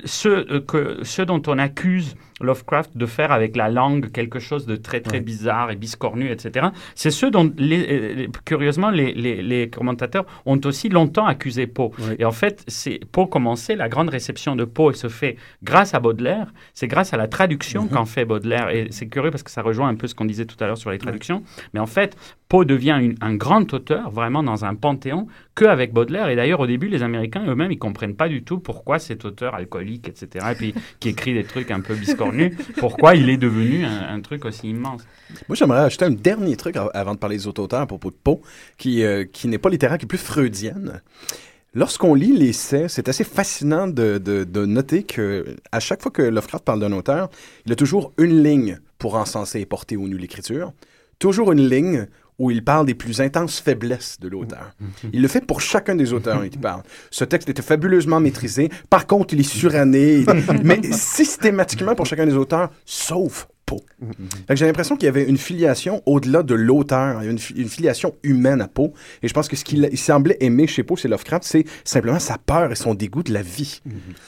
ce, 0.05 0.59
que, 0.59 0.99
ce 1.03 1.21
dont 1.21 1.41
on 1.47 1.57
accuse 1.57 2.15
Lovecraft 2.41 2.97
de 2.97 3.05
faire 3.05 3.31
avec 3.31 3.55
la 3.55 3.69
langue 3.69 4.11
quelque 4.11 4.39
chose 4.39 4.65
de 4.65 4.75
très 4.75 4.99
très 4.99 5.15
Ouais. 5.15 5.21
bizarre 5.21 5.71
et 5.71 5.77
biscornu, 5.77 6.29
etc. 6.29 6.67
C'est 6.93 7.09
ce 7.11 7.25
dont, 7.27 7.49
les, 7.57 8.27
curieusement, 8.43 8.89
les, 8.89 9.13
les, 9.13 9.69
commentateurs 9.69 10.25
ont 10.45 10.59
aussi 10.65 10.89
longtemps 10.89 11.25
accusé 11.25 11.65
Poe. 11.65 11.91
Ouais. 11.97 12.17
Et 12.19 12.25
en 12.25 12.33
fait, 12.33 12.63
c'est 12.67 12.99
Poe 13.13 13.27
commençait, 13.27 13.77
la 13.77 13.87
grande 13.87 14.09
réception 14.09 14.57
de 14.57 14.65
Poe 14.65 14.91
se 14.93 15.07
fait 15.07 15.37
grâce 15.63 15.93
à 15.93 16.01
Baudelaire, 16.01 16.47
c'est 16.73 16.87
grâce 16.87 17.13
à 17.13 17.17
la 17.17 17.29
traduction 17.29 17.87
qu'en 17.87 18.03
fait 18.05 18.25
Baudelaire. 18.25 18.69
Et 18.69 18.87
c'est 18.91 19.07
curieux 19.07 19.31
parce 19.31 19.43
que 19.43 19.51
ça 19.55 19.61
rejoint 19.61 19.87
un 19.87 19.95
peu 19.95 20.05
ce 20.07 20.13
qu'on 20.13 20.25
disait 20.25 20.45
tout 20.45 20.61
à 20.61 20.67
l'heure 20.67 20.77
sur 20.77 20.91
les 20.91 20.97
traductions. 20.99 21.41
Mais 21.73 21.79
en 21.79 21.85
fait, 21.85 22.15
Poe 22.49 22.65
devient 22.65 22.97
une- 23.01 23.15
un 23.21 23.33
grand 23.35 23.73
auteur, 23.73 24.11
vraiment 24.11 24.43
dans 24.43 24.65
un 24.65 24.75
panthéon, 24.75 25.27
qu'avec 25.55 25.93
Baudelaire. 25.93 26.27
Et 26.29 26.35
d'ailleurs, 26.35 26.59
au 26.59 26.67
début, 26.67 26.87
les 26.89 27.01
Américains 27.01 27.43
eux-mêmes, 27.47 27.71
ils 27.71 27.79
comprennent 27.79 28.15
pas 28.15 28.27
du 28.29 28.43
tout 28.43 28.59
pourquoi 28.59 28.99
cet 28.99 29.25
auteur 29.25 29.55
alcoolique, 29.55 30.07
etc., 30.09 30.45
et 30.51 30.55
puis 30.55 30.75
qui 30.99 31.09
écrit 31.09 31.33
des 31.33 31.45
trucs 31.45 31.71
un 31.71 31.79
peu 31.79 31.95
biscornus, 31.95 32.53
pourquoi 32.77 33.15
il 33.15 33.29
est 33.29 33.37
devenu 33.37 33.85
un, 33.85 34.13
un 34.13 34.19
truc 34.21 34.43
aussi 34.45 34.69
immense. 34.69 35.07
Moi, 35.47 35.55
j'aimerais 35.55 35.79
ajouter 35.79 36.05
un 36.05 36.11
dernier 36.11 36.55
truc 36.57 36.75
av- 36.75 36.91
avant 36.93 37.13
de 37.13 37.19
parler 37.19 37.37
des 37.37 37.47
autres 37.47 37.63
auteurs 37.63 37.81
à 37.81 37.87
propos 37.87 38.11
de 38.11 38.17
Poe, 38.21 38.41
qui, 38.77 39.03
euh, 39.03 39.23
qui 39.23 39.47
n'est 39.47 39.57
pas 39.57 39.69
littéraire, 39.69 39.97
qui 39.97 40.03
est 40.05 40.07
plus 40.07 40.17
freudienne. 40.19 41.01
Lorsqu'on 41.73 42.13
lit 42.13 42.31
l'essai, 42.31 42.87
c'est 42.87 43.09
assez 43.09 43.25
fascinant 43.25 43.87
de, 43.87 44.17
de, 44.17 44.45
de 44.45 44.65
noter 44.65 45.03
que 45.03 45.57
à 45.73 45.81
chaque 45.81 46.01
fois 46.01 46.09
que 46.11 46.21
Lovecraft 46.21 46.63
parle 46.63 46.79
d'un 46.79 46.93
auteur, 46.93 47.29
il 47.65 47.71
a 47.73 47.75
toujours 47.75 48.13
une 48.17 48.41
ligne 48.43 48.79
pour 48.97 49.15
encenser 49.15 49.59
et 49.59 49.65
porter 49.65 49.97
au 49.97 50.07
nu 50.07 50.17
l'écriture, 50.17 50.73
toujours 51.19 51.51
une 51.51 51.67
ligne 51.67 52.07
où 52.37 52.51
il 52.51 52.63
parle 52.63 52.85
des 52.85 52.95
plus 52.95 53.21
intenses 53.21 53.59
faiblesses 53.59 54.19
de 54.19 54.27
l'auteur. 54.27 54.75
Il 55.13 55.21
le 55.21 55.27
fait 55.27 55.45
pour 55.45 55.61
chacun 55.61 55.95
des 55.95 56.11
auteurs 56.11 56.39
dont 56.39 56.49
il 56.51 56.59
parle. 56.59 56.83
Ce 57.09 57.23
texte 57.23 57.49
était 57.49 57.61
fabuleusement 57.61 58.19
maîtrisé. 58.19 58.69
Par 58.89 59.07
contre, 59.07 59.33
il 59.33 59.39
est 59.39 59.43
suranné. 59.43 60.25
mais 60.63 60.81
systématiquement 60.91 61.95
pour 61.95 62.05
chacun 62.05 62.25
des 62.25 62.35
auteurs, 62.35 62.71
sauf 62.85 63.47
J'ai 64.53 64.65
l'impression 64.65 64.95
qu'il 64.95 65.05
y 65.05 65.09
avait 65.09 65.23
une 65.23 65.37
filiation 65.37 66.01
au-delà 66.05 66.43
de 66.43 66.53
l'auteur. 66.53 67.13
Il 67.21 67.23
y 67.23 67.25
avait 67.25 67.31
une, 67.31 67.39
fi- 67.39 67.53
une 67.55 67.67
filiation 67.69 68.13
humaine 68.23 68.61
à 68.61 68.67
Poe. 68.67 68.91
Et 69.23 69.27
je 69.27 69.33
pense 69.33 69.47
que 69.47 69.55
ce 69.55 69.63
qu'il 69.63 69.87
il 69.91 69.97
semblait 69.97 70.37
aimer 70.39 70.67
chez 70.67 70.83
Poe, 70.83 70.97
c'est 70.97 71.07
Lovecraft, 71.07 71.43
c'est 71.43 71.65
simplement 71.83 72.19
sa 72.19 72.37
peur 72.37 72.71
et 72.71 72.75
son 72.75 72.93
dégoût 72.93 73.23
de 73.23 73.33
la 73.33 73.41
vie. 73.41 73.81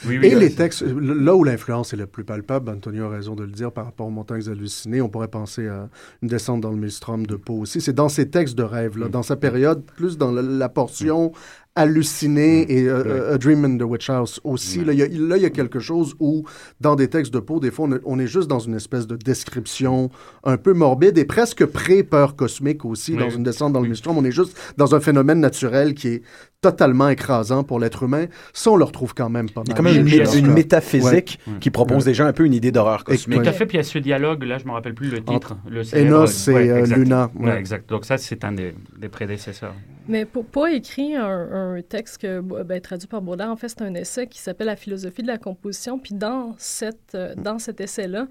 Oui, 0.05 0.15
Et 0.23 0.33
oui, 0.35 0.39
les 0.39 0.51
textes, 0.51 0.81
là 0.81 1.35
où 1.35 1.43
l'influence 1.43 1.93
est 1.93 1.97
la 1.97 2.07
plus 2.07 2.23
palpable, 2.23 2.69
Antonio 2.71 3.05
a 3.05 3.09
raison 3.09 3.35
de 3.35 3.43
le 3.43 3.51
dire 3.51 3.71
par 3.71 3.85
rapport 3.85 4.07
aux 4.07 4.11
montagnes 4.11 4.47
hallucinées, 4.49 5.01
on 5.01 5.09
pourrait 5.09 5.27
penser 5.27 5.67
à 5.67 5.89
une 6.23 6.29
descente 6.29 6.61
dans 6.61 6.71
le 6.71 6.77
maelstrom 6.77 7.25
de 7.27 7.35
Poe 7.35 7.59
aussi. 7.59 7.79
C'est 7.81 7.93
dans 7.93 8.09
ses 8.09 8.29
textes 8.29 8.55
de 8.55 8.63
rêve, 8.63 8.97
là, 8.97 9.07
dans 9.09 9.23
sa 9.23 9.35
période, 9.35 9.83
plus 9.97 10.17
dans 10.17 10.31
la, 10.31 10.41
la 10.41 10.69
portion 10.69 11.31
hallucinée 11.77 12.65
et 12.71 12.87
euh, 12.89 13.03
euh, 13.05 13.35
A 13.35 13.37
Dream 13.37 13.63
in 13.65 13.77
the 13.77 13.83
Witch 13.83 14.09
House 14.09 14.41
aussi. 14.43 14.83
Là, 14.83 14.93
il 14.93 14.99
y 14.99 15.41
y 15.41 15.45
a 15.45 15.49
quelque 15.49 15.79
chose 15.79 16.15
où, 16.19 16.43
dans 16.81 16.95
des 16.95 17.07
textes 17.07 17.33
de 17.33 17.39
Poe, 17.39 17.59
des 17.59 17.71
fois, 17.71 17.87
on, 17.87 17.91
est- 17.93 18.01
on 18.05 18.19
est 18.19 18.27
juste 18.27 18.47
dans 18.47 18.59
une 18.59 18.75
espèce 18.75 19.05
de 19.07 19.15
description 19.15 20.09
un 20.43 20.57
peu 20.57 20.73
morbide 20.73 21.17
et 21.17 21.25
presque 21.25 21.65
pré-peur 21.65 22.35
cosmique 22.35 22.83
aussi, 22.85 23.13
Oui. 23.13 23.19
dans 23.19 23.29
une 23.29 23.43
descente 23.43 23.73
dans 23.73 23.81
le 23.81 23.87
maelstrom. 23.87 24.17
On 24.17 24.25
est 24.25 24.31
juste 24.31 24.57
dans 24.77 24.95
un 24.95 24.99
phénomène 24.99 25.39
naturel 25.39 25.93
qui 25.93 26.07
est 26.09 26.21
totalement 26.61 27.09
écrasant 27.09 27.63
pour 27.63 27.79
l'être 27.79 28.03
humain. 28.03 28.25
Ça, 28.53 28.71
on 28.71 28.75
le 28.77 28.83
retrouve 28.83 29.13
quand 29.13 29.29
même 29.29 29.49
pas 29.49 29.61
Il 29.65 29.69
y 29.69 29.77
a 29.77 29.81
mal. 29.81 29.93
comme 29.93 30.37
une, 30.37 30.51
métaphysique 30.53 31.39
Ouais. 31.47 31.53
qui 31.59 31.69
propose 31.69 32.05
déjà 32.05 32.25
un 32.25 32.33
peu 32.33 32.45
une 32.45 32.53
idée 32.53 32.71
d'horreur 32.71 33.01
Et- 33.07 33.11
cosmique. 33.11 33.43
Tout 33.43 33.49
à 33.49 33.51
fait, 33.51 33.65
puis 33.65 33.75
il 33.77 33.79
y 33.79 33.81
a 33.81 33.83
ce 33.83 33.99
dialogue, 33.99 34.43
là 34.43 34.57
je 34.57 34.65
me 34.65 34.71
rappelle 34.71 34.95
plus 34.95 35.09
le 35.09 35.23
titre. 35.23 35.57
Le 35.69 35.81
Enos 35.95 36.47
et 36.47 36.53
ouais, 36.53 36.69
euh. 36.69 36.85
Luna. 36.85 37.29
Ouais, 37.35 37.51
ouais. 37.51 37.59
exact. 37.59 37.87
Donc 37.89 38.05
ça, 38.05 38.17
c'est 38.17 38.43
un 38.43 38.51
des, 38.53 38.73
des 38.97 39.09
prédécesseurs. 39.09 39.73
Mais 40.09 40.25
Po- 40.25 40.41
Poe 40.43 40.65
a 40.67 40.71
écrit 40.71 41.15
un, 41.15 41.75
un 41.75 41.81
texte 41.81 42.19
que, 42.19 42.39
ben, 42.39 42.79
traduit 42.81 43.07
par 43.07 43.21
Baudelaire. 43.21 43.51
En 43.51 43.57
fait, 43.57 43.67
c'est 43.67 43.81
un 43.81 43.93
essai 43.93 44.27
qui 44.27 44.39
s'appelle 44.39 44.67
La 44.67 44.77
philosophie 44.77 45.21
de 45.21 45.27
la 45.27 45.37
composition. 45.37 45.99
Puis 45.99 46.15
dans, 46.15 46.55
cette, 46.57 47.13
euh, 47.13 47.35
dans 47.35 47.59
cet 47.59 47.81
essai-là, 47.81 48.27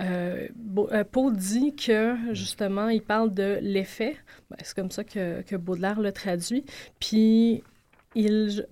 euh, 0.00 0.48
euh, 0.92 1.04
Poe 1.10 1.30
dit 1.32 1.74
que, 1.76 2.14
justement, 2.32 2.88
il 2.88 3.02
parle 3.02 3.32
de 3.32 3.58
l'effet. 3.62 4.16
Ben, 4.50 4.56
c'est 4.62 4.74
comme 4.74 4.90
ça 4.90 5.04
que, 5.04 5.42
que 5.42 5.56
Baudelaire 5.56 6.00
le 6.00 6.12
traduit. 6.12 6.64
Puis 6.98 7.62
il, 8.14 8.66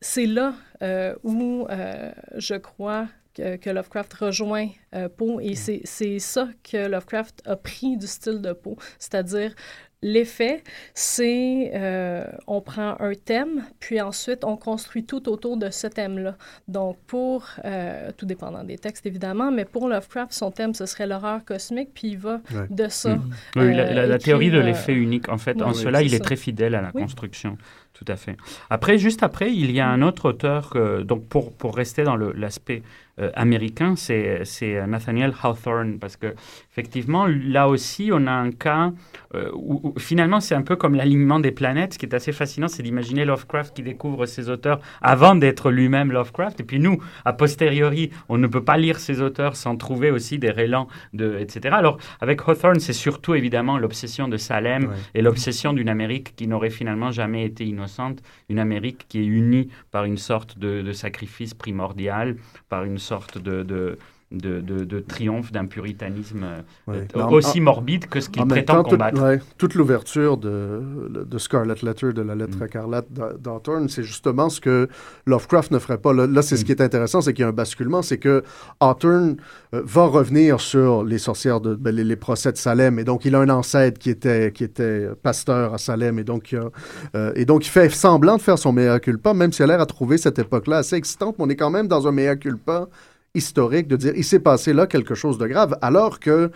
c'est 0.00 0.26
là 0.26 0.54
euh, 0.82 1.14
où 1.22 1.66
euh, 1.68 2.12
je 2.36 2.54
crois 2.54 3.08
que, 3.34 3.56
que 3.56 3.70
Lovecraft 3.70 4.12
rejoint 4.14 4.68
euh, 4.94 5.08
Poe 5.08 5.40
et 5.42 5.54
c'est, 5.54 5.82
c'est 5.84 6.18
ça 6.18 6.48
que 6.62 6.88
Lovecraft 6.88 7.42
a 7.44 7.56
pris 7.56 7.96
du 7.96 8.06
style 8.06 8.40
de 8.40 8.52
Poe, 8.52 8.76
c'est-à-dire 8.98 9.54
l'effet, 10.02 10.62
c'est 10.94 11.70
euh, 11.74 12.24
on 12.46 12.60
prend 12.60 12.96
un 13.00 13.12
thème, 13.14 13.64
puis 13.80 14.00
ensuite 14.00 14.44
on 14.44 14.56
construit 14.56 15.04
tout 15.04 15.28
autour 15.28 15.56
de 15.56 15.70
ce 15.70 15.86
thème-là. 15.86 16.36
Donc 16.68 16.96
pour, 17.06 17.46
euh, 17.64 18.10
tout 18.16 18.26
dépendant 18.26 18.62
des 18.64 18.78
textes 18.78 19.06
évidemment, 19.06 19.50
mais 19.50 19.64
pour 19.64 19.88
Lovecraft, 19.88 20.32
son 20.32 20.50
thème, 20.50 20.74
ce 20.74 20.86
serait 20.86 21.06
l'horreur 21.06 21.44
cosmique, 21.44 21.90
puis 21.94 22.08
il 22.08 22.18
va 22.18 22.40
Ouais. 22.54 22.66
de 22.70 22.88
ça. 22.88 23.16
Mhm. 23.16 23.30
Oui, 23.56 23.74
la, 23.74 23.82
euh, 23.84 23.94
la- 23.94 24.06
la 24.06 24.18
théorie 24.18 24.50
de 24.50 24.56
écrire, 24.58 24.66
l'effet 24.66 24.94
unique, 24.94 25.28
en 25.28 25.38
fait, 25.38 25.56
oui, 25.56 25.62
en 25.62 25.68
oui, 25.70 25.74
cela, 25.74 26.02
il 26.02 26.12
est 26.14 26.18
ça. 26.18 26.24
très 26.24 26.36
fidèle 26.36 26.74
à 26.74 26.82
la 26.82 26.90
Oui. 26.94 27.02
construction. 27.02 27.56
Tout 27.94 28.04
à 28.08 28.16
fait. 28.16 28.36
Après, 28.68 28.98
juste 28.98 29.22
après, 29.22 29.50
il 29.50 29.70
y 29.70 29.80
a 29.80 29.88
un 29.88 30.02
autre 30.02 30.28
auteur, 30.28 30.74
donc 31.04 31.26
pour, 31.28 31.54
pour 31.54 31.74
rester 31.74 32.04
dans 32.04 32.16
l'aspect 32.16 32.82
euh, 33.18 33.30
américain, 33.34 33.94
c'est 33.96 34.44
c'est 34.44 34.86
Nathaniel 34.86 35.32
Hawthorne, 35.42 35.98
parce 35.98 36.18
que 36.18 36.34
effectivement, 36.76 37.26
là 37.26 37.68
aussi, 37.68 38.10
on 38.12 38.26
a 38.26 38.32
un 38.32 38.50
cas 38.50 38.92
euh, 39.34 39.50
où, 39.54 39.80
où 39.82 39.98
finalement, 39.98 40.40
c'est 40.40 40.54
un 40.54 40.60
peu 40.60 40.76
comme 40.76 40.94
l'alignement 40.94 41.40
des 41.40 41.50
planètes. 41.50 41.94
Ce 41.94 41.98
qui 41.98 42.04
est 42.04 42.14
assez 42.14 42.32
fascinant, 42.32 42.68
c'est 42.68 42.82
d'imaginer 42.82 43.24
Lovecraft 43.24 43.74
qui 43.74 43.82
découvre 43.82 44.26
ses 44.26 44.50
auteurs 44.50 44.80
avant 45.00 45.34
d'être 45.34 45.70
lui-même 45.70 46.12
Lovecraft. 46.12 46.60
Et 46.60 46.64
puis 46.64 46.78
nous, 46.78 46.98
a 47.24 47.32
posteriori, 47.32 48.10
on 48.28 48.36
ne 48.36 48.46
peut 48.46 48.62
pas 48.62 48.76
lire 48.76 48.98
ces 49.00 49.22
auteurs 49.22 49.56
sans 49.56 49.76
trouver 49.76 50.10
aussi 50.10 50.38
des 50.38 50.50
relents, 50.50 50.86
de, 51.14 51.38
etc. 51.38 51.74
Alors, 51.78 51.96
avec 52.20 52.46
Hawthorne, 52.46 52.78
c'est 52.78 52.92
surtout 52.92 53.34
évidemment 53.34 53.78
l'obsession 53.78 54.28
de 54.28 54.36
Salem 54.36 54.66
Ouais. 54.86 54.94
et 55.14 55.22
l'obsession 55.22 55.72
d'une 55.72 55.88
Amérique 55.88 56.36
qui 56.36 56.46
n'aurait 56.46 56.70
finalement 56.70 57.10
jamais 57.10 57.44
été 57.46 57.64
innocente, 57.64 58.22
une 58.50 58.58
Amérique 58.58 59.06
qui 59.08 59.20
est 59.20 59.24
unie 59.24 59.68
par 59.90 60.04
une 60.04 60.18
sorte 60.18 60.58
de, 60.58 60.82
de 60.82 60.92
sacrifice 60.92 61.54
primordial, 61.54 62.36
par 62.68 62.84
une 62.84 62.98
sorte 62.98 63.38
de, 63.38 63.62
de, 63.62 63.98
de, 64.32 64.60
de, 64.60 64.82
de 64.84 64.98
triomphe 64.98 65.52
d'un 65.52 65.66
puritanisme 65.66 66.42
euh, 66.42 66.60
Ouais. 66.92 67.06
euh, 67.16 67.24
aussi 67.28 67.60
en- 67.60 67.64
morbide 67.64 68.06
que 68.06 68.18
ce 68.20 68.28
qu'il 68.28 68.44
prétend 68.46 68.82
temps, 68.82 68.90
combattre. 68.90 69.22
ouais, 69.22 69.40
toute 69.56 69.74
l'ouverture 69.74 70.36
de, 70.36 70.82
de 71.24 71.38
Scarlet 71.38 71.76
Letter, 71.80 72.12
de 72.12 72.22
la 72.22 72.34
lettre 72.34 72.58
Mm. 72.60 72.64
écarlate 72.64 73.06
d'Hawthorne, 73.12 73.88
c'est 73.88 74.02
justement 74.02 74.48
ce 74.48 74.60
que 74.60 74.88
Lovecraft 75.26 75.70
ne 75.70 75.78
ferait 75.78 75.98
pas. 75.98 76.12
Là, 76.12 76.26
là, 76.26 76.42
c'est 76.42 76.56
ce 76.56 76.62
Mm. 76.62 76.66
qui 76.66 76.72
est 76.72 76.80
intéressant, 76.80 77.20
c'est 77.20 77.34
qu'il 77.34 77.42
y 77.42 77.44
a 77.44 77.48
un 77.48 77.52
basculement, 77.52 78.02
c'est 78.02 78.18
que 78.18 78.42
Hawthorne 78.80 79.36
euh, 79.74 79.82
va 79.84 80.06
revenir 80.06 80.60
sur 80.60 81.04
les 81.04 81.18
sorcières, 81.18 81.60
de, 81.60 81.76
ben, 81.76 81.94
les, 81.94 82.02
les 82.04 82.16
procès 82.16 82.50
de 82.50 82.56
Salem, 82.56 82.98
et 82.98 83.04
donc 83.04 83.24
il 83.26 83.34
a 83.36 83.38
un 83.40 83.48
ancêtre 83.48 83.98
qui 83.98 84.10
était, 84.10 84.50
qui 84.50 84.64
était 84.64 85.08
pasteur 85.22 85.72
à 85.74 85.78
Salem, 85.78 86.18
et 86.18 86.24
donc, 86.24 86.52
a- 86.52 86.70
euh, 87.16 87.32
et 87.36 87.44
donc 87.44 87.64
il 87.64 87.70
fait 87.70 87.88
semblant 87.90 88.36
de 88.38 88.42
faire 88.42 88.58
son 88.58 88.72
mea 88.72 88.98
culpa, 88.98 89.34
même 89.34 89.52
s'il 89.52 89.62
a 89.64 89.68
l'air 89.68 89.80
à 89.80 89.86
trouver 89.86 90.18
cette 90.18 90.38
époque-là 90.40 90.78
assez 90.78 90.96
excitante, 90.96 91.36
mais 91.38 91.44
on 91.44 91.48
est 91.48 91.56
quand 91.56 91.70
même 91.70 91.86
dans 91.86 92.08
un 92.08 92.12
mea 92.12 92.34
culpa 92.34 92.88
historique 93.36 93.86
de 93.88 93.96
dire 93.96 94.12
il 94.16 94.24
s'est 94.24 94.40
passé 94.40 94.72
là 94.72 94.86
quelque 94.86 95.14
chose 95.14 95.38
de 95.38 95.46
grave, 95.46 95.76
alors 95.82 96.18
que 96.18 96.50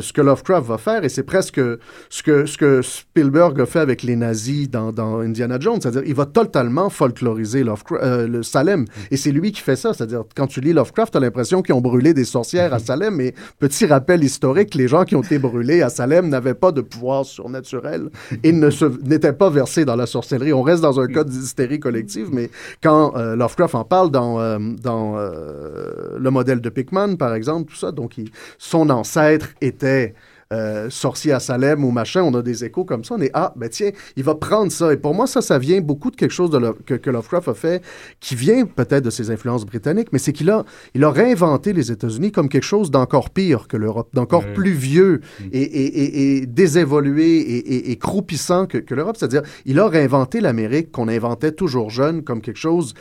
ce 0.00 0.12
que 0.12 0.20
Lovecraft 0.22 0.66
va 0.66 0.78
faire, 0.78 1.04
et 1.04 1.08
c'est 1.08 1.22
presque 1.22 1.60
ce 2.08 2.22
que, 2.22 2.46
ce 2.46 2.56
que 2.56 2.80
Spielberg 2.82 3.60
a 3.60 3.66
fait 3.66 3.80
avec 3.80 4.02
les 4.02 4.16
nazis 4.16 4.70
dans, 4.70 4.92
dans 4.92 5.20
Indiana 5.20 5.58
Jones, 5.60 5.78
c'est-à-dire 5.80 6.02
il 6.06 6.14
va 6.14 6.26
totalement 6.26 6.88
folkloriser 6.88 7.62
Lovecraft, 7.64 8.02
euh, 8.02 8.26
le 8.26 8.42
Salem, 8.42 8.86
et 9.10 9.16
c'est 9.16 9.32
lui 9.32 9.52
qui 9.52 9.60
fait 9.60 9.76
ça, 9.76 9.92
c'est-à-dire 9.92 10.24
quand 10.34 10.46
tu 10.46 10.60
lis 10.60 10.72
Lovecraft, 10.72 11.12
tu 11.12 11.18
as 11.18 11.20
l'impression 11.20 11.60
qu'ils 11.62 11.74
ont 11.74 11.80
brûlé 11.80 12.14
des 12.14 12.24
sorcières 12.24 12.72
à 12.72 12.78
Salem, 12.78 13.16
mais 13.16 13.34
petit 13.58 13.84
rappel 13.84 14.24
historique, 14.24 14.74
les 14.74 14.88
gens 14.88 15.04
qui 15.04 15.14
ont 15.16 15.22
été 15.22 15.38
brûlés 15.38 15.82
à 15.82 15.90
Salem 15.90 16.28
n'avaient 16.28 16.54
pas 16.54 16.72
de 16.72 16.80
pouvoir 16.80 17.24
surnaturel 17.26 18.08
et 18.42 18.52
n'étaient 18.52 19.32
pas 19.34 19.50
versés 19.50 19.84
dans 19.84 19.96
la 19.96 20.06
sorcellerie. 20.06 20.52
On 20.52 20.62
reste 20.62 20.82
dans 20.82 21.00
un 21.00 21.06
cas 21.06 21.24
d'hystérie 21.24 21.80
collective, 21.80 22.28
mais 22.32 22.50
quand 22.82 23.16
euh, 23.16 23.36
Lovecraft 23.36 23.74
en 23.74 23.84
parle 23.84 24.10
dans, 24.10 24.40
euh, 24.40 24.58
dans 24.82 25.16
euh, 25.18 26.16
le 26.18 26.30
modèle 26.30 26.60
de 26.60 26.68
Pickman, 26.68 27.16
par 27.16 27.34
exemple, 27.34 27.70
tout 27.70 27.76
ça, 27.76 27.92
donc 27.92 28.16
il- 28.18 28.30
son 28.58 28.88
ancêtre 28.90 29.48
était 29.60 29.81
euh, 29.82 30.90
sorcier 30.90 31.32
à 31.32 31.40
Salem 31.40 31.82
ou 31.82 31.90
machin, 31.90 32.22
on 32.22 32.34
a 32.34 32.42
des 32.42 32.64
échos 32.64 32.84
comme 32.84 33.04
ça, 33.04 33.14
on 33.14 33.22
est 33.22 33.30
ah, 33.32 33.54
ben 33.56 33.70
tiens, 33.70 33.90
il 34.16 34.22
va 34.22 34.34
prendre 34.34 34.70
ça. 34.70 34.92
Et 34.92 34.98
pour 34.98 35.14
moi, 35.14 35.26
ça, 35.26 35.40
ça 35.40 35.58
vient 35.58 35.80
beaucoup 35.80 36.10
de 36.10 36.16
quelque 36.16 36.32
chose 36.32 36.50
de 36.50 36.58
que, 36.84 36.94
que 36.94 37.08
Lovecraft 37.08 37.48
a 37.48 37.54
fait, 37.54 37.82
qui 38.20 38.34
vient 38.34 38.66
peut-être 38.66 39.04
de 39.04 39.08
ses 39.10 39.30
influences 39.30 39.64
britanniques, 39.64 40.08
mais 40.12 40.18
c'est 40.18 40.34
qu'il 40.34 40.50
a, 40.50 40.64
il 40.94 41.04
a 41.04 41.10
réinventé 41.10 41.72
les 41.72 41.90
États-Unis 41.90 42.32
comme 42.32 42.50
quelque 42.50 42.64
chose 42.64 42.90
d'encore 42.90 43.30
pire 43.30 43.66
que 43.66 43.78
l'Europe, 43.78 44.10
d'encore 44.12 44.44
plus 44.52 44.72
vieux 44.72 45.22
et, 45.52 45.62
et, 45.62 45.84
et, 45.84 46.36
et 46.36 46.46
désévolué 46.46 47.90
et 47.90 47.96
croupissant 47.96 48.66
que, 48.66 48.76
que 48.76 48.94
l'Europe. 48.94 49.16
C'est-à-dire, 49.18 49.42
il 49.64 49.78
a 49.78 49.88
réinventé 49.88 50.42
l'Amérique 50.42 50.92
qu'on 50.92 51.08
inventait 51.08 51.52
toujours 51.52 51.88
jeune 51.88 52.22
comme 52.24 52.42
quelque 52.42 52.58
chose 52.58 52.92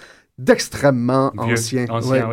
d'extrêmement 0.43 1.31
ancien. 1.53 1.85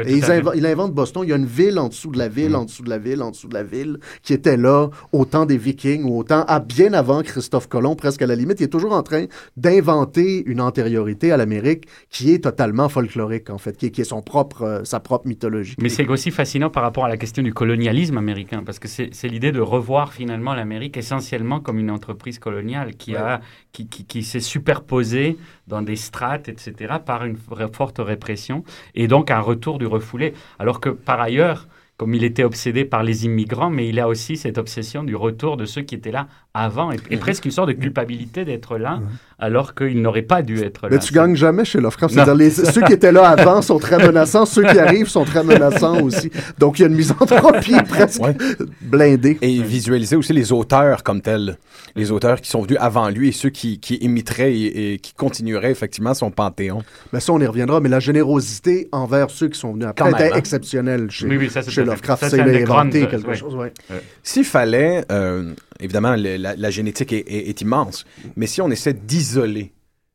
et 0.09 0.17
ils 0.17 0.25
invo- 0.25 0.53
il 0.57 0.67
invente 0.67 0.93
Boston. 0.95 1.23
Il 1.25 1.31
y 1.31 1.33
a 1.33 1.37
une 1.37 1.47
ville 1.47 1.79
en 1.79 1.89
dessous 1.89 2.11
de 2.11 2.19
la 2.19 2.29
ville, 2.29 2.51
Mm. 2.53 2.55
en 2.57 2.65
dessous 2.65 2.83
de 2.83 2.91
la 2.91 2.99
ville, 2.99 3.23
en 3.23 3.31
dessous 3.31 3.49
de 3.49 3.55
la 3.55 3.63
ville, 3.63 3.99
qui 4.23 4.33
était 4.33 4.57
là 4.57 4.89
au 5.13 5.25
temps 5.25 5.47
des 5.47 5.57
Vikings 5.59 6.05
ou 6.05 6.19
au 6.19 6.25
temps, 6.25 6.45
à 6.47 6.61
bien 6.61 6.93
avant 6.93 7.23
Christophe 7.23 7.69
Colomb, 7.69 7.97
presque 7.97 8.23
à 8.23 8.27
la 8.27 8.35
limite. 8.35 8.61
Il 8.61 8.65
est 8.65 8.69
toujours 8.69 8.93
en 8.93 9.03
train 9.03 9.25
d'inventer 9.57 10.43
une 10.47 10.61
antériorité 10.61 11.33
à 11.33 11.37
l'Amérique 11.37 11.87
qui 12.11 12.33
est 12.33 12.43
totalement 12.45 12.89
folklorique, 12.89 13.51
en 13.51 13.59
fait, 13.59 13.77
qui 13.77 13.87
est, 13.87 13.91
qui 13.91 14.01
est 14.01 14.05
son 14.05 14.23
propre, 14.23 14.63
euh, 14.63 14.85
sa 14.85 15.01
propre 15.01 15.27
mythologie. 15.29 15.75
Mais 15.81 15.89
c'est 15.89 16.07
aussi 16.09 16.31
fascinant 16.31 16.71
par 16.71 16.83
rapport 16.83 17.05
à 17.05 17.09
la 17.09 17.17
question 17.17 17.43
du 17.43 17.53
colonialisme 17.53 18.17
américain, 18.19 18.63
parce 18.65 18.79
que 18.79 18.89
c'est 18.89 19.29
l'idée 19.29 19.53
de 19.53 19.61
revoir 19.61 20.13
finalement 20.13 20.55
l'Amérique 20.55 20.97
essentiellement 20.97 21.61
comme 21.61 21.79
une 21.79 21.91
entreprise 21.91 22.39
coloniale 22.39 22.95
qui, 22.97 23.15
a, 23.17 23.41
qui, 23.73 23.87
qui, 23.89 24.05
qui 24.05 24.23
s'est 24.23 24.41
superposée 24.41 25.37
dans 25.67 25.83
des 25.83 25.97
strates, 25.97 26.49
etc., 26.49 26.95
par 27.05 27.25
une 27.25 27.37
vra- 27.37 27.69
répression, 28.03 28.65
et 28.95 29.09
donc 29.09 29.31
un 29.31 29.41
retour 29.41 29.79
du 29.79 29.87
refoulé. 29.87 30.35
Alors 30.59 30.81
que 30.81 30.91
par 30.91 31.21
ailleurs, 31.21 31.69
comme 31.99 32.15
il 32.15 32.23
était 32.23 32.45
obsédé 32.45 32.85
par 32.85 33.03
les 33.03 33.25
immigrants, 33.25 33.71
mais 33.71 33.89
il 33.89 33.99
a 33.99 34.09
aussi 34.09 34.37
cette 34.37 34.57
obsession 34.57 35.03
du 35.03 35.17
retour 35.17 35.57
de 35.57 35.65
ceux 35.65 35.83
qui 35.83 35.97
étaient 35.97 36.13
là 36.13 36.29
avant, 36.65 36.93
et, 36.93 36.97
et 37.11 37.15
Mhm. 37.17 37.21
presque 37.21 37.45
une 37.45 37.51
sorte 37.51 37.69
de 37.69 37.75
culpabilité 37.75 38.45
d'être 38.45 38.79
là, 38.79 39.01
alors 39.39 39.75
qu'ils 39.75 40.01
n'auraient 40.03 40.23
pas 40.23 40.43
dû 40.43 40.59
être 40.61 40.83
là. 40.85 40.89
Mais 40.93 40.99
tu 40.99 41.13
gagnes 41.13 41.37
jamais 41.37 41.65
chez 41.65 41.81
Lovecraft. 41.81 42.15
C'est-à-dire, 42.15 42.35
les- 42.35 42.51
ceux 42.51 42.83
qui 42.83 42.93
étaient 42.93 43.13
là 43.13 43.29
avant 43.39 43.63
sont 43.63 43.79
très 43.79 43.99
menaçants, 44.05 44.47
ceux 44.47 44.63
qui 44.65 44.79
arrivent 44.79 45.09
sont 45.09 45.25
très 45.25 45.45
menaçants 45.45 46.01
aussi. 46.03 46.31
Donc, 46.59 46.79
il 46.79 46.83
y 46.83 46.85
a 46.85 46.89
une 46.89 46.97
misanthropie 46.97 47.77
presque 47.89 48.21
Ouais. 48.23 48.37
blindée. 48.81 49.39
Et 49.43 49.63
visualiser 49.63 50.17
aussi 50.17 50.33
les 50.33 50.53
auteurs 50.53 51.03
comme 51.03 51.21
tels. 51.21 51.57
Les 51.97 52.11
auteurs 52.11 52.41
qui 52.41 52.51
sont 52.51 52.63
venus 52.63 52.79
avant 52.81 53.09
lui 53.09 53.29
et 53.29 53.33
ceux 53.33 53.51
qui, 53.51 53.79
qui 53.81 53.95
imiteraient 53.97 54.53
et, 54.55 54.95
et 54.95 54.99
qui 54.99 55.15
continueraient 55.15 55.71
effectivement 55.71 56.15
son 56.15 56.31
panthéon. 56.31 56.83
Mais 57.13 57.21
ça, 57.21 57.33
on 57.33 57.41
y 57.41 57.47
reviendra. 57.47 57.81
Mais 57.81 57.89
la 57.89 58.01
générosité 58.01 58.89
envers 58.93 59.31
ceux 59.31 59.49
qui 59.49 59.59
sont 59.59 59.73
venus 59.73 59.87
après 59.87 60.11
était 60.11 60.33
hein. 60.33 60.37
exceptionnelle 60.37 61.11
chez, 61.11 61.27
Oui, 61.27 61.37
oui, 61.39 61.49
ça, 61.51 61.63
chez 61.63 61.85
Lovecraft. 61.85 62.25
c'est 62.29 62.41
inventé 62.41 63.07
quelque 63.07 63.29
ouais. 63.29 63.37
chose. 63.37 63.55
ouais. 63.55 63.73
S'il 64.23 64.45
fallait, 64.45 65.05
euh, 65.11 65.53
évidemment, 65.81 66.15
le- 66.17 66.37
la, 66.37 66.57
la 66.57 66.71
génétique 66.71 67.13
est, 67.13 67.25
est- 67.29 67.49
est 67.49 67.61
immense, 67.61 68.05
mais 68.37 68.47
si 68.47 68.61
on 68.61 68.71
essaie 68.71 68.95
d'isoler 68.95 69.73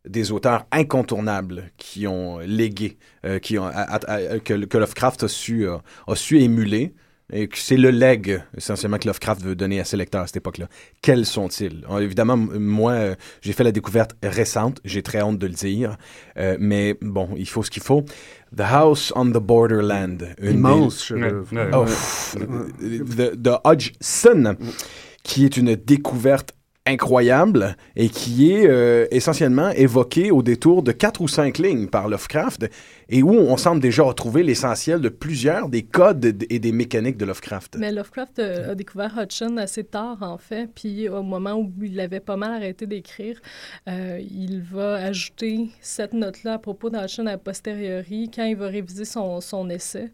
des 0.08 0.32
auteurs 0.34 0.66
incontournables 0.72 1.72
qui 1.78 2.08
ont 2.08 2.40
légué, 2.40 2.98
euh, 3.26 3.40
qui 3.40 3.58
ont, 3.58 3.66
à- 3.66 3.70
à- 3.70 4.12
à- 4.14 4.40
que, 4.40 4.66
que 4.66 4.78
Lovecraft 4.78 5.24
a 5.24 5.28
su, 5.28 5.68
euh, 5.68 5.78
a 6.08 6.16
su 6.16 6.40
émuler, 6.42 6.94
et 7.32 7.48
que 7.48 7.58
c'est 7.58 7.78
le 7.78 7.90
leg 7.90 8.44
essentiellement 8.56 8.98
que 8.98 9.08
Lovecraft 9.08 9.42
veut 9.42 9.56
donner 9.56 9.80
à 9.80 9.86
ses 9.86 9.96
lecteurs 9.96 10.22
à 10.24 10.28
cette 10.28 10.36
époque-là. 10.38 10.68
Quels 11.02 11.26
sont-ils? 11.26 11.84
Euh, 11.90 12.00
Évidemment, 12.00 12.36
moi, 12.38 12.92
euh, 12.92 13.16
j'ai 13.42 13.54
fait 13.54 13.64
la 13.64 13.72
découverte 13.72 14.12
récente, 14.22 14.82
j'ai 14.84 15.02
très 15.02 15.22
honte 15.22 15.40
de 15.40 15.48
le 15.48 15.54
dire, 15.54 15.96
euh, 16.38 16.58
mais 16.60 16.96
bon, 17.02 17.30
il 17.38 17.48
faut 17.48 17.64
ce 17.64 17.72
qu'il 17.72 17.82
faut. 17.82 18.04
The 18.56 18.62
House 18.62 19.14
on 19.16 19.28
the 19.32 19.38
Borderland, 19.40 20.36
une 20.42 20.56
Immense 20.58 21.10
ouais. 21.12 21.32
Oh, 21.74 21.86
pff, 21.86 22.36
de, 22.82 23.36
de 23.36 23.52
Hodgson, 23.64 24.56
qui 25.24 25.46
est 25.46 25.58
une 25.58 25.76
découverte 25.76 26.54
incroyable 26.86 27.78
et 27.96 28.10
qui 28.10 28.52
est 28.52 28.68
euh, 28.68 29.08
essentiellement 29.12 29.70
évoquée 29.70 30.32
au 30.32 30.44
détour 30.44 30.84
de 30.84 30.92
quatre 30.92 31.22
ou 31.22 31.28
cinq 31.28 31.58
lignes 31.58 31.88
par 31.88 32.10
Lovecraft 32.10 32.70
et 33.08 33.24
où 33.24 33.32
on 33.32 33.56
semble 33.56 33.82
déjà 33.82 34.04
retrouver 34.04 34.44
l'essentiel 34.44 35.00
de 35.00 35.10
plusieurs 35.10 35.70
des 35.70 35.84
codes 35.84 36.44
et 36.50 36.60
des 36.60 36.72
mécaniques 36.72 37.18
de 37.18 37.26
Lovecraft. 37.26 37.78
Mais 37.78 37.92
Lovecraft 37.92 38.40
euh, 38.40 38.72
a 38.72 38.76
découvert 38.76 39.18
Hudson 39.18 39.58
assez 39.58 39.84
tard, 39.84 40.18
en 40.22 40.38
fait, 40.38 40.70
puis 40.74 41.08
au 41.08 41.24
moment 41.24 41.54
où 41.54 41.72
il 41.82 42.00
avait 42.00 42.20
pas 42.20 42.36
mal 42.36 42.52
arrêté 42.52 42.86
d'écrire, 42.86 43.40
euh, 43.88 44.20
il 44.20 44.62
va 44.62 44.96
ajouter 44.96 45.70
cette 45.80 46.14
note-là 46.14 46.54
à 46.54 46.60
propos 46.60 46.90
d'Hudson 46.90 47.28
a 47.28 47.38
posteriori 47.38 48.30
quand 48.34 48.44
il 48.44 48.58
va 48.58 48.68
réviser 48.68 49.06
son, 49.06 49.40
son 49.40 49.70
essai. 49.70 50.12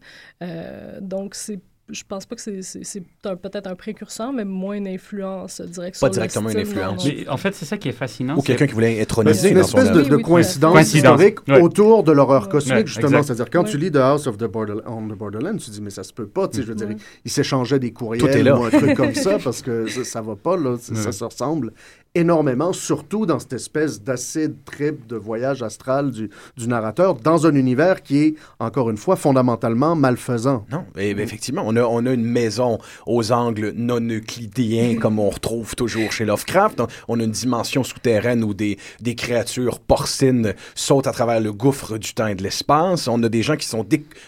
Donc, 1.00 1.34
c'est 1.34 1.60
je 1.92 2.02
pense 2.08 2.26
pas 2.26 2.36
que 2.36 2.40
c'est- 2.42 2.62
c'est 2.62 2.84
c'est 2.84 3.02
un- 3.24 3.36
peut-être 3.36 3.66
un 3.66 3.74
précurseur, 3.74 4.32
mais 4.32 4.44
moins 4.44 4.74
une 4.74 4.88
influence 4.88 5.60
directe 5.60 5.94
Pas 6.00 6.06
sur 6.06 6.10
directement 6.10 6.48
une 6.50 6.58
influence. 6.58 7.04
Mais 7.04 7.28
en 7.28 7.36
fait, 7.36 7.54
c'est 7.54 7.64
ça 7.64 7.76
qui 7.76 7.88
est 7.88 7.92
fascinant. 7.92 8.34
Ou 8.36 8.40
c'est- 8.40 8.46
quelqu'un 8.46 8.66
qui 8.66 8.72
voulait 8.74 9.00
introniser 9.00 9.34
C'est 9.40 9.50
une 9.50 9.58
espèce 9.58 9.90
de, 9.90 9.98
œuvre. 9.98 10.08
de 10.08 10.14
Oui, 10.16 10.22
oui, 10.22 10.22
coïncidence, 10.22 10.72
Coïncidence. 10.72 11.12
historique 11.20 11.38
Ouais. 11.48 11.60
autour 11.60 12.02
de 12.04 12.12
l'horreur 12.12 12.48
cosmique, 12.48 12.74
Ouais, 12.74 12.86
justement. 12.86 13.08
exact. 13.08 13.22
C'est-à-dire, 13.24 13.50
quand 13.50 13.64
Ouais. 13.64 13.70
tu 13.70 13.78
lis 13.78 13.90
The 13.90 13.96
House 13.96 14.26
of 14.26 14.36
the 14.38 14.44
Border- 14.44 14.80
on 14.86 15.06
the 15.08 15.16
Borderland, 15.16 15.58
tu 15.58 15.66
te 15.66 15.70
dis, 15.70 15.80
mais 15.82 15.90
ça 15.90 16.02
se 16.02 16.12
peut 16.12 16.26
pas. 16.26 16.48
Tu 16.48 16.56
sais, 16.58 16.62
je 16.62 16.68
veux 16.68 16.74
dire, 16.74 16.88
Ouais. 16.88 16.96
ils 17.24 17.30
s'échangeaient 17.30 17.78
des 17.78 17.92
courriels 17.92 18.52
ou 18.52 18.64
un 18.64 18.70
truc 18.70 18.94
comme 18.96 19.14
ça, 19.14 19.38
parce 19.42 19.62
que 19.62 19.86
ça, 19.88 20.04
ça 20.04 20.20
va 20.20 20.36
pas, 20.36 20.56
là. 20.56 20.76
Ça, 20.80 21.12
se 21.12 21.24
ressemble 21.24 21.72
énormément, 22.14 22.72
surtout 22.72 23.26
dans 23.26 23.38
cette 23.38 23.52
espèce 23.52 24.02
d'acide 24.02 24.56
trip 24.64 25.06
de 25.06 25.16
voyage 25.16 25.62
astral 25.62 26.10
du, 26.10 26.30
narrateur, 26.66 27.14
dans 27.14 27.46
un 27.46 27.54
univers 27.54 28.02
qui 28.02 28.18
est, 28.18 28.34
encore 28.58 28.90
une 28.90 28.96
fois, 28.96 29.16
fondamentalement 29.16 29.94
malfaisant. 29.94 30.66
Non, 30.72 30.84
et, 30.96 31.10
effectivement, 31.10 31.62
on 31.66 31.76
a, 31.76 31.82
on 31.82 32.06
a 32.06 32.12
une 32.12 32.24
maison 32.24 32.78
aux 33.06 33.32
angles 33.32 33.72
non 33.76 34.00
euclidéens 34.00 34.96
comme 34.98 35.18
on 35.18 35.30
retrouve 35.30 35.74
toujours 35.74 36.10
chez 36.12 36.24
Lovecraft. 36.24 36.82
On 37.08 37.20
a 37.20 37.24
une 37.24 37.30
dimension 37.30 37.84
souterraine 37.84 38.42
où 38.44 38.54
des, 38.54 38.78
des 39.00 39.14
créatures 39.14 39.78
porcines 39.78 40.54
sautent 40.74 41.06
à 41.06 41.12
travers 41.12 41.40
le 41.40 41.52
gouffre 41.52 41.98
du 41.98 42.14
temps 42.14 42.26
et 42.26 42.34
de 42.34 42.42
l'espace. 42.42 43.08
On 43.08 43.22
a 43.22 43.28
des 43.28 43.42
gens 43.42 43.56
qui 43.56 43.66
sont 43.66 43.84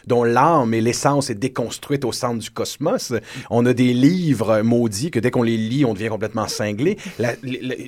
dont 0.07 0.25
l'âme 0.25 0.75
et 0.75 0.81
l'essence 0.81 1.31
est 1.31 1.35
déconstruite 1.35 2.05
au 2.05 2.13
centre 2.13 2.39
du 2.39 2.51
cosmos. 2.51 3.13
On 3.51 3.65
a 3.67 3.73
des 3.73 3.93
livres 3.93 4.63
maudits 4.63 5.11
que 5.11 5.21
dès 5.21 5.31
qu'on 5.31 5.43
les 5.43 5.57
lit, 5.57 5.85
on 5.85 5.95
devient 5.95 6.09
complètement 6.09 6.49
cinglé. 6.49 6.97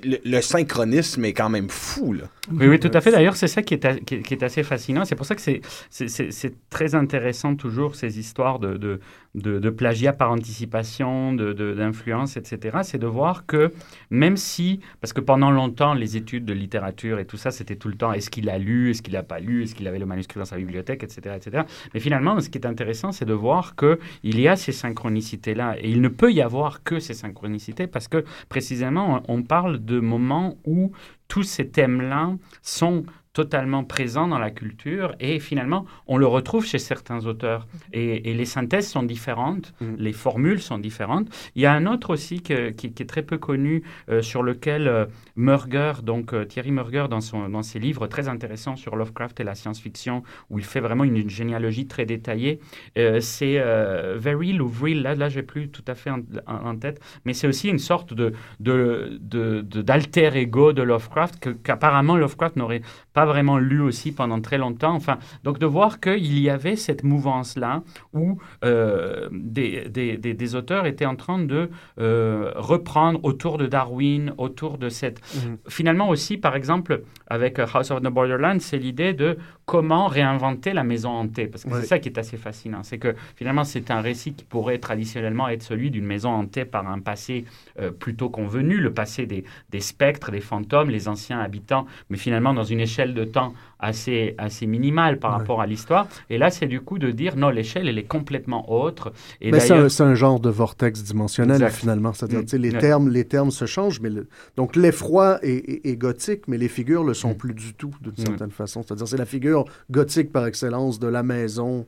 Le- 0.05 0.19
le 0.25 0.41
synchronisme 0.41 1.25
est 1.25 1.33
quand 1.33 1.49
même 1.51 1.69
fou, 1.69 2.13
là. 2.13 2.25
Oui, 2.53 2.67
oui, 2.69 2.79
tout 2.79 2.91
à 2.93 3.01
fait. 3.01 3.11
D'ailleurs, 3.11 3.37
c'est 3.37 3.49
ça 3.49 3.63
qui 3.63 3.75
est, 3.75 3.85
a- 3.85 3.97
qui, 3.97 4.17
est- 4.17 4.23
qui 4.23 4.35
est 4.35 4.43
assez 4.43 4.63
fascinant. 4.63 5.05
C'est 5.05 5.15
pour 5.17 5.27
ça 5.27 5.35
que 5.35 5.41
c'est- 5.41 5.61
c'est 5.91 6.09
c'est- 6.09 6.31
c'est 6.31 6.55
très 6.71 6.95
intéressant 6.95 7.55
toujours 7.57 7.95
ces 7.97 8.19
histoires 8.19 8.59
de, 8.59 8.77
de, 8.77 9.01
de, 9.35 9.59
de 9.59 9.71
plagiat 9.71 10.13
par 10.13 10.31
anticipation, 10.31 11.33
de- 11.33 11.53
de- 11.53 11.75
d'influence, 11.75 12.37
etc. 12.37 12.79
C'est 12.83 12.99
de 12.99 13.07
voir 13.07 13.47
que 13.47 13.73
même 14.11 14.37
si, 14.37 14.81
parce 15.01 15.13
que 15.13 15.21
pendant 15.21 15.51
longtemps, 15.51 15.95
les 15.95 16.17
études 16.17 16.45
de 16.45 16.53
littérature 16.53 17.19
et 17.19 17.25
tout 17.25 17.37
ça, 17.39 17.51
c'était 17.51 17.77
tout 17.77 17.89
le 17.89 17.95
temps 17.97 18.13
est-ce 18.13 18.31
qu'il 18.31 18.49
a 18.51 18.59
lu, 18.59 18.91
est-ce 18.91 19.03
qu'il 19.03 19.15
n'a 19.15 19.23
pas 19.23 19.41
lu, 19.41 19.63
est-ce 19.65 19.75
qu'il 19.75 19.89
avait 19.89 19.99
le 19.99 20.07
manuscrit 20.07 20.39
dans 20.39 20.45
sa 20.45 20.57
bibliothèque, 20.57 21.03
etc. 21.03 21.35
etc. 21.37 21.63
Mais 21.95 22.01
finalement, 22.01 22.39
ce 22.41 22.49
qui 22.51 22.59
est 22.59 22.67
intéressant, 22.67 23.11
c'est 23.13 23.25
de 23.25 23.33
voir 23.33 23.75
qu'il 23.77 24.41
y 24.41 24.49
a 24.49 24.57
ces 24.57 24.73
synchronicités-là. 24.73 25.77
Et 25.81 25.91
il 25.91 26.01
ne 26.01 26.09
peut 26.09 26.33
y 26.33 26.43
avoir 26.43 26.83
que 26.83 26.99
ces 27.01 27.15
synchronicités 27.15 27.87
parce 27.87 28.09
que 28.09 28.25
précisément, 28.49 29.23
on 29.29 29.35
on 29.35 29.43
parle 29.43 29.74
de 29.79 30.01
moments 30.01 30.57
où 30.67 30.93
tous 31.29 31.43
ces 31.43 31.69
thèmes-là 31.69 32.35
sont 32.63 33.05
totalement 33.35 33.85
présent 33.85 34.27
dans 34.29 34.39
la 34.39 34.51
culture 34.51 35.15
et 35.21 35.39
finalement, 35.41 35.85
on 36.07 36.17
le 36.17 36.27
retrouve 36.27 36.65
chez 36.65 36.79
certains 36.79 37.27
auteurs. 37.27 37.67
Et, 37.93 38.31
et 38.31 38.35
les 38.35 38.45
synthèses 38.47 38.89
sont 38.89 39.03
différentes, 39.03 39.75
Mhm. 39.81 39.97
les 39.99 40.13
formules 40.13 40.61
sont 40.63 40.79
différentes. 40.79 41.29
Il 41.57 41.63
y 41.63 41.67
a 41.67 41.73
un 41.75 41.85
autre 41.87 42.11
aussi 42.15 42.41
que- 42.43 42.71
qui, 42.71 42.93
qui 42.95 43.03
est 43.03 43.07
très 43.07 43.23
peu 43.23 43.37
connu, 43.37 43.83
euh, 44.09 44.23
sur 44.23 44.43
lequel 44.43 44.87
euh, 44.89 45.05
Murger, 45.37 45.95
donc 46.05 46.33
euh, 46.33 46.45
Thierry 46.45 46.71
Murger, 46.71 47.07
dans, 47.11 47.21
son, 47.21 47.49
dans 47.49 47.63
ses 47.65 47.81
livres 47.81 48.07
très 48.07 48.29
intéressants 48.29 48.77
sur 48.77 48.95
Lovecraft 48.95 49.41
et 49.41 49.45
la 49.45 49.57
science-fiction, 49.57 50.23
où 50.49 50.59
il 50.61 50.65
fait 50.65 50.81
vraiment 50.81 51.03
une, 51.05 51.17
une 51.17 51.31
généalogie 51.31 51.87
très 51.89 52.07
détaillée, 52.07 52.61
euh, 52.99 53.19
c'est 53.21 53.57
euh, 53.59 54.17
Veril 54.17 54.63
ou 54.63 54.69
Vril, 54.69 55.03
là, 55.03 55.17
là 55.17 55.29
j'ai 55.29 55.43
plus 55.43 55.69
tout 55.71 55.85
à 55.89 55.97
fait 55.97 56.11
en, 56.11 56.21
en- 56.47 56.67
en 56.71 56.77
tête, 56.77 57.01
mais 57.25 57.35
c'est 57.35 57.49
aussi 57.49 57.69
une 57.69 57.81
sorte 57.81 58.15
de, 58.15 58.33
de, 58.61 59.19
de- 59.21 59.61
de- 59.63 59.83
d'alter 59.83 60.37
ego 60.37 60.73
de 60.73 60.83
Lovecraft 60.83 61.41
que, 61.41 61.51
qu'apparemment 61.51 62.17
Lovecraft 62.17 62.55
n'aurait 62.57 62.83
pas 63.13 63.24
vraiment 63.25 63.59
lu 63.59 63.81
aussi 63.81 64.13
pendant 64.13 64.41
très 64.41 64.59
longtemps. 64.59 64.95
Enfin, 64.95 65.19
donc 65.45 65.59
de 65.59 65.67
voir 65.67 66.01
qu'il 66.01 66.39
y 66.39 66.51
avait 66.51 66.77
cette 66.77 67.03
mouvance-là 67.05 67.83
où 68.13 68.39
euh, 68.65 69.29
des, 69.33 69.89
des, 69.89 70.17
des- 70.17 70.35
des 70.35 70.55
auteurs 70.55 70.87
étaient 70.87 71.07
en 71.07 71.17
train 71.17 71.39
de 71.39 71.71
euh, 72.01 72.53
reprendre 72.57 73.21
autour 73.25 73.59
de 73.59 73.67
Darwin, 73.67 74.33
autour 74.39 74.79
de 74.79 74.89
cette... 74.89 75.21
Mhm. 75.35 75.59
Finalement 75.69 76.09
aussi, 76.09 76.37
par 76.37 76.57
exemple, 76.57 77.03
avec 77.27 77.59
euh, 77.59 77.67
House 77.73 77.91
of 77.91 78.01
the 78.01 78.09
Borderlands, 78.09 78.59
c'est 78.61 78.79
l'idée 78.79 79.13
de 79.13 79.37
comment 79.67 80.07
réinventer 80.09 80.73
la 80.73 80.85
maison 80.85 81.11
hantée. 81.11 81.47
Parce 81.47 81.65
que 81.65 81.71
Ouais. 81.71 81.81
c'est 81.81 81.87
ça 81.87 81.99
qui 81.99 82.09
est 82.09 82.19
assez 82.19 82.37
fascinant. 82.37 82.83
C'est 82.83 82.99
que 82.99 83.15
finalement, 83.37 83.65
c'est 83.65 83.91
un 83.91 84.01
récit 84.01 84.35
qui 84.35 84.45
pourrait 84.45 84.79
traditionnellement 84.79 85.49
être 85.49 85.63
celui 85.63 85.91
d'une 85.91 86.05
maison 86.05 86.31
hantée 86.31 86.65
par 86.65 86.87
un 86.89 86.99
passé 87.01 87.45
euh, 87.81 87.91
plutôt 87.91 88.29
convenu, 88.29 88.77
le 88.79 88.93
passé 88.93 89.27
des, 89.27 89.45
des 89.71 89.81
spectres, 89.81 90.31
des 90.31 90.41
fantômes, 90.41 90.91
les 90.91 91.09
anciens 91.09 91.41
habitants, 91.41 91.87
mais 92.11 92.17
finalement 92.19 92.53
dans 92.55 92.65
une 92.65 92.81
échelle 92.81 93.15
de 93.15 93.25
temps 93.25 93.55
assez, 93.79 94.35
assez 94.39 94.67
minimale 94.67 95.19
par 95.19 95.33
Ouais. 95.33 95.39
rapport 95.39 95.61
à 95.61 95.67
l'histoire. 95.67 96.07
Et 96.31 96.39
là, 96.39 96.51
c'est 96.51 96.67
du 96.67 96.81
coup 96.81 96.99
de 96.99 97.11
dire 97.11 97.37
non, 97.37 97.49
l'échelle, 97.51 97.89
elle 97.89 97.99
est 97.99 98.05
complètement 98.05 98.73
autre. 98.73 99.13
Et 99.41 99.51
Mais 99.51 99.61
c'est 99.61 100.03
un, 100.03 100.15
genre 100.15 100.41
de 100.41 100.49
vortex 100.51 101.03
dimensionnel, 101.03 101.57
Exact. 101.63 101.75
finalement. 101.75 102.13
C'est-à-dire, 102.13 102.41
Mm. 102.41 102.49
sais, 102.49 102.59
les, 102.59 102.73
termes, 102.73 103.09
les 103.09 103.25
termes 103.25 103.51
se 103.51 103.67
changent, 103.67 104.01
mais 104.01 104.11
le- 104.11 104.27
donc 104.57 104.77
l'effroi 104.77 105.39
est, 105.43 105.57
est- 105.69 105.87
est 105.87 105.97
gothique, 105.97 106.49
mais 106.49 106.57
les 106.59 106.69
figures 106.69 107.05
le 107.05 107.15
sont 107.15 107.31
Mm. 107.33 107.37
plus 107.37 107.55
du 107.55 107.75
tout, 107.75 107.91
d'une 108.01 108.13
Mm. 108.13 108.27
certaine 108.27 108.51
façon. 108.51 108.83
C'est-à-dire, 108.83 109.09
c'est 109.09 109.17
la 109.19 109.27
figure 109.27 109.54
gothique 109.91 110.33
par 110.33 110.47
excellence 110.47 110.99
de 110.99 111.09
la 111.09 111.23
maison 111.23 111.87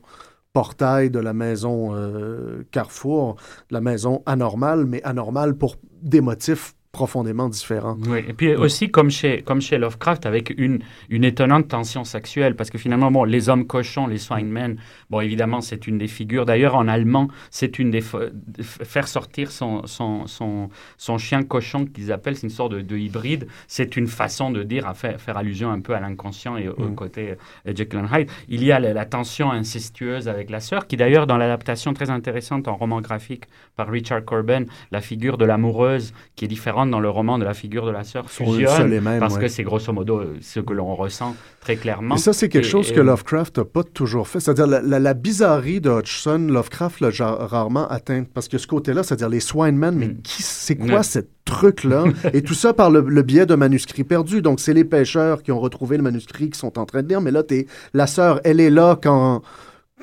portail, 0.53 1.11
de 1.11 1.19
la 1.19 1.33
maison 1.33 1.89
euh, 1.93 2.63
Carrefour, 2.71 3.35
de 3.69 3.75
la 3.75 3.81
maison 3.81 4.23
anormale, 4.25 4.85
mais 4.85 5.03
anormale 5.03 5.55
pour 5.55 5.75
des 6.01 6.21
motifs 6.21 6.73
profondément 6.91 7.49
différents. 7.49 7.97
Oui, 8.07 8.19
et 8.27 8.33
puis 8.33 8.55
aussi 8.55 8.89
comme 8.89 9.09
chez, 9.11 9.41
comme 9.41 9.61
chez 9.61 9.77
Lovecraft, 9.77 10.25
avec 10.25 10.53
une, 10.57 10.79
une 11.09 11.23
étonnante 11.23 11.67
tension 11.67 12.03
sexuelle, 12.03 12.55
parce 12.55 12.69
que 12.69 12.77
finalement, 12.77 13.11
bon, 13.11 13.23
les 13.23 13.49
hommes 13.49 13.67
cochons, 13.67 14.07
les 14.07 14.17
Swine 14.17 14.77
bon, 15.09 15.21
évidemment, 15.21 15.61
c'est 15.61 15.87
une 15.87 15.97
des 15.97 16.07
figures. 16.07 16.45
D'ailleurs, 16.45 16.75
en 16.75 16.87
allemand, 16.87 17.27
c'est 17.51 17.77
une 17.79 17.91
des... 17.91 18.01
Faire 18.61 19.07
sortir 19.07 19.51
son, 19.51 19.85
son, 19.85 20.25
son, 20.27 20.69
son 20.97 21.17
chien 21.17 21.43
cochon 21.43 21.85
qu'ils 21.85 22.11
appellent, 22.11 22.35
c'est 22.35 22.47
une 22.47 22.49
sorte 22.49 22.73
de, 22.73 22.81
de 22.81 22.97
hybride, 22.97 23.47
c'est 23.67 23.97
une 23.97 24.07
façon 24.07 24.49
de 24.49 24.63
dire, 24.63 24.87
à 24.87 24.93
faire, 24.93 25.19
faire 25.19 25.37
allusion 25.37 25.69
un 25.69 25.81
peu 25.81 25.93
à 25.93 25.99
l'inconscient 25.99 26.57
et 26.57 26.67
au 26.69 26.87
Mm. 26.87 26.95
côté 26.95 27.31
euh, 27.67 27.73
Jekyll 27.75 27.99
and 27.99 28.15
Hyde. 28.15 28.29
Il 28.47 28.63
y 28.63 28.71
a 28.71 28.79
la, 28.79 28.93
la 28.93 29.05
tension 29.05 29.51
incestueuse 29.51 30.27
avec 30.27 30.49
la 30.49 30.59
sœur, 30.61 30.87
qui 30.87 30.95
d'ailleurs, 30.95 31.27
dans 31.27 31.37
l'adaptation 31.37 31.93
très 31.93 32.09
intéressante 32.09 32.67
en 32.67 32.75
roman 32.75 33.01
graphique 33.01 33.43
par 33.75 33.89
Richard 33.89 34.23
Corben, 34.23 34.65
la 34.91 35.01
figure 35.01 35.37
de 35.37 35.45
l'amoureuse, 35.45 36.13
qui 36.35 36.45
est 36.45 36.47
différente 36.47 36.76
dans 36.85 36.99
le 36.99 37.09
roman 37.09 37.37
de 37.39 37.43
la 37.45 37.53
figure 37.53 37.85
de 37.85 37.91
la 37.91 38.03
sœur, 38.03 38.29
fusionne, 38.29 38.67
sont 38.77 38.83
les 38.85 39.01
mêmes, 39.01 39.19
parce 39.19 39.35
ouais. 39.35 39.41
que 39.41 39.47
c'est 39.47 39.63
grosso 39.63 39.91
modo 39.91 40.19
euh, 40.19 40.35
ce 40.41 40.59
que 40.59 40.73
l'on 40.73 40.93
ressent 40.95 41.35
très 41.61 41.75
clairement. 41.77 42.15
Et 42.15 42.19
ça, 42.19 42.33
c'est 42.33 42.47
quelque 42.49 42.65
Et- 42.65 42.69
chose 42.69 42.91
et- 42.91 42.93
que 42.93 43.01
Lovecraft 43.01 43.57
n'a 43.57 43.65
pas 43.65 43.83
toujours 43.83 44.27
fait. 44.27 44.39
C'est-à-dire, 44.39 44.67
la, 44.67 44.81
la- 44.81 44.99
la 44.99 45.13
bizarrerie 45.13 45.81
de 45.81 45.89
Hodgson, 45.89 46.47
Lovecraft 46.49 46.99
l'a 47.01 47.09
rarement 47.09 47.87
atteint. 47.87 48.23
Parce 48.33 48.47
que 48.47 48.57
ce 48.57 48.67
côté-là, 48.67 49.03
c'est-à-dire 49.03 49.29
les 49.29 49.39
Swinemen, 49.39 49.95
mais 49.95 50.07
Mm. 50.07 50.21
qui, 50.23 50.43
c'est 50.43 50.75
quoi 50.75 50.97
Ouais. 50.97 51.03
ce 51.03 51.19
truc-là? 51.45 52.03
Et 52.33 52.41
tout 52.41 52.53
ça 52.53 52.73
par 52.73 52.89
le, 52.89 53.01
le 53.01 53.21
biais 53.23 53.45
de 53.45 53.55
manuscrits 53.55 54.03
perdus. 54.03 54.41
Donc, 54.41 54.59
c'est 54.59 54.73
les 54.73 54.83
pêcheurs 54.85 55.41
qui 55.43 55.51
ont 55.51 55.59
retrouvé 55.59 55.97
le 55.97 56.03
manuscrit 56.03 56.49
qui 56.49 56.59
sont 56.59 56.77
en 56.77 56.85
train 56.85 57.01
de 57.03 57.07
lire. 57.09 57.21
Mais 57.21 57.31
là, 57.31 57.43
t'es, 57.43 57.67
la 57.93 58.07
sœur, 58.07 58.39
elle 58.43 58.59
est 58.59 58.69
là 58.69 58.97
quand 59.01 59.41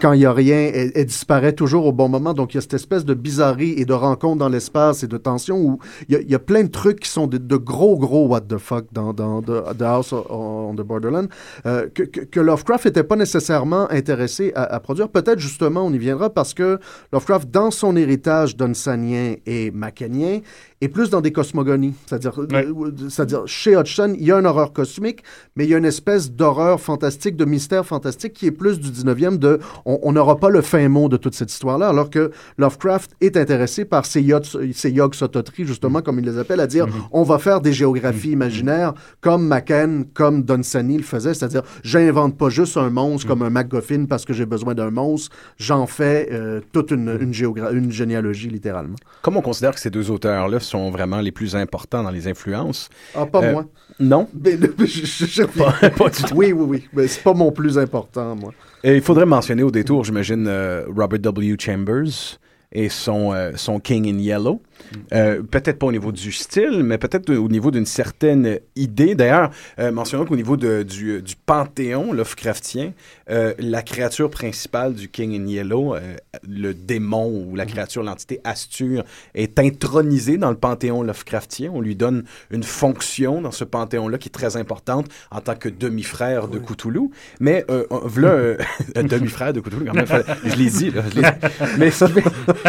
quand 0.01 0.13
il 0.13 0.19
n'y 0.19 0.27
a 0.27 0.33
rien, 0.33 0.71
elle, 0.75 1.05
disparaît 1.05 1.53
toujours 1.53 1.87
au 1.87 1.93
bon 1.93 2.09
moment. 2.09 2.35
Donc, 2.35 2.53
il 2.53 2.57
y 2.57 2.59
a 2.59 2.61
cette 2.61 2.75
espèce 2.75 3.05
de 3.05 3.15
bizarrerie 3.15 3.75
et 3.77 3.85
de 3.85 3.93
rencontre 3.93 4.39
dans 4.39 4.49
l'espace 4.49 5.05
et 5.05 5.07
de 5.07 5.17
tension 5.17 5.57
où 5.57 5.79
il 6.09 6.21
y, 6.29 6.35
a- 6.35 6.39
plein 6.39 6.65
de 6.65 6.69
trucs 6.69 7.01
qui 7.01 7.09
sont 7.09 7.27
de, 7.27 7.57
gros, 7.57 7.97
gros 7.97 8.27
what 8.27 8.43
the 8.43 8.59
fuck 8.59 8.87
dans, 8.93 9.13
dans 9.13 9.41
The, 9.41 9.77
The 9.79 9.83
House 9.83 10.13
on 10.13 10.75
the 10.77 10.83
Borderland 10.83 11.29
euh, 11.65 11.89
que, 11.89 12.41
Lovecraft 12.41 12.87
n'était 12.87 13.05
pas 13.05 13.17
nécessairement 13.17 13.91
intéressé 13.91 14.53
à, 14.55 14.65
à 14.65 14.81
produire. 14.81 15.09
Peut-être 15.09 15.39
justement, 15.39 15.87
on 15.87 15.93
y 15.93 15.99
viendra 15.99 16.29
parce 16.29 16.55
que 16.55 16.79
Lovecraft, 17.13 17.51
dans 17.51 17.71
son 17.71 17.97
héritage 17.97 18.57
dunsanien 18.57 19.37
et 19.47 19.71
macanien, 19.71 20.41
est 20.85 20.89
plus 20.89 21.11
dans 21.11 21.21
des 21.21 21.33
cosmogonies. 21.33 21.95
C'est-à-dire, 22.07 22.39
Ouais. 22.39 22.67
euh, 22.67 22.91
c'est-à-dire, 23.09 23.43
chez 23.47 23.77
Hodgson, 23.77 24.15
il 24.19 24.25
y 24.27 24.33
a 24.33 24.39
une 24.39 24.47
horreur 24.47 24.73
cosmique, 24.73 25.23
mais 25.57 25.65
il 25.65 25.71
y 25.71 25.75
a 25.75 25.79
une 25.79 25.85
espèce 25.85 26.31
d'horreur 26.33 26.81
fantastique, 26.81 27.37
de 27.37 27.45
mystère 27.45 27.85
fantastique 27.87 28.33
qui 28.33 28.47
est 28.47 28.51
plus 28.53 28.79
du 28.81 28.91
19e 28.91 29.39
de 29.39 29.59
on 29.85 30.13
n'aura 30.13 30.39
pas 30.39 30.51
le 30.51 30.61
fin 30.63 30.89
mot 30.89 31.09
de 31.09 31.17
toute 31.17 31.35
cette 31.35 31.51
histoire-là, 31.53 31.89
alors 31.89 32.11
que 32.11 32.31
Lovecraft 32.59 33.13
est 33.21 33.37
intéressé 33.37 33.85
par 33.85 34.07
ces, 34.07 34.21
yachts, 34.23 34.57
ces 34.73 34.91
yog 34.91 35.15
sototri, 35.15 35.65
justement, 35.67 36.03
comme 36.03 36.19
il 36.19 36.25
les 36.25 36.39
appelle, 36.39 36.61
à 36.61 36.67
dire 36.67 36.87
on 37.13 37.23
va 37.23 37.39
faire 37.39 37.61
des 37.61 37.73
géographies 37.73 38.31
imaginaires 38.33 38.95
comme 39.21 39.47
Macken, 39.47 40.05
comme 40.15 40.43
Dunsany 40.43 40.97
le 40.99 41.03
faisait, 41.03 41.35
c'est-à-dire 41.35 41.63
j'invente 41.83 42.37
pas 42.37 42.49
juste 42.49 42.77
un 42.77 42.91
monstre 42.91 43.27
comme 43.29 43.43
un 43.43 43.51
MacGuffin 43.51 44.07
parce 44.07 44.25
que 44.25 44.33
j'ai 44.33 44.47
besoin 44.47 44.75
d'un 44.75 44.91
monstre, 44.91 45.35
j'en 45.59 45.87
fais 45.87 46.29
euh, 46.33 46.61
toute 46.73 46.91
une, 46.91 47.09
une, 47.21 47.33
une 47.73 47.91
généalogie, 47.93 48.49
littéralement. 48.49 48.97
Comme 49.23 49.37
on 49.37 49.43
considère 49.43 49.75
que 49.75 49.81
ces 49.81 49.91
deux 49.91 50.11
auteurs-là 50.11 50.61
sont 50.75 50.91
vraiment 50.91 51.21
les 51.21 51.31
plus 51.31 51.55
importants 51.55 52.03
dans 52.03 52.11
les 52.11 52.27
influences. 52.27 52.89
Ah, 53.15 53.27
pas 53.27 53.43
Euh, 53.43 53.53
moi. 53.53 53.65
Non? 54.01 54.29
Mais, 54.45 54.59
je- 54.81 55.27
je- 55.27 55.43
Pas- 55.45 55.91
pas 55.91 56.09
du 56.11 56.23
tout. 56.25 56.35
Oui, 56.35 56.53
oui, 56.53 56.65
oui. 56.69 56.89
Mais 56.93 57.07
c'est 57.07 57.23
pas 57.23 57.33
mon 57.33 57.53
plus 57.53 57.79
important, 57.79 58.35
moi. 58.35 58.53
Et 58.83 58.97
il 58.97 59.03
faudrait 59.03 59.27
mentionner 59.27 59.63
au 59.63 59.71
détour, 59.71 60.05
j'imagine, 60.05 60.47
euh, 60.49 60.85
Robert 60.95 61.21
W. 61.21 61.57
Chambers 61.61 62.39
et 62.73 62.89
son, 62.89 63.33
euh, 63.33 63.53
son 63.55 63.79
King 63.79 64.09
in 64.13 64.19
Yellow. 64.19 64.61
Euh, 65.13 65.43
peut-être 65.43 65.79
pas 65.79 65.87
au 65.87 65.93
niveau 65.93 66.13
du 66.13 66.31
style, 66.33 66.83
mais 66.85 66.99
peut-être 66.99 67.33
au 67.35 67.49
niveau 67.49 67.71
d'une 67.71 67.87
certaine 67.87 68.59
idée. 68.77 69.15
D'ailleurs, 69.15 69.51
euh, 69.79 69.91
mentionnons 69.93 70.25
qu'au 70.25 70.37
niveau 70.37 70.57
de- 70.57 70.83
du, 70.83 71.21
du 71.23 71.35
panthéon 71.37 72.13
Lovecraftien, 72.13 72.93
euh, 73.31 73.55
la 73.59 73.83
créature 73.83 74.31
principale 74.31 74.95
du 74.95 75.09
King 75.09 75.35
in 75.41 75.47
Yellow, 75.49 75.95
euh, 75.95 76.17
le 76.49 76.75
démon 76.75 77.47
ou 77.51 77.57
la 77.57 77.67
créature, 77.67 78.03
l'entité 78.03 78.41
Astur, 78.45 79.05
est 79.35 79.59
intronisée 79.59 80.37
dans 80.37 80.51
le 80.51 80.57
panthéon 80.57 81.03
Lovecraftien. 81.03 81.71
On 81.75 81.81
lui 81.81 81.97
donne 81.97 82.25
une 82.51 82.63
fonction 82.63 83.41
dans 83.41 83.51
ce 83.53 83.65
panthéon-là 83.65 84.19
qui 84.19 84.29
est 84.29 84.33
très 84.33 84.57
importante 84.57 85.07
en 85.31 85.41
tant 85.41 85.55
que 85.57 85.69
demi-frère 85.69 86.49
de 86.49 86.59
Cthulhu. 86.59 87.11
Mais 87.41 87.65
euh, 87.71 87.85
euh, 87.91 87.99
voilà, 88.05 88.29
euh, 88.29 88.57
demi-frère 88.97 89.53
de 89.53 89.61
Cthulhu, 89.61 89.87
quand 89.87 89.95
même, 89.95 90.07
je 90.45 90.57
l'ai 90.57 90.71
dit. 90.71 90.91
là, 90.91 91.03
je 91.11 91.17
l'ai 91.17 91.23
dit. 91.23 91.29
Mais 91.79 91.91
ça 91.91 92.09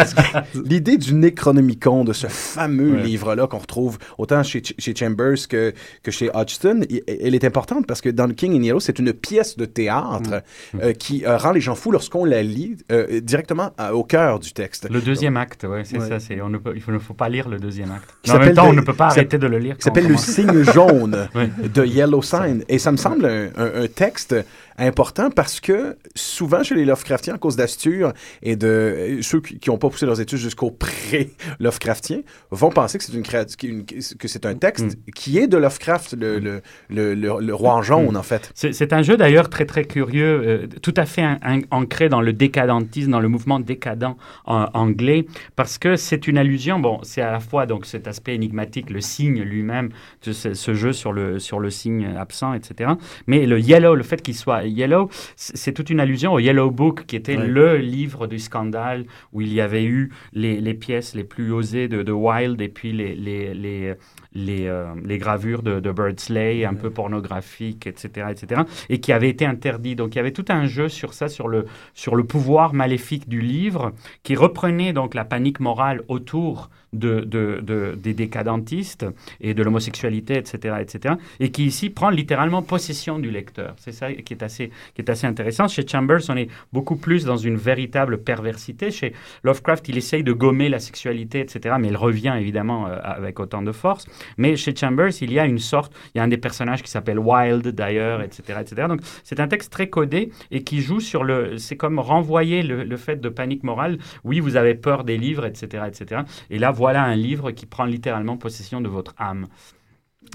l'idée 0.64 0.96
du 0.98 1.14
Necronomicon, 1.14 1.95
de 2.04 2.12
ce 2.12 2.26
fameux 2.26 2.92
Ouais. 2.96 3.02
livre-là 3.02 3.46
qu'on 3.46 3.58
retrouve 3.58 3.98
autant 4.18 4.42
chez, 4.42 4.62
chez 4.78 4.94
Chambers 4.94 5.48
que, 5.48 5.72
que 6.02 6.10
chez 6.10 6.30
Hodgson, 6.34 6.80
elle 7.06 7.34
est 7.34 7.44
importante 7.44 7.86
parce 7.86 8.00
que 8.00 8.08
dans 8.08 8.26
le 8.26 8.32
King 8.34 8.56
in 8.58 8.62
Yellow, 8.62 8.80
c'est 8.80 8.98
une 8.98 9.12
pièce 9.12 9.56
de 9.56 9.64
théâtre 9.64 10.42
euh, 10.80 10.92
qui 10.92 11.24
euh, 11.24 11.36
rend 11.36 11.52
les 11.52 11.60
gens 11.60 11.74
fous 11.74 11.90
lorsqu'on 11.90 12.24
la 12.24 12.42
lit 12.42 12.76
euh, 12.92 13.20
directement 13.20 13.70
à- 13.78 13.94
au 13.94 14.04
cœur 14.04 14.38
du 14.40 14.52
texte. 14.52 14.88
Le 14.90 15.00
deuxième 15.00 15.36
acte, 15.36 15.64
ouais, 15.64 15.82
c'est 15.84 15.98
Ouais. 15.98 16.08
ça. 16.08 16.20
C'est, 16.20 16.40
on 16.40 16.48
ne 16.48 16.58
peut, 16.58 16.74
il 16.76 16.92
ne 16.92 16.98
faut 16.98 17.14
pas 17.14 17.28
lire 17.28 17.48
le 17.48 17.58
deuxième 17.58 17.90
acte. 17.90 18.08
Mais 18.26 18.32
en 18.32 18.38
même 18.38 18.54
temps, 18.54 18.68
on 18.68 18.72
ne 18.72 18.80
peut 18.80 18.92
pas 18.94 19.06
arrêter 19.06 19.38
de 19.38 19.46
le 19.46 19.58
lire. 19.58 19.76
on 19.78 19.82
s'appelle 19.82 20.08
le 20.08 20.16
signe 20.16 20.62
jaune 20.62 21.28
Oui. 21.34 21.44
de 21.68 21.84
Yellow 21.84 22.22
Sign. 22.22 22.62
Et 22.68 22.78
ça 22.78 22.92
me 22.92 22.96
semble 22.96 23.26
un, 23.26 23.48
un- 23.56 23.82
un 23.82 23.86
texte 23.88 24.34
important 24.78 25.30
parce 25.30 25.60
que 25.60 25.96
souvent 26.14 26.62
chez 26.62 26.74
les 26.74 26.84
Lovecraftiens, 26.84 27.34
à 27.34 27.38
cause 27.38 27.56
d'Astur 27.56 28.12
et 28.42 28.56
de 28.56 28.66
euh, 28.66 29.22
ceux 29.22 29.40
qui 29.40 29.70
n'ont 29.70 29.78
pas 29.78 29.88
poussé 29.88 30.06
leurs 30.06 30.20
études 30.20 30.38
jusqu'au 30.38 30.70
pré-Lovecraftien, 30.70 32.20
vont 32.50 32.70
penser 32.70 32.98
que 32.98 33.04
c'est 33.04 33.12
une, 33.14 33.84
que 33.84 34.28
c'est 34.28 34.46
un 34.46 34.54
texte 34.54 34.98
qui 35.14 35.38
est 35.38 35.46
de 35.46 35.56
Lovecraft, 35.56 36.14
le, 36.18 36.38
le, 36.38 37.14
le, 37.14 37.54
roi 37.54 37.74
en 37.74 37.82
jaune, 37.82 38.16
en 38.16 38.22
fait. 38.22 38.50
C'est, 38.54 38.92
un 38.92 39.02
jeu 39.02 39.16
d'ailleurs 39.16 39.48
très 39.48 39.64
très 39.66 39.84
curieux, 39.84 40.42
euh, 40.46 40.66
tout 40.82 40.94
à 40.96 41.06
fait 41.06 41.22
un- 41.22 41.38
un- 41.42 41.60
ancré 41.70 42.08
dans 42.08 42.20
le 42.20 42.32
décadentisme, 42.32 43.10
dans 43.10 43.20
le 43.20 43.28
mouvement 43.28 43.58
décadent 43.60 44.14
en- 44.44 44.66
anglais, 44.74 45.26
parce 45.56 45.78
que 45.78 45.96
c'est 45.96 46.26
une 46.28 46.38
allusion. 46.38 46.78
Bon, 46.78 47.00
c'est 47.02 47.22
à 47.22 47.32
la 47.32 47.40
fois 47.40 47.66
donc 47.66 47.86
cet 47.86 48.06
aspect 48.06 48.34
énigmatique, 48.34 48.90
le 48.90 49.00
signe 49.00 49.42
lui-même, 49.42 49.90
ce, 50.20 50.54
ce 50.54 50.74
jeu 50.74 50.92
sur 50.92 51.12
le 51.12 51.38
sur 51.38 51.58
le 51.60 51.70
signe 51.70 52.14
absent, 52.16 52.54
etc. 52.54 52.90
Mais 53.26 53.46
le 53.46 53.58
yellow, 53.60 53.94
le 53.94 54.02
fait 54.02 54.22
qu'il 54.22 54.34
soit 54.36 54.65
Yellow, 54.68 55.08
c'est 55.36 55.72
toute 55.72 55.90
une 55.90 56.00
allusion 56.00 56.32
au 56.32 56.38
Yellow 56.38 56.70
Book, 56.70 57.06
qui 57.06 57.16
était 57.16 57.36
le 57.36 57.76
livre 57.76 58.26
du 58.26 58.38
scandale 58.38 59.06
où 59.32 59.40
il 59.40 59.52
y 59.52 59.60
avait 59.60 59.84
eu 59.84 60.12
les, 60.32 60.60
les 60.60 60.74
pièces 60.74 61.14
les 61.14 61.24
plus 61.24 61.52
osées 61.52 61.88
de, 61.88 62.02
de 62.02 62.12
Wilde 62.12 62.60
et 62.60 62.68
puis 62.68 62.92
les, 62.92 63.14
les, 63.14 63.54
les, 63.54 63.94
les, 64.36 64.66
euh, 64.66 64.84
les 65.04 65.18
gravures 65.18 65.62
de, 65.62 65.80
de 65.80 65.90
Birdsley, 65.90 66.64
un 66.64 66.74
peu 66.74 66.90
pornographiques, 66.90 67.86
etc., 67.86 68.26
etc., 68.30 68.62
et 68.90 69.00
qui 69.00 69.12
avait 69.12 69.30
été 69.30 69.46
interdit. 69.46 69.96
Donc 69.96 70.14
il 70.14 70.18
y 70.18 70.20
avait 70.20 70.32
tout 70.32 70.44
un 70.48 70.66
jeu 70.66 70.88
sur 70.88 71.14
ça, 71.14 71.28
sur 71.28 71.48
le, 71.48 71.66
sur 71.94 72.14
le 72.16 72.24
pouvoir 72.24 72.74
maléfique 72.74 73.28
du 73.28 73.40
livre, 73.40 73.92
qui 74.22 74.36
reprenait 74.36 74.92
donc 74.92 75.14
la 75.14 75.24
panique 75.24 75.60
morale 75.60 76.02
autour 76.08 76.70
de, 76.92 77.20
de, 77.20 77.60
de- 77.62 77.94
des 78.00 78.14
décadentistes 78.14 79.06
et 79.40 79.54
de 79.54 79.62
l'homosexualité, 79.62 80.36
etc., 80.36 80.76
etc., 80.80 81.14
et 81.40 81.50
qui 81.50 81.64
ici 81.66 81.90
prend 81.90 82.10
littéralement 82.10 82.62
possession 82.62 83.18
du 83.18 83.30
lecteur. 83.30 83.74
C'est 83.78 83.92
ça 83.92 84.12
qui 84.12 84.32
est 84.34 84.42
assez, 84.42 84.70
qui 84.94 85.02
est 85.02 85.10
assez 85.10 85.26
intéressant. 85.26 85.66
Chez 85.68 85.86
Chambers, 85.86 86.20
on 86.28 86.36
est 86.36 86.48
beaucoup 86.72 86.96
plus 86.96 87.24
dans 87.24 87.36
une 87.36 87.56
véritable 87.56 88.18
perversité. 88.18 88.90
Chez 88.90 89.12
Lovecraft, 89.42 89.88
il 89.88 89.96
essaye 89.98 90.22
de 90.22 90.32
gommer 90.32 90.68
la 90.68 90.78
sexualité, 90.78 91.40
etc., 91.40 91.74
mais 91.78 91.88
il 91.88 91.96
revient 91.96 92.34
évidemment 92.38 92.86
euh, 92.86 92.96
avec 93.02 93.40
autant 93.40 93.62
de 93.62 93.72
force. 93.72 94.06
Mais 94.36 94.56
chez 94.56 94.74
Chambers, 94.74 95.12
il 95.20 95.32
y 95.32 95.38
a 95.38 95.44
une 95.46 95.58
sorte, 95.58 95.92
il 96.14 96.18
y 96.18 96.20
a 96.20 96.24
un 96.24 96.28
des 96.28 96.36
personnages 96.38 96.82
qui 96.82 96.90
s'appelle 96.90 97.18
Wild 97.18 97.66
d'ailleurs, 97.68 98.22
etc., 98.22 98.58
etc. 98.60 98.86
Donc 98.88 99.00
c'est 99.24 99.40
un 99.40 99.48
texte 99.48 99.72
très 99.72 99.88
codé 99.88 100.30
et 100.50 100.62
qui 100.64 100.80
joue 100.80 101.00
sur 101.00 101.24
le, 101.24 101.58
c'est 101.58 101.76
comme 101.76 101.98
renvoyer 101.98 102.62
le, 102.62 102.84
le 102.84 102.96
fait 102.96 103.16
de 103.16 103.28
panique 103.28 103.62
morale. 103.62 103.98
Oui, 104.24 104.40
vous 104.40 104.56
avez 104.56 104.74
peur 104.74 105.04
des 105.04 105.18
livres, 105.18 105.46
etc., 105.46 105.84
etc. 105.86 106.22
Et 106.50 106.58
là, 106.58 106.70
voilà 106.70 107.02
un 107.02 107.16
livre 107.16 107.50
qui 107.50 107.66
prend 107.66 107.84
littéralement 107.84 108.36
possession 108.36 108.80
de 108.80 108.88
votre 108.88 109.14
âme. 109.18 109.46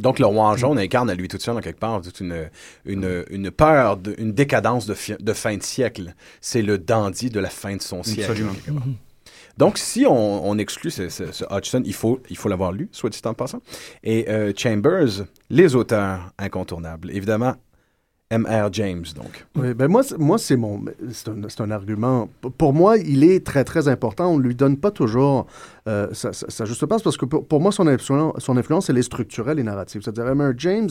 Donc, 0.02 0.20
le 0.20 0.26
roi 0.26 0.46
en 0.46 0.56
jaune 0.56 0.80
incarne 0.80 1.10
à 1.10 1.16
lui 1.16 1.28
tout 1.28 1.38
seul, 1.38 1.58
en 1.58 1.60
quelque 1.60 1.80
part, 1.80 2.02
toute 2.02 2.22
une, 2.22 2.50
une, 2.86 3.26
une 3.30 3.52
peur, 3.52 3.98
de- 3.98 4.16
une 4.18 4.32
décadence 4.32 4.86
de, 4.86 4.94
fi- 4.94 5.18
de 5.20 5.34
fin 5.34 5.58
de 5.58 5.64
siècle. 5.64 6.14
C'est 6.40 6.62
le 6.62 6.78
dandy 6.78 7.30
de 7.30 7.40
la 7.42 7.50
fin 7.50 7.76
de 7.76 7.82
son 7.82 8.02
siècle. 8.02 8.32
Absolument. 8.32 8.82
Donc, 9.58 9.78
si 9.78 10.06
on, 10.08 10.58
exclut 10.58 10.92
ce, 10.92 11.44
Hodgson, 11.54 11.82
il 11.86 11.94
faut 11.94 12.20
il 12.30 12.38
faut 12.38 12.50
l'avoir 12.50 12.72
lu, 12.72 12.90
soit 12.92 13.10
dit 13.10 13.22
en 13.26 13.34
passant. 13.34 13.62
Et 14.04 14.30
euh, 14.30 14.54
Chambers, 14.56 15.26
les 15.50 15.76
auteurs 15.76 16.32
incontournables. 16.38 17.12
Évidemment, 17.12 17.56
M.R. 18.32 18.70
James, 18.72 19.04
donc. 19.14 19.46
Oui, 19.58 19.74
ben 19.74 19.90
moi, 19.90 20.04
moi 20.18 20.38
c'est 20.38 20.56
mon, 20.56 20.86
c'est 21.12 21.28
un, 21.28 21.66
un 21.66 21.72
argument. 21.72 22.30
Pour 22.58 22.74
moi, 22.74 22.98
il 22.98 23.26
est 23.26 23.46
très 23.46 23.66
très 23.66 23.90
important. 23.90 24.32
On 24.32 24.38
lui 24.38 24.56
donne 24.56 24.78
pas 24.78 24.90
toujours 24.90 25.48
euh, 25.90 26.08
sa- 26.14 26.32
sa 26.32 26.64
juste 26.64 26.86
place 26.86 27.02
parce 27.02 27.18
que 27.18 27.26
pour, 27.26 27.46
pour 27.46 27.60
moi, 27.60 27.74
son 27.74 27.88
influence, 27.88 28.36
son 28.38 28.56
influence, 28.56 28.90
elle 28.90 28.98
est 28.98 29.04
structurelle 29.04 29.60
et 29.60 29.64
narrative. 29.64 30.02
C'est-à-dire, 30.02 30.30
M.R. 30.30 30.54
James, 30.58 30.90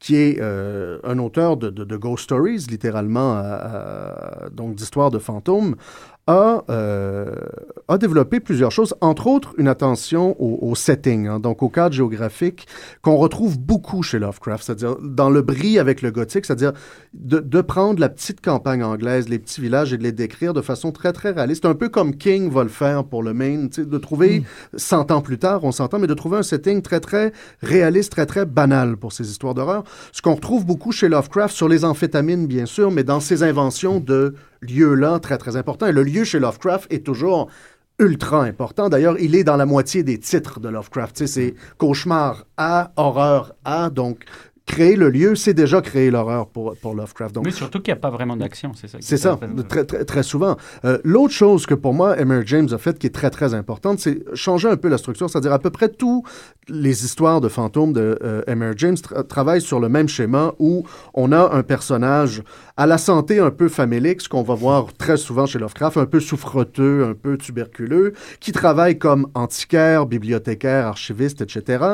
qui 0.00 0.16
est 0.16 0.38
euh, 0.40 0.98
un 1.04 1.20
auteur 1.20 1.56
de, 1.56 1.96
ghost 1.96 2.24
stories, 2.24 2.66
littéralement, 2.68 3.36
euh, 3.36 3.42
euh, 3.44 4.50
donc 4.50 4.74
d'histoires 4.74 5.12
de 5.12 5.20
fantômes, 5.20 5.76
a, 6.30 6.64
euh, 6.70 7.34
a 7.88 7.98
développé 7.98 8.38
plusieurs 8.38 8.70
choses, 8.70 8.94
entre 9.00 9.26
autres 9.26 9.54
une 9.58 9.66
attention 9.66 10.36
au, 10.40 10.70
au 10.70 10.74
setting, 10.76 11.26
hein, 11.26 11.40
donc 11.40 11.62
au 11.62 11.68
cadre 11.68 11.94
géographique 11.94 12.68
qu'on 13.02 13.16
retrouve 13.16 13.58
beaucoup 13.58 14.02
chez 14.02 14.20
Lovecraft, 14.20 14.64
c'est-à-dire 14.64 14.96
dans 15.02 15.28
le 15.28 15.42
bris 15.42 15.78
avec 15.78 16.02
le 16.02 16.12
gothique, 16.12 16.46
c'est-à-dire 16.46 16.72
de, 17.14 17.40
de 17.40 17.60
prendre 17.60 18.00
la 18.00 18.08
petite 18.08 18.40
campagne 18.40 18.84
anglaise, 18.84 19.28
les 19.28 19.40
petits 19.40 19.60
villages 19.60 19.92
et 19.92 19.98
de 19.98 20.04
les 20.04 20.12
décrire 20.12 20.54
de 20.54 20.60
façon 20.62 20.92
très, 20.92 21.12
très 21.12 21.32
réaliste, 21.32 21.64
un 21.64 21.74
peu 21.74 21.88
comme 21.88 22.14
King 22.16 22.48
va 22.48 22.62
le 22.62 22.68
faire 22.68 23.04
pour 23.04 23.24
le 23.24 23.34
Maine, 23.34 23.68
de 23.68 23.98
trouver, 23.98 24.44
100 24.76 25.10
ans 25.10 25.22
plus 25.22 25.38
tard, 25.38 25.64
on 25.64 25.72
s'entend, 25.72 25.98
mais 25.98 26.06
de 26.06 26.14
trouver 26.14 26.38
un 26.38 26.42
setting 26.44 26.80
très, 26.82 27.00
très 27.00 27.32
réaliste, 27.60 28.12
très, 28.12 28.26
très 28.26 28.46
banal 28.46 28.96
pour 28.96 29.12
ces 29.12 29.28
histoires 29.28 29.54
d'horreur. 29.54 29.82
Ce 30.12 30.22
qu'on 30.22 30.34
retrouve 30.34 30.64
beaucoup 30.64 30.92
chez 30.92 31.08
Lovecraft 31.08 31.54
sur 31.54 31.68
les 31.68 31.84
amphétamines, 31.84 32.46
bien 32.46 32.66
sûr, 32.66 32.92
mais 32.92 33.02
dans 33.02 33.20
ses 33.20 33.42
inventions 33.42 33.98
de 33.98 34.34
lieux-là, 34.60 35.18
très, 35.18 35.38
très 35.38 35.56
importants. 35.56 35.86
Et 35.86 35.92
le 35.92 36.02
lieu 36.02 36.24
chez 36.24 36.38
Lovecraft 36.38 36.92
est 36.92 37.04
toujours 37.04 37.48
ultra 37.98 38.42
important. 38.44 38.88
D'ailleurs, 38.88 39.16
il 39.18 39.34
est 39.34 39.44
dans 39.44 39.56
la 39.56 39.66
moitié 39.66 40.02
des 40.02 40.18
titres 40.18 40.58
de 40.58 40.68
Lovecraft. 40.68 41.26
C'est 41.26 41.54
cauchemar 41.76 42.46
à, 42.56 42.92
horreur 42.96 43.54
à. 43.64 43.90
Donc, 43.90 44.24
créer 44.70 44.94
le 44.96 45.10
lieu, 45.10 45.34
c'est 45.34 45.54
déjà 45.54 45.80
créer 45.80 46.10
l'horreur 46.10 46.46
pour, 46.46 46.76
pour 46.80 46.94
Lovecraft. 46.94 47.34
Donc, 47.34 47.44
Mais 47.44 47.50
surtout 47.50 47.80
qu'il 47.80 47.92
n'y 47.92 47.98
a 47.98 48.00
pas 48.00 48.10
vraiment 48.10 48.36
d'action, 48.36 48.72
c'est 48.74 48.88
ça. 48.88 48.98
c'est 49.00 49.14
est 49.16 49.18
ça, 49.18 49.36
très- 49.36 49.64
très, 49.68 49.84
très, 49.84 50.04
très 50.04 50.22
souvent. 50.22 50.56
Euh, 50.84 50.98
L'autre 51.02 51.34
chose 51.34 51.66
que 51.66 51.74
pour 51.74 51.92
moi, 51.92 52.16
Emer 52.20 52.42
James 52.46 52.68
a 52.72 52.78
fait 52.78 52.96
qui 52.98 53.06
est 53.08 53.14
très, 53.20 53.30
très 53.30 53.52
importante, 53.54 53.98
c'est 53.98 54.22
changer 54.34 54.68
un 54.68 54.76
peu 54.76 54.88
la 54.88 54.98
structure, 54.98 55.28
c'est-à-dire 55.28 55.52
à 55.52 55.58
peu 55.58 55.70
près 55.70 55.88
tous 55.88 56.22
les 56.68 57.04
histoires 57.04 57.40
de 57.40 57.48
fantômes 57.48 57.92
de 57.92 58.16
euh, 58.22 58.42
Emer 58.46 58.72
James 58.76 58.94
tra- 58.94 59.26
travaillent 59.26 59.60
sur 59.60 59.80
le 59.80 59.88
même 59.88 60.08
schéma 60.08 60.52
où 60.60 60.84
on 61.14 61.32
a 61.32 61.52
un 61.52 61.62
personnage 61.64 62.42
à 62.76 62.86
la 62.86 62.96
santé 62.98 63.40
un 63.40 63.50
peu 63.50 63.68
famélique, 63.68 64.20
ce 64.20 64.28
qu'on 64.28 64.42
va 64.42 64.54
voir 64.54 64.86
très 64.96 65.16
souvent 65.16 65.46
chez 65.46 65.58
Lovecraft, 65.58 65.96
un 65.96 66.06
peu 66.06 66.20
souffreteux, 66.20 67.04
un 67.10 67.14
peu 67.14 67.36
tuberculeux, 67.36 68.12
qui 68.38 68.52
travaille 68.52 68.98
comme 68.98 69.26
antiquaire, 69.34 70.06
bibliothécaire, 70.06 70.86
archiviste, 70.86 71.40
etc., 71.42 71.84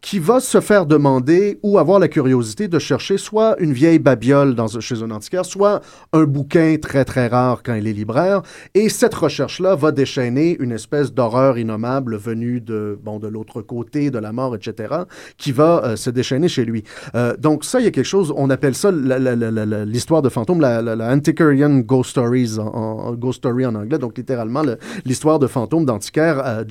qui 0.00 0.18
va 0.20 0.38
se 0.40 0.60
faire 0.60 0.86
demander 0.86 1.58
ou 1.62 1.78
avoir 1.78 1.98
la 1.98 2.06
curiosité 2.08 2.19
de 2.68 2.78
chercher 2.78 3.18
soit 3.18 3.56
une 3.60 3.72
vieille 3.72 3.98
babiole 3.98 4.54
dans, 4.54 4.68
chez 4.68 5.02
un 5.02 5.10
antiquaire, 5.10 5.44
soit 5.44 5.80
un 6.12 6.24
bouquin 6.24 6.76
très 6.80 7.04
très 7.04 7.28
rare 7.28 7.62
quand 7.62 7.74
il 7.74 7.86
est 7.86 7.92
libraire. 7.92 8.42
Et 8.74 8.88
cette 8.88 9.14
recherche-là 9.14 9.74
va 9.74 9.92
déchaîner 9.92 10.56
une 10.60 10.72
espèce 10.72 11.12
d'horreur 11.12 11.58
innommable 11.58 12.16
venue 12.16 12.60
de, 12.60 12.98
bon, 13.02 13.18
de 13.18 13.28
l'autre 13.28 13.62
côté, 13.62 14.10
de 14.10 14.18
la 14.18 14.32
mort, 14.32 14.54
etc., 14.54 14.94
qui 15.36 15.52
va 15.52 15.82
euh, 15.84 15.96
se 15.96 16.10
déchaîner 16.10 16.48
chez 16.48 16.64
lui. 16.64 16.84
Euh, 17.14 17.36
donc 17.36 17.64
ça, 17.64 17.80
il 17.80 17.84
y 17.84 17.88
a 17.88 17.90
quelque 17.90 18.04
chose, 18.04 18.32
on 18.36 18.50
appelle 18.50 18.74
ça 18.74 18.90
l'histoire 18.92 20.22
de 20.22 20.28
fantôme, 20.28 20.60
la, 20.60 20.80
Antiquarian 21.12 21.78
Ghost 21.78 22.10
Stories, 22.10 22.58
en, 22.58 23.12
Ghost 23.14 23.38
Story 23.38 23.66
en 23.66 23.74
anglais, 23.74 23.98
donc 23.98 24.16
littéralement 24.16 24.62
le- 24.62 24.78
l'histoire 25.04 25.38
de 25.38 25.46
fantômes 25.46 25.84
d'antiquaires 25.84 26.42
euh. 26.44 26.64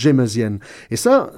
Et 0.90 0.96
ça... 0.96 1.32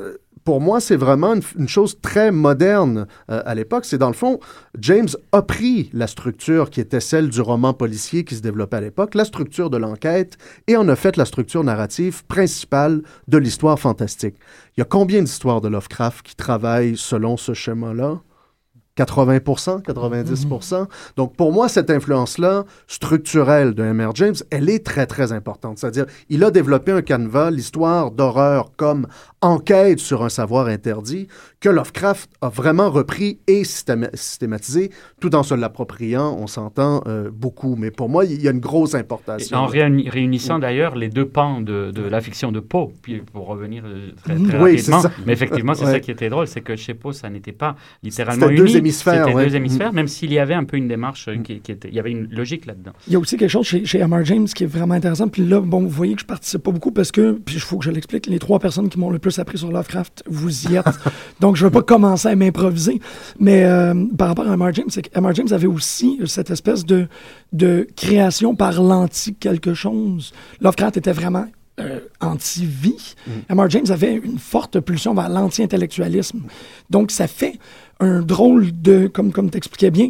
pour 0.43 0.61
moi, 0.61 0.79
c'est 0.79 0.95
vraiment 0.95 1.33
une, 1.33 1.41
une 1.57 1.67
chose 1.67 1.99
très 2.01 2.31
moderne 2.31 3.07
euh, 3.29 3.41
à 3.45 3.55
l'époque. 3.55 3.85
C'est 3.85 3.97
dans 3.97 4.07
le 4.07 4.13
fond, 4.13 4.39
James 4.79 5.09
a 5.31 5.41
pris 5.41 5.89
la 5.93 6.07
structure 6.07 6.69
qui 6.69 6.79
était 6.79 6.99
celle 6.99 7.29
du 7.29 7.41
roman 7.41 7.73
policier 7.73 8.23
qui 8.23 8.35
se 8.35 8.41
développait 8.41 8.77
à 8.77 8.81
l'époque, 8.81 9.15
la 9.15 9.25
structure 9.25 9.69
de 9.69 9.77
l'enquête, 9.77 10.37
et 10.67 10.77
en 10.77 10.87
a 10.89 10.95
fait 10.95 11.17
la 11.17 11.25
structure 11.25 11.63
narrative 11.63 12.25
principale 12.25 13.01
de 13.27 13.37
l'histoire 13.37 13.79
fantastique. 13.79 14.35
Il 14.75 14.79
y 14.79 14.83
a 14.83 14.85
combien 14.85 15.21
d'histoires 15.21 15.61
de 15.61 15.67
Lovecraft 15.67 16.25
qui 16.25 16.35
travaillent 16.35 16.97
selon 16.97 17.37
ce 17.37 17.53
schéma-là? 17.53 18.21
80% 19.05 19.81
90% 19.83 20.87
Donc, 21.17 21.35
pour 21.35 21.51
moi, 21.51 21.67
cette 21.69 21.89
influence-là, 21.89 22.65
structurelle 22.87 23.73
de 23.73 23.83
M.R. 23.83 24.11
James, 24.15 24.35
elle 24.51 24.69
est 24.69 24.85
très, 24.85 25.05
très 25.05 25.31
importante. 25.31 25.77
C'est-à-dire, 25.79 26.05
il 26.29 26.43
a 26.43 26.51
développé 26.51 26.91
un 26.91 27.01
canevas, 27.01 27.49
l'histoire 27.51 28.11
d'horreur 28.11 28.71
comme 28.77 29.07
enquête 29.41 29.99
sur 29.99 30.23
un 30.23 30.29
savoir 30.29 30.67
interdit, 30.67 31.27
que 31.59 31.69
Lovecraft 31.69 32.29
a 32.41 32.49
vraiment 32.49 32.89
repris 32.91 33.39
et 33.47 33.63
systéma- 33.63 34.15
systématisé, 34.15 34.91
tout 35.19 35.33
en 35.35 35.43
se 35.43 35.53
l'appropriant, 35.55 36.37
on 36.39 36.47
s'entend 36.47 37.01
euh, 37.07 37.29
beaucoup. 37.31 37.75
Mais 37.75 37.89
pour 37.91 38.07
moi, 38.09 38.25
il 38.25 38.41
y 38.41 38.47
a 38.47 38.51
une 38.51 38.59
grosse 38.59 38.93
Et 38.93 38.97
importation. 38.97 39.57
en 39.57 39.67
réuni- 39.67 40.09
réunissant 40.09 40.59
d'ailleurs 40.59 40.95
les 40.95 41.09
deux 41.09 41.27
pans 41.27 41.59
de, 41.61 41.91
de 41.91 42.01
la 42.03 42.21
fiction 42.21 42.51
de 42.51 42.59
Poe, 42.59 42.91
puis 43.01 43.21
pour 43.21 43.47
revenir 43.47 43.83
euh, 43.85 44.11
très, 44.23 44.35
très 44.35 44.59
Oui, 44.61 44.75
rapidement, 44.77 45.01
mais 45.25 45.33
effectivement 45.33 45.73
c'est 45.73 45.85
Ouais. 45.85 45.91
ça 45.93 45.99
qui 45.99 46.11
était 46.11 46.29
drôle, 46.29 46.47
c'est 46.47 46.61
que 46.61 46.75
chez 46.75 46.93
Poe 46.93 47.11
ça 47.13 47.29
n'était 47.29 47.51
pas 47.51 47.75
littéralement 48.03 48.47
C'était 48.47 48.55
deux 48.55 48.65
uni, 48.69 48.73
hémisphères, 48.91 49.25
c'était 49.25 49.35
ouais. 49.35 49.45
deux 49.47 49.55
hémisphères, 49.55 49.91
Mm. 49.91 49.95
même 49.95 50.07
s'il 50.07 50.31
y 50.33 50.39
avait 50.39 50.53
un 50.53 50.63
peu 50.63 50.77
une 50.77 50.87
démarche 50.87 51.27
euh, 51.27 51.37
qui, 51.37 51.59
qui 51.59 51.71
était, 51.71 51.87
il 51.89 51.95
y 51.95 51.99
avait 51.99 52.11
une 52.11 52.27
logique 52.31 52.65
là-dedans. 52.65 52.91
Il 53.07 53.13
y 53.13 53.15
a 53.15 53.19
aussi 53.19 53.37
quelque 53.37 53.49
chose 53.49 53.65
chez, 53.65 53.85
chez 53.85 53.99
M.R. 53.99 54.23
James 54.25 54.45
qui 54.45 54.63
est 54.63 54.67
vraiment 54.67 54.93
intéressant. 54.95 55.27
Puis 55.27 55.45
là, 55.45 55.59
bon, 55.61 55.81
vous 55.81 55.89
voyez 55.89 56.15
que 56.15 56.21
je 56.21 56.25
participe 56.25 56.61
pas 56.63 56.71
beaucoup 56.71 56.91
parce 56.91 57.11
que, 57.11 57.33
puis 57.33 57.55
il 57.55 57.61
faut 57.61 57.77
que 57.77 57.85
je 57.85 57.91
l'explique, 57.91 58.27
les 58.27 58.39
trois 58.39 58.59
personnes 58.59 58.89
qui 58.89 58.99
m'ont 58.99 59.09
le 59.09 59.19
plus 59.19 59.37
appris 59.39 59.57
sur 59.57 59.71
Lovecraft, 59.71 60.23
vous 60.27 60.67
y 60.67 60.75
êtes. 60.75 60.85
Donc, 61.39 61.55
je 61.55 61.65
ne 61.65 61.69
vais 61.69 61.73
pas 61.73 61.81
commencer 61.83 62.27
à 62.27 62.35
m'improviser. 62.35 62.99
Mais 63.39 63.63
euh, 63.63 63.93
par 64.17 64.27
rapport 64.27 64.47
à 64.49 64.53
M.R. 64.53 64.73
James, 64.73 64.85
c'est 64.89 65.01
que 65.03 65.17
M.R. 65.17 65.33
James 65.35 65.47
avait 65.51 65.67
aussi 65.67 66.19
cette 66.25 66.49
espèce 66.51 66.85
de, 66.85 67.07
de 67.53 67.87
création 67.95 68.55
par 68.55 68.81
l'anti 68.81 69.33
quelque 69.35 69.73
chose. 69.73 70.33
Lovecraft 70.61 70.97
était 70.97 71.11
vraiment 71.13 71.45
euh, 71.79 71.99
anti-vie. 72.19 73.15
M.R. 73.49 73.69
James 73.69 73.85
avait 73.89 74.13
une 74.13 74.37
forte 74.39 74.79
pulsion 74.79 75.13
vers 75.13 75.29
l'anti-intellectualisme. 75.29 76.41
Donc, 76.89 77.11
ça 77.11 77.27
fait 77.27 77.59
un 78.01 78.21
drôle 78.21 78.71
de, 78.81 79.07
comme, 79.07 79.31
comme 79.31 79.49
tu 79.49 79.57
expliquais 79.57 79.91
bien, 79.91 80.09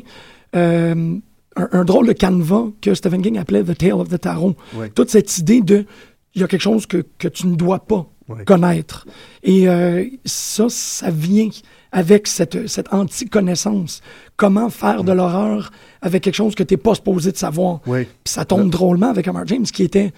euh, 0.55 1.15
un, 1.55 1.69
un 1.71 1.85
drôle 1.85 2.07
de 2.07 2.13
canevas 2.13 2.69
que 2.81 2.95
Stephen 2.95 3.21
King 3.21 3.37
appelait 3.37 3.63
The 3.63 3.77
Tale 3.77 3.93
of 3.93 4.09
the 4.09 4.19
Tarot. 4.19 4.55
Ouais. 4.75 4.89
Toute 4.89 5.09
cette 5.11 5.37
idée 5.37 5.61
de 5.61 5.85
il 6.33 6.41
y 6.41 6.43
a 6.43 6.47
quelque 6.47 6.61
chose 6.61 6.85
que, 6.85 7.05
que 7.19 7.27
tu 7.27 7.45
ne 7.47 7.55
dois 7.55 7.79
pas 7.79 8.07
Ouais. 8.29 8.45
connaître. 8.45 9.05
Et 9.43 9.67
euh, 9.67 10.05
ça, 10.23 10.67
ça 10.69 11.09
vient 11.11 11.49
avec 11.91 12.27
cette, 12.27 12.65
cette 12.69 12.93
anti-connaissance. 12.93 14.01
Comment 14.37 14.69
faire 14.69 15.03
de 15.03 15.11
l'horreur 15.11 15.71
avec 16.01 16.23
quelque 16.23 16.35
chose 16.35 16.55
que 16.55 16.63
tu 16.63 16.73
n'es 16.73 16.77
pas 16.77 16.95
supposé 16.95 17.33
de 17.33 17.37
savoir? 17.37 17.81
Puis 17.81 18.05
ça 18.23 18.45
tombe 18.45 18.69
drôlement 18.69 19.09
avec 19.09 19.27
Omar 19.27 19.45
James, 19.47 19.63
qui 19.65 19.83
était 19.83 20.13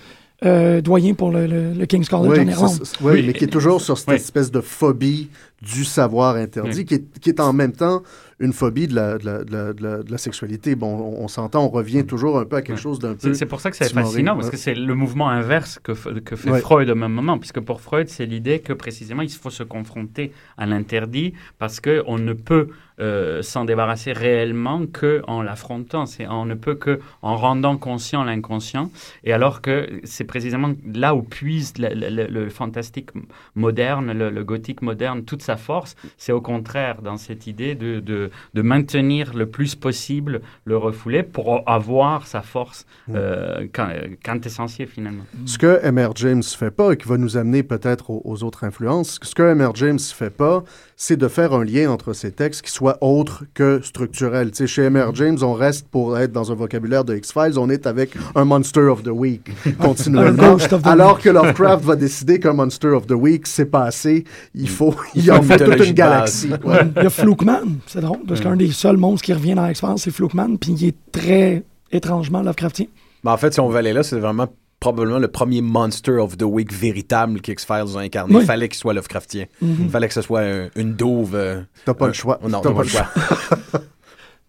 euh, 0.45 0.81
doyen 0.81 1.15
pour 1.15 1.31
le, 1.31 1.47
le- 1.47 1.73
le 1.73 1.85
King's 1.87 2.07
College 2.09 2.37
Oui, 2.37 2.39
en 2.45 2.47
Irlande. 2.47 2.79
oui, 3.01 3.11
Oui. 3.13 3.23
mais 3.25 3.33
qui 3.33 3.45
est 3.45 3.47
toujours 3.47 3.81
sur 3.81 3.97
cette 3.97 4.09
Oui. 4.09 4.15
espèce 4.15 4.51
de 4.51 4.61
phobie 4.61 5.29
du 5.63 5.83
savoir 5.85 6.35
interdit, 6.35 6.83
qui, 6.85 6.95
est, 6.95 7.19
qui 7.19 7.29
est 7.29 7.39
en 7.39 7.53
même 7.53 7.71
temps 7.73 8.01
une 8.39 8.51
phobie 8.51 8.87
de 8.87 8.95
la, 8.95 9.17
de 9.17 9.25
la, 9.25 9.43
de 9.43 9.83
la- 9.83 10.03
de 10.03 10.17
sexualité. 10.17 10.75
Bon, 10.75 10.87
on, 10.97 11.23
on 11.23 11.27
s'entend, 11.29 11.63
on 11.63 11.69
revient 11.69 12.05
toujours 12.05 12.37
un 12.39 12.45
peu 12.45 12.57
à 12.57 12.61
quelque 12.61 12.79
chose 12.81 12.99
d'un 12.99 13.15
peu... 13.15 13.33
C'est 13.33 13.45
pour 13.45 13.61
ça 13.61 13.69
que 13.71 13.77
c'est 13.77 13.93
fascinant, 13.93 14.35
parce 14.35 14.49
que 14.49 14.57
c'est 14.57 14.73
le 14.75 14.95
mouvement 14.95 15.29
inverse 15.29 15.79
que, 15.81 15.93
que 16.19 16.35
fait 16.35 16.49
Ouais. 16.51 16.59
Freud 16.59 16.89
au 16.89 16.95
même 16.95 17.13
moment, 17.13 17.37
puisque 17.37 17.61
pour 17.61 17.79
Freud, 17.79 18.09
c'est 18.09 18.25
l'idée 18.25 18.59
que 18.59 18.73
précisément, 18.73 19.21
il 19.21 19.29
faut 19.29 19.49
se 19.49 19.63
confronter 19.63 20.31
à 20.57 20.65
l'interdit, 20.65 21.33
parce 21.59 21.79
qu'on 21.79 22.17
ne 22.17 22.33
peut 22.33 22.67
euh, 22.99 23.41
s'en 23.41 23.65
débarrasser 23.65 24.11
réellement 24.13 24.81
qu'en 24.85 25.41
l'affrontant. 25.41 26.03
On 26.29 26.45
ne 26.45 26.53
peut 26.55 26.75
que 26.75 26.99
en 27.21 27.35
rendant 27.37 27.77
conscient 27.77 28.23
l'inconscient, 28.23 28.91
et 29.23 29.31
alors 29.33 29.61
que 29.61 29.87
c'est 30.03 30.25
précisément 30.25 30.71
là 30.93 31.15
où 31.15 31.21
puise 31.23 31.73
le, 31.79 31.89
le- 31.89 32.09
le- 32.09 32.27
le 32.27 32.49
fantastique 32.49 33.09
moderne, 33.55 34.11
le, 34.11 34.29
le 34.29 34.43
gothique 34.43 34.81
moderne, 34.81 35.23
toute 35.23 35.41
sa 35.41 35.52
force, 35.57 35.95
c'est 36.17 36.31
au 36.31 36.41
contraire 36.41 37.01
dans 37.01 37.17
cette 37.17 37.47
idée 37.47 37.75
de, 37.75 37.99
de, 37.99 38.29
de 38.53 38.61
maintenir 38.61 39.33
le 39.33 39.45
plus 39.45 39.75
possible 39.75 40.41
le 40.65 40.77
refoulé 40.77 41.23
pour 41.23 41.63
avoir 41.67 42.27
sa 42.27 42.41
force 42.41 42.85
euh, 43.13 43.65
quin- 43.73 44.15
quintessentielle 44.23 44.87
finalement. 44.87 45.23
Ce 45.45 45.57
que 45.57 45.79
M.R. 45.83 46.11
James 46.15 46.43
fait 46.43 46.71
pas 46.71 46.93
et 46.93 46.97
qui 46.97 47.07
va 47.07 47.17
nous 47.17 47.37
amener 47.37 47.63
peut-être 47.63 48.09
aux, 48.09 48.21
aux 48.25 48.43
autres 48.43 48.63
influences, 48.63 49.19
ce 49.21 49.35
que 49.35 49.43
M.R. 49.43 49.75
James 49.75 49.99
fait 49.99 50.29
pas, 50.29 50.63
c'est 50.95 51.17
de 51.17 51.27
faire 51.27 51.53
un 51.53 51.63
lien 51.65 51.89
entre 51.91 52.13
ces 52.13 52.31
textes 52.31 52.61
qui 52.63 52.71
soit 52.71 52.97
autre 53.01 53.43
que 53.53 53.81
structurel. 53.81 54.51
Tu 54.51 54.57
sais, 54.57 54.67
chez 54.67 54.83
M.R. 54.83 55.13
James, 55.15 55.37
on 55.41 55.53
reste 55.53 55.87
pour 55.89 56.17
être 56.17 56.31
dans 56.31 56.51
un 56.51 56.55
vocabulaire 56.55 57.03
de 57.03 57.15
X-Files, 57.15 57.57
on 57.59 57.69
est 57.69 57.87
avec 57.87 58.11
un 58.35 58.45
Monster 58.45 58.81
of 58.81 59.03
the 59.03 59.07
Week 59.09 59.49
continuellement. 59.79 60.57
Alors 60.83 61.19
que 61.19 61.29
Lovecraft 61.29 61.83
va 61.83 61.95
décider 61.95 62.39
qu'un 62.39 62.53
Monster 62.53 62.89
of 62.89 63.07
the 63.07 63.11
Week, 63.11 63.47
c'est 63.47 63.65
pas 63.65 63.83
assez. 63.83 64.23
Il 64.55 64.69
faut, 64.69 64.95
il, 65.15 65.31
en 65.31 65.39
fait 65.43 65.57
toute 65.63 65.85
une 65.87 65.93
galaxie. 65.93 66.49
Ouais, 66.63 66.87
Il 66.97 67.03
y 67.03 67.05
a 67.05 67.09
Flookman, 67.09 67.61
c'est 67.87 68.01
drôle, 68.01 68.19
parce 68.27 68.41
qu'un 68.41 68.55
des 68.55 68.71
seuls 68.71 68.97
monstres 68.97 69.25
qui 69.25 69.33
revient 69.33 69.53
dans 69.55 69.67
X-Files, 69.67 69.93
c'est 69.97 70.11
Flookman, 70.11 70.57
puis 70.57 70.71
il 70.73 70.87
est 70.87 70.95
très 71.11 71.63
étrangement 71.91 72.41
Lovecraftien. 72.41 72.85
Mais 73.23 73.31
en 73.31 73.37
fait, 73.37 73.53
si 73.53 73.59
on 73.59 73.69
veut 73.69 73.77
aller 73.77 73.93
là, 73.93 74.03
c'est 74.03 74.19
vraiment 74.19 74.47
probablement 74.79 75.19
le 75.19 75.29
premier 75.29 75.61
Monster 75.61 76.13
of 76.17 76.35
the 76.37 76.43
Week 76.43 76.73
véritable 76.73 77.39
qu'X-Files 77.39 77.95
a 77.95 77.99
incarné. 77.99 78.35
Oui. 78.35 78.41
Il 78.41 78.45
fallait 78.45 78.67
qu'il 78.67 78.77
soit 78.77 78.93
Lovecraftien. 78.93 79.45
Il 79.61 79.89
fallait 79.89 80.09
que 80.09 80.13
ce 80.13 80.21
soit 80.21 80.41
un- 80.41 80.69
une 80.75 80.93
douve. 80.93 81.35
euh, 81.35 81.61
T'as 81.85 81.93
pas 81.93 82.07
le 82.07 82.13
choix. 82.13 82.37
Non, 82.47 82.59
T'as 82.61 82.71
pas 82.73 82.81
le 82.83 82.87
choix. 82.89 83.07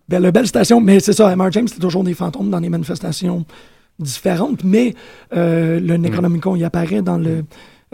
Belle, 0.09 0.30
belle 0.32 0.47
station, 0.47 0.80
mais 0.82 1.01
c'est 1.01 1.14
ça, 1.14 1.32
M.R. 1.32 1.51
James, 1.53 1.66
c'est 1.66 1.78
toujours 1.80 2.05
des 2.05 2.12
fantômes 2.12 2.51
dans 2.51 2.61
des 2.61 2.68
manifestations 2.68 3.47
différentes, 3.99 4.62
mais 4.62 4.95
euh, 5.34 5.80
le 5.80 5.97
Necronomicon, 5.97 6.57
il 6.57 6.64
apparaît 6.64 7.01
dans 7.01 7.16
le... 7.16 7.45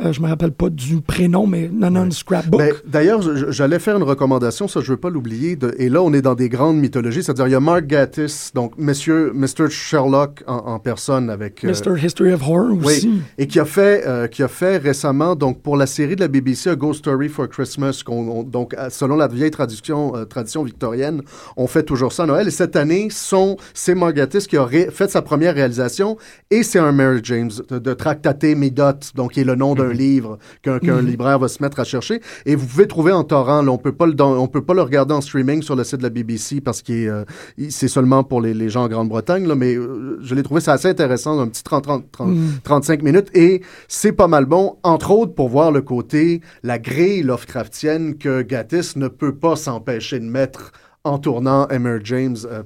euh, 0.04 0.12
je 0.12 0.20
me 0.20 0.28
rappelle 0.28 0.52
pas 0.52 0.68
du 0.70 1.00
prénom, 1.00 1.46
mais 1.46 1.70
non, 1.72 1.90
non, 1.90 2.10
scrapbook. 2.10 2.58
Ben, 2.60 2.72
D'ailleurs, 2.86 3.20
j'allais 3.50 3.78
faire 3.78 3.96
une 3.96 4.02
recommandation, 4.02 4.68
ça 4.68 4.80
je 4.80 4.92
veux 4.92 4.96
pas 4.96 5.10
l'oublier. 5.10 5.58
Et 5.78 5.88
là, 5.88 6.02
on 6.02 6.12
est 6.12 6.22
dans 6.22 6.34
des 6.34 6.48
grandes 6.48 6.78
mythologies, 6.78 7.22
c'est-à-dire 7.22 7.48
il 7.48 7.52
y 7.52 7.54
a 7.54 7.60
Mark 7.60 7.86
Gatiss, 7.86 8.52
donc 8.54 8.72
Monsieur, 8.78 9.32
Mr. 9.34 9.68
Sherlock 9.70 10.42
en, 10.46 10.56
en 10.56 10.78
personne 10.78 11.30
avec. 11.30 11.64
euh, 11.64 11.68
Mr. 11.72 12.04
History 12.04 12.32
of 12.32 12.42
Horror 12.42 12.70
oui, 12.72 12.84
aussi. 12.84 13.10
et 13.38 13.46
qui 13.46 13.58
a 13.60 13.64
fait 13.64 14.04
euh, 14.06 14.26
qui 14.26 14.42
a 14.42 14.48
fait 14.48 14.76
récemment 14.78 15.34
donc 15.34 15.62
pour 15.62 15.76
la 15.76 15.86
série 15.86 16.16
de 16.16 16.20
la 16.20 16.28
BBC 16.28 16.70
A 16.70 16.76
Ghost 16.76 17.00
Story 17.00 17.28
for 17.28 17.48
Christmas 17.48 18.02
on- 18.08 18.42
donc 18.42 18.74
selon 18.90 19.16
la 19.16 19.28
vieille 19.28 19.50
tradition 19.50 20.14
euh, 20.16 20.24
tradition 20.24 20.62
victorienne 20.62 21.22
on 21.56 21.66
fait 21.66 21.82
toujours 21.82 22.12
ça 22.12 22.24
à 22.24 22.26
Noël 22.26 22.48
et 22.48 22.50
cette 22.50 22.76
année 22.76 23.08
son 23.10 23.56
c'est 23.74 23.94
Mark 23.94 24.14
Gatiss 24.14 24.46
qui 24.46 24.56
a 24.56 24.66
fait 24.68 25.10
sa 25.10 25.22
première 25.22 25.54
réalisation 25.54 26.16
et 26.50 26.62
c'est 26.62 26.78
un 26.78 26.92
Mary 26.92 27.20
James 27.24 27.50
de, 27.68 27.78
de 27.78 27.92
Tractate 27.94 28.44
Medot 28.44 28.92
donc 29.14 29.32
qui 29.32 29.40
est 29.40 29.44
le 29.44 29.54
nom 29.56 29.74
d'un 29.74 29.89
livre 29.92 30.38
qu'un 30.62 30.78
qu'un 30.78 31.02
libraire 31.02 31.38
va 31.38 31.48
se 31.48 31.62
mettre 31.62 31.80
à 31.80 31.84
chercher. 31.84 32.20
Et 32.46 32.54
vous 32.54 32.66
pouvez 32.66 32.86
trouver 32.86 33.12
en 33.12 33.24
torrent 33.24 33.62
là, 33.62 33.70
on 33.70 33.78
peut 33.78 33.92
pas 33.92 34.06
le 34.06 34.14
on 34.20 34.48
peut 34.48 34.62
pas 34.62 34.74
le 34.74 34.82
regarder 34.82 35.14
en 35.14 35.20
streaming 35.20 35.62
sur 35.62 35.76
le 35.76 35.84
site 35.84 35.98
de 35.98 36.02
la 36.02 36.10
BBC 36.10 36.60
parce 36.60 36.82
qu'il 36.82 36.96
est, 36.96 37.08
euh, 37.08 37.24
c'est 37.68 37.88
seulement 37.88 38.24
pour 38.24 38.40
les, 38.40 38.54
les 38.54 38.68
gens 38.68 38.84
en 38.84 38.88
Grande-Bretagne 38.88 39.46
là, 39.46 39.54
mais 39.54 39.74
euh, 39.74 40.18
je 40.22 40.34
l'ai 40.34 40.42
trouvé 40.42 40.60
c'est 40.60 40.70
assez 40.70 40.88
intéressant 40.88 41.38
un 41.38 41.48
petit 41.48 41.62
30 41.62 41.84
30, 41.84 42.10
30 42.12 42.30
35 42.62 43.02
minutes. 43.02 43.28
Et 43.34 43.62
c'est 43.88 44.12
pas 44.12 44.28
mal 44.28 44.44
bon, 44.44 44.76
entre 44.82 45.10
autres 45.10 45.34
pour 45.34 45.48
voir 45.48 45.72
le 45.72 45.82
côté, 45.82 46.40
la 46.62 46.78
grille 46.78 47.22
Lovecraftienne 47.22 48.16
que 48.18 48.42
Gatiss 48.42 48.96
ne 48.96 49.08
peut 49.08 49.34
pas 49.34 49.56
s'empêcher 49.56 50.18
de 50.18 50.24
mettre 50.24 50.72
en 51.04 51.18
tournant 51.18 51.66
Emmer 51.70 51.98
James 52.04 52.36
euh, 52.44 52.62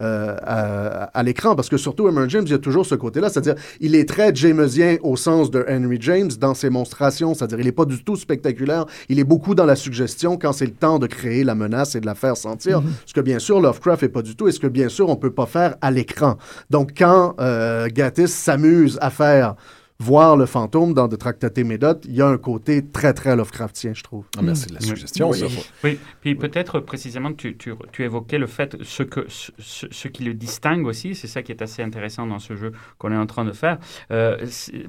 euh, 0.00 0.36
à, 0.42 1.04
à 1.18 1.22
l'écran, 1.24 1.56
parce 1.56 1.68
que 1.68 1.76
surtout 1.76 2.06
Emmer 2.06 2.28
James, 2.28 2.44
il 2.46 2.52
y 2.52 2.54
a 2.54 2.58
toujours 2.58 2.86
ce 2.86 2.94
côté-là, 2.94 3.28
c'est-à-dire 3.28 3.56
il 3.80 3.96
est 3.96 4.08
très 4.08 4.32
Jamesien 4.34 4.98
au 5.02 5.16
sens 5.16 5.50
de 5.50 5.64
Henry 5.68 5.98
James 6.00 6.30
dans 6.38 6.54
ses 6.54 6.70
monstrations, 6.70 7.34
c'est-à-dire 7.34 7.58
il 7.58 7.66
n'est 7.66 7.72
pas 7.72 7.84
du 7.84 8.02
tout 8.04 8.14
spectaculaire, 8.14 8.86
il 9.08 9.18
est 9.18 9.24
beaucoup 9.24 9.56
dans 9.56 9.66
la 9.66 9.74
suggestion 9.74 10.38
quand 10.38 10.52
c'est 10.52 10.66
le 10.66 10.72
temps 10.72 11.00
de 11.00 11.08
créer 11.08 11.42
la 11.42 11.56
menace 11.56 11.96
et 11.96 12.00
de 12.00 12.06
la 12.06 12.14
faire 12.14 12.36
sentir, 12.36 12.82
ce 13.04 13.14
que 13.14 13.20
bien 13.20 13.40
sûr 13.40 13.60
Lovecraft 13.60 14.04
est 14.04 14.08
pas 14.08 14.22
du 14.22 14.36
tout, 14.36 14.46
et 14.46 14.52
ce 14.52 14.60
que 14.60 14.68
bien 14.68 14.88
sûr 14.88 15.08
on 15.08 15.16
peut 15.16 15.32
pas 15.32 15.46
faire 15.46 15.74
à 15.80 15.90
l'écran. 15.90 16.36
Donc 16.70 16.92
quand 16.96 17.34
euh, 17.40 17.88
Gatiss 17.88 18.32
s'amuse 18.32 18.96
à 19.00 19.10
faire 19.10 19.56
voir 20.02 20.36
le 20.36 20.46
fantôme 20.46 20.94
dans 20.94 21.06
de 21.08 21.16
Tractate 21.16 21.58
Médote, 21.58 22.04
il 22.08 22.14
y 22.14 22.22
a 22.22 22.26
un 22.26 22.38
côté 22.38 22.84
très, 22.84 23.12
très 23.14 23.36
Lovecraftien, 23.36 23.92
je 23.94 24.02
trouve. 24.02 24.24
Ah, 24.36 24.42
merci 24.42 24.66
de 24.66 24.74
la 24.74 24.80
suggestion. 24.80 25.30
Oui, 25.30 25.38
ça. 25.38 25.46
oui. 25.84 25.98
puis 26.20 26.34
peut-être 26.34 26.80
précisément 26.80 27.32
tu, 27.32 27.56
tu, 27.56 27.72
tu 27.92 28.02
évoquais 28.02 28.38
le 28.38 28.46
fait, 28.46 28.76
ce, 28.82 29.02
que, 29.02 29.24
ce, 29.28 29.52
ce- 29.58 29.86
ce 29.90 30.08
qui 30.08 30.24
le 30.24 30.34
distingue 30.34 30.86
aussi, 30.86 31.14
c'est 31.14 31.28
ça 31.28 31.42
qui 31.42 31.52
est 31.52 31.62
assez 31.62 31.82
intéressant 31.82 32.26
dans 32.26 32.38
ce 32.38 32.56
jeu 32.56 32.72
qu'on 32.98 33.12
est 33.12 33.16
en 33.16 33.26
train 33.26 33.44
de 33.44 33.52
faire. 33.52 33.78
Euh, 34.10 34.38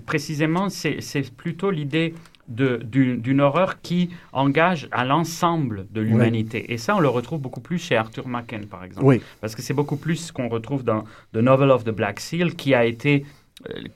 précisément, 0.06 0.70
c'est 0.70 0.98
c'est 1.02 1.32
plutôt 1.36 1.72
l'idée 1.72 2.14
de- 2.48 2.78
d'une 2.84 3.40
horreur 3.42 3.82
qui 3.82 4.10
engage 4.34 4.90
à 4.92 5.06
l'ensemble 5.06 5.88
de 5.92 6.02
l'humanité. 6.02 6.74
Et 6.74 6.78
ça, 6.78 6.96
on 6.96 7.00
le 7.00 7.08
retrouve 7.08 7.40
beaucoup 7.40 7.62
plus 7.62 7.78
chez 7.78 7.96
Arthur 7.96 8.28
Machen, 8.28 8.66
par 8.70 8.84
exemple. 8.84 9.06
Oui. 9.08 9.22
Parce 9.42 9.56
que 9.56 9.62
c'est 9.62 9.74
beaucoup 9.74 9.96
plus 9.96 10.18
ce 10.18 10.34
qu'on 10.34 10.50
retrouve 10.50 10.84
dans 10.84 11.04
The 11.34 11.38
Novel 11.38 11.72
of 11.72 11.84
the 11.86 11.92
Black 11.92 12.20
Seal, 12.20 12.56
qui 12.56 12.74
a 12.74 12.84
été 12.86 13.26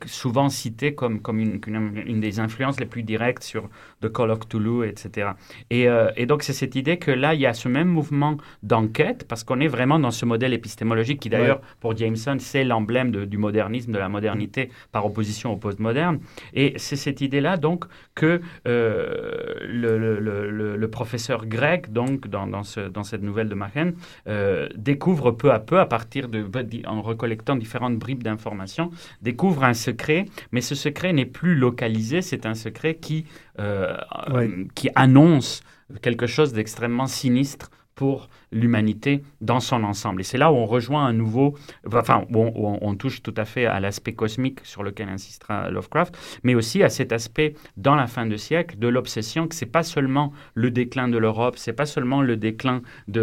souvent 0.05 0.49
cité 0.49 0.93
comme, 0.93 1.20
comme 1.22 1.39
une, 1.39 1.60
une- 1.68 2.03
une 2.05 2.20
des 2.22 2.39
influences 2.39 2.80
les 2.80 2.86
plus 2.86 3.03
directes 3.03 3.43
sur 3.43 3.70
The 4.01 4.12
Call 4.12 4.32
of 4.32 4.39
Cthulhu, 4.39 4.88
etc. 4.88 5.32
Et, 5.70 5.89
euh, 5.89 6.12
et 6.16 6.26
donc, 6.26 6.43
c'est 6.43 6.53
cette 6.53 6.76
idée 6.76 6.97
que 6.97 7.12
là, 7.12 7.34
il 7.34 7.41
y 7.41 7.45
a 7.45 7.53
ce 7.53 7.68
même 7.68 7.88
mouvement 7.88 8.38
d'enquête, 8.64 9.26
parce 9.28 9.43
qu'on 9.43 9.60
est 9.60 9.68
vraiment 9.68 9.99
dans 9.99 10.12
ce 10.12 10.26
modèle 10.26 10.53
épistémologique 10.53 11.20
qui, 11.20 11.30
d'ailleurs, 11.30 11.62
pour 11.80 11.97
Jameson, 11.97 12.38
c'est 12.39 12.64
l'emblème 12.64 13.12
de- 13.12 13.26
du 13.26 13.38
modernisme, 13.38 13.91
de 13.91 13.97
la 13.97 14.10
modernité 14.10 14.70
par 14.91 15.05
opposition 15.05 15.51
au 15.53 15.58
postmoderne. 15.58 16.20
Et 16.53 16.74
c'est 16.78 16.95
cette 16.95 17.22
idée-là, 17.22 17.58
donc, 17.58 17.86
que 18.16 18.41
euh, 18.68 19.55
le, 19.68 19.97
le- 19.97 20.20
le- 20.20 20.49
le- 20.49 20.76
le 20.78 20.88
professeur 20.89 21.45
grec, 21.45 21.91
donc, 21.91 22.28
dans, 22.28 22.47
dans, 22.47 22.64
ce- 22.64 22.88
dans 22.89 23.03
cette 23.03 23.24
nouvelle 23.24 23.49
de 23.49 23.55
Machen, 23.55 23.93
euh, 24.28 24.70
découvre 24.76 25.32
peu 25.32 25.51
à 25.51 25.60
peu, 25.60 25.80
à 25.80 25.86
partir 25.86 26.28
de, 26.30 26.45
en 26.86 27.01
recollectant 27.01 27.55
différentes 27.55 27.97
bribes 27.97 28.24
d'informations, 28.24 28.91
découvre 29.22 29.47
un 29.64 29.74
secret, 29.74 30.26
mais 30.52 30.62
ce 30.62 30.76
secret 30.76 31.14
n'est 31.14 31.26
plus 31.26 31.56
localisé, 31.56 32.22
c'est 32.22 32.45
un 32.45 32.56
secret 32.56 32.95
qui, 32.95 33.26
euh, 33.60 33.95
Oui. 34.34 34.43
euh, 34.43 34.66
qui 34.76 34.89
annonce 34.95 35.62
quelque 36.02 36.28
chose 36.28 36.54
d'extrêmement 36.54 37.08
sinistre 37.08 37.70
pour 37.98 38.30
l'humanité 38.52 39.24
dans 39.41 39.60
son 39.60 39.84
ensemble. 39.84 40.22
Et 40.22 40.24
c'est 40.24 40.38
là 40.38 40.52
où 40.52 40.56
on 40.56 40.66
rejoint 40.68 41.06
un 41.06 41.14
nouveau, 41.14 41.56
enfin, 41.91 42.26
où 42.32 42.38
on, 42.38 42.54
où 42.56 42.78
on- 42.82 42.95
touche 42.95 43.22
tout 43.22 43.34
à 43.36 43.43
fait 43.45 43.66
à 43.66 43.80
l'aspect 43.80 44.14
cosmique 44.14 44.60
sur 44.64 44.82
lequel 44.84 45.10
insistera 45.10 45.70
Lovecraft, 45.70 46.18
mais 46.43 46.56
aussi 46.56 46.82
à 46.84 46.89
cet 46.89 47.12
aspect 47.12 47.54
dans 47.76 47.95
la 47.95 48.08
fin 48.08 48.26
de 48.26 48.38
siècle 48.38 48.78
de 48.80 48.88
l'obsession 48.88 49.48
que 49.48 49.54
c'est 49.56 49.66
pas 49.68 49.84
seulement 49.84 50.32
le 50.54 50.72
déclin 50.72 51.08
de 51.10 51.18
l'Europe, 51.18 51.56
c'est 51.58 51.74
pas 51.74 51.86
seulement 51.86 52.22
le 52.22 52.38
déclin 52.38 52.82
de 53.08 53.22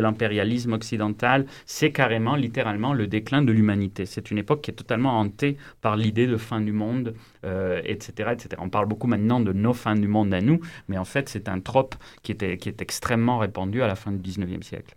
l'impérialisme 0.00 0.72
occidental, 0.72 1.46
c'est 1.66 1.90
carrément, 1.92 2.36
littéralement, 2.36 2.92
le 2.94 3.06
déclin 3.06 3.42
de 3.42 3.52
l'humanité. 3.52 4.06
C'est 4.06 4.30
une 4.30 4.38
époque 4.38 4.62
qui 4.62 4.70
est 4.70 4.74
totalement 4.74 5.18
hantée 5.20 5.56
par 5.82 5.96
l'idée 5.96 6.26
de 6.26 6.36
fin 6.36 6.60
du 6.60 6.72
monde, 6.72 7.14
euh, 7.46 7.80
etc., 7.84 8.30
etc. 8.32 8.48
On 8.58 8.68
parle 8.68 8.86
beaucoup 8.86 9.06
maintenant 9.06 9.40
de 9.40 9.52
nos 9.52 9.72
fins 9.72 9.94
du 9.94 10.08
monde 10.08 10.34
à 10.34 10.40
nous, 10.40 10.60
mais 10.88 10.98
en 10.98 11.04
fait, 11.04 11.28
c'est 11.28 11.48
un 11.48 11.60
trope 11.60 11.94
qui, 12.22 12.32
était, 12.32 12.58
qui 12.58 12.68
est 12.68 12.82
extrêmement 12.82 13.38
répandu 13.38 13.82
à 13.82 13.86
la 13.86 13.94
fin 13.94 14.12
du 14.12 14.18
19e 14.18 14.62
siècle. 14.62 14.96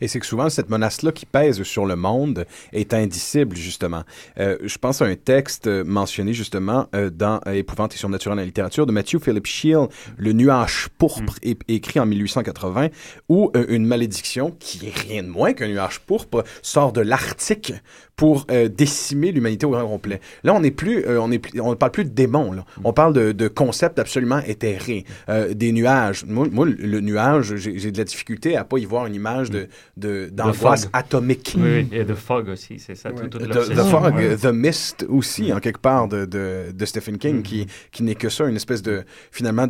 Et 0.00 0.08
c'est 0.08 0.20
que 0.20 0.26
souvent, 0.26 0.48
cette 0.50 0.70
menace-là 0.70 1.12
qui 1.12 1.26
pèse 1.26 1.62
sur 1.62 1.86
le 1.86 1.96
monde 1.96 2.46
est 2.72 2.94
indicible, 2.94 3.56
justement. 3.56 4.02
Euh, 4.38 4.58
je 4.62 4.78
pense 4.78 5.02
à 5.02 5.06
un 5.06 5.14
texte 5.14 5.66
mentionné, 5.66 6.32
justement, 6.32 6.88
euh, 6.94 7.10
dans 7.10 7.40
euh, 7.46 7.52
Épouvante 7.52 7.94
et 7.94 7.98
surnaturel 7.98 8.36
dans 8.36 8.42
la 8.42 8.46
littérature 8.46 8.86
de 8.86 8.92
Matthew 8.92 9.18
Philip 9.20 9.46
Shield, 9.46 9.88
Le 10.16 10.32
nuage 10.32 10.88
pourpre, 10.98 11.34
é- 11.42 11.56
écrit 11.68 12.00
en 12.00 12.06
1880, 12.06 12.88
où 13.28 13.50
euh, 13.56 13.66
une 13.68 13.86
malédiction, 13.86 14.50
qui 14.58 14.86
est 14.86 14.96
rien 14.96 15.22
de 15.22 15.28
moins 15.28 15.52
qu'un 15.52 15.68
nuage 15.68 16.00
pourpre, 16.00 16.44
sort 16.62 16.92
de 16.92 17.00
l'Arctique 17.00 17.72
pour 18.16 18.46
décimer 18.70 19.32
l'humanité 19.32 19.66
au 19.66 19.70
grand 19.70 19.88
complet. 19.88 20.20
Là, 20.44 20.54
on 20.54 20.60
n'est 20.60 20.70
plus, 20.70 21.04
on 21.08 21.32
est 21.32 21.40
plus, 21.40 21.60
on 21.60 21.70
ne 21.70 21.74
parle 21.74 21.90
plus 21.90 22.04
de 22.04 22.10
démons, 22.10 22.52
là. 22.52 22.64
On 22.84 22.92
parle 22.92 23.12
de, 23.12 23.32
de 23.32 23.48
concepts 23.48 23.98
absolument 23.98 24.38
éthérés, 24.46 25.04
des 25.50 25.72
nuages. 25.72 26.24
Moi, 26.24 26.46
moi, 26.52 26.64
le 26.64 27.00
nuage, 27.00 27.56
j'ai 27.56 27.76
j'ai 27.76 27.90
de 27.90 27.98
la 27.98 28.04
difficulté 28.04 28.56
à 28.56 28.62
pas 28.62 28.78
y 28.78 28.84
voir 28.84 29.06
une 29.06 29.16
image 29.16 29.50
de, 29.50 29.66
de, 29.96 30.28
d'angoisse 30.32 30.88
atomique. 30.92 31.54
Oui, 31.58 31.88
et 31.92 32.04
The 32.04 32.14
Fog 32.14 32.48
aussi, 32.48 32.78
c'est 32.78 32.94
ça, 32.94 33.10
Ouais. 33.12 33.28
toute 33.28 33.42
The. 33.48 33.48
The 33.74 33.82
Fog, 33.90 34.14
Ouais. 34.14 34.36
The 34.36 34.46
Mist 34.46 35.06
aussi, 35.08 35.52
en 35.52 35.60
quelque 35.60 35.80
part, 35.80 36.08
de, 36.08 36.24
de, 36.24 36.72
de 36.72 36.84
Stephen 36.84 37.18
King, 37.18 37.36
Mhm. 37.36 37.42
qui, 37.42 37.66
qui 37.92 38.02
n'est 38.02 38.14
que 38.14 38.28
ça, 38.28 38.46
une 38.46 38.56
espèce 38.56 38.82
de, 38.82 39.04
finalement, 39.30 39.66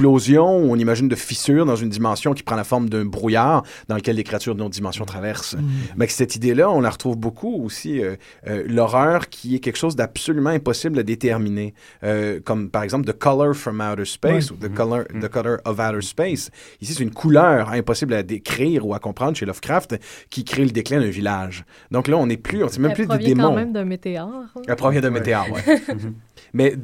d'explosion, 0.00 0.46
on 0.48 0.76
imagine 0.76 1.08
de 1.08 1.14
fissure 1.14 1.66
dans 1.66 1.76
une 1.76 1.88
dimension 1.88 2.32
qui 2.32 2.42
prend 2.42 2.56
la 2.56 2.64
forme 2.64 2.88
d'un 2.88 3.04
brouillard 3.04 3.62
dans 3.88 3.96
lequel 3.96 4.16
les 4.16 4.24
créatures 4.24 4.54
de 4.54 4.60
notre 4.60 4.70
dimension 4.70 5.04
traversent. 5.04 5.56
Mais 5.96 6.06
que 6.06 6.12
cette 6.12 6.36
idée-là, 6.36 6.70
on 6.70 6.80
la 6.80 6.90
retrouve 6.90 7.16
beaucoup 7.16 7.62
aussi, 7.64 8.00
euh, 8.02 8.14
euh, 8.46 8.62
l'horreur 8.66 9.28
qui 9.28 9.56
est 9.56 9.58
quelque 9.58 9.76
chose 9.76 9.96
d'absolument 9.96 10.50
impossible 10.50 10.98
à 10.98 11.02
déterminer, 11.02 11.74
Euh, 12.02 12.40
comme 12.42 12.70
par 12.70 12.82
exemple 12.82 13.06
The 13.12 13.16
Color 13.18 13.54
from 13.54 13.80
Outer 13.80 14.04
Space 14.04 14.50
ou 14.50 14.54
The 14.56 14.72
Color, 14.72 15.04
The 15.20 15.28
Color 15.28 15.58
of 15.64 15.78
Outer 15.78 16.00
Space. 16.02 16.50
Ici, 16.80 16.94
c'est 16.94 17.02
une 17.02 17.10
couleur 17.12 17.70
impossible 17.70 18.14
à 18.14 18.22
décrire 18.22 18.86
ou 18.86 18.94
à 18.94 18.98
comprendre 18.98 19.36
chez 19.36 19.44
Lovecraft 19.46 19.96
qui 20.30 20.44
crée 20.44 20.64
le 20.64 20.70
déclin 20.70 21.00
d'un 21.00 21.10
village. 21.10 21.64
Donc 21.90 22.08
là, 22.08 22.16
on 22.16 22.26
n'est 22.26 22.36
plus, 22.36 22.62
on 22.64 22.68
sait 22.68 22.80
même 22.80 22.90
Elle 22.90 22.96
plus 22.96 23.02
des 23.04 23.08
provient 23.08 23.28
démons. 23.28 23.48
quand 23.50 23.54
même 23.56 23.72
d'un 23.72 23.84
météore. 23.84 24.30
hein. 24.56 24.62
Elle 24.66 24.76
provient 24.76 25.00
d'un 25.00 25.10
météore, 25.10 25.46
ouais. 25.50 25.62
Mais 26.52 26.74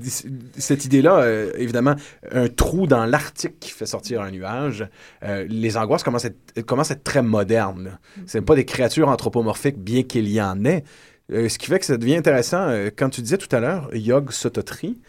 cette 0.59 0.85
idée-là, 0.85 1.25
évidemment, 1.57 1.95
un 2.31 2.49
trou 2.49 2.87
dans 2.87 2.96
l'Arctique 3.05 3.61
qui 3.61 3.71
fait 3.71 3.85
sortir 3.85 4.23
un 4.23 4.31
nuage, 4.31 4.89
euh, 5.23 5.45
les 5.49 5.77
angoisses 5.77 6.03
commencent 6.03 6.25
à 6.25 6.29
être, 6.57 7.05
très 7.05 7.23
modernes. 7.23 7.99
C'est 8.27 8.41
pas 8.41 8.55
des 8.55 8.65
créatures 8.65 9.09
anthropomorphiques, 9.09 9.79
bien 9.79 10.03
qu'il 10.05 10.29
y 10.29 10.41
en 10.41 10.65
ait. 10.65 10.85
Euh, 11.33 11.49
ce 11.49 11.59
qui 11.59 11.67
fait 11.67 11.79
que 11.81 11.85
ça 11.85 11.97
devient 11.97 12.17
intéressant. 12.17 12.69
euh, 12.69 12.91
quand 12.97 13.11
tu 13.11 13.21
disais 13.21 13.37
tout 13.39 13.55
à 13.55 13.61
l'heure, 13.61 13.91
Yog 13.93 14.31
Sothothery, 14.31 15.01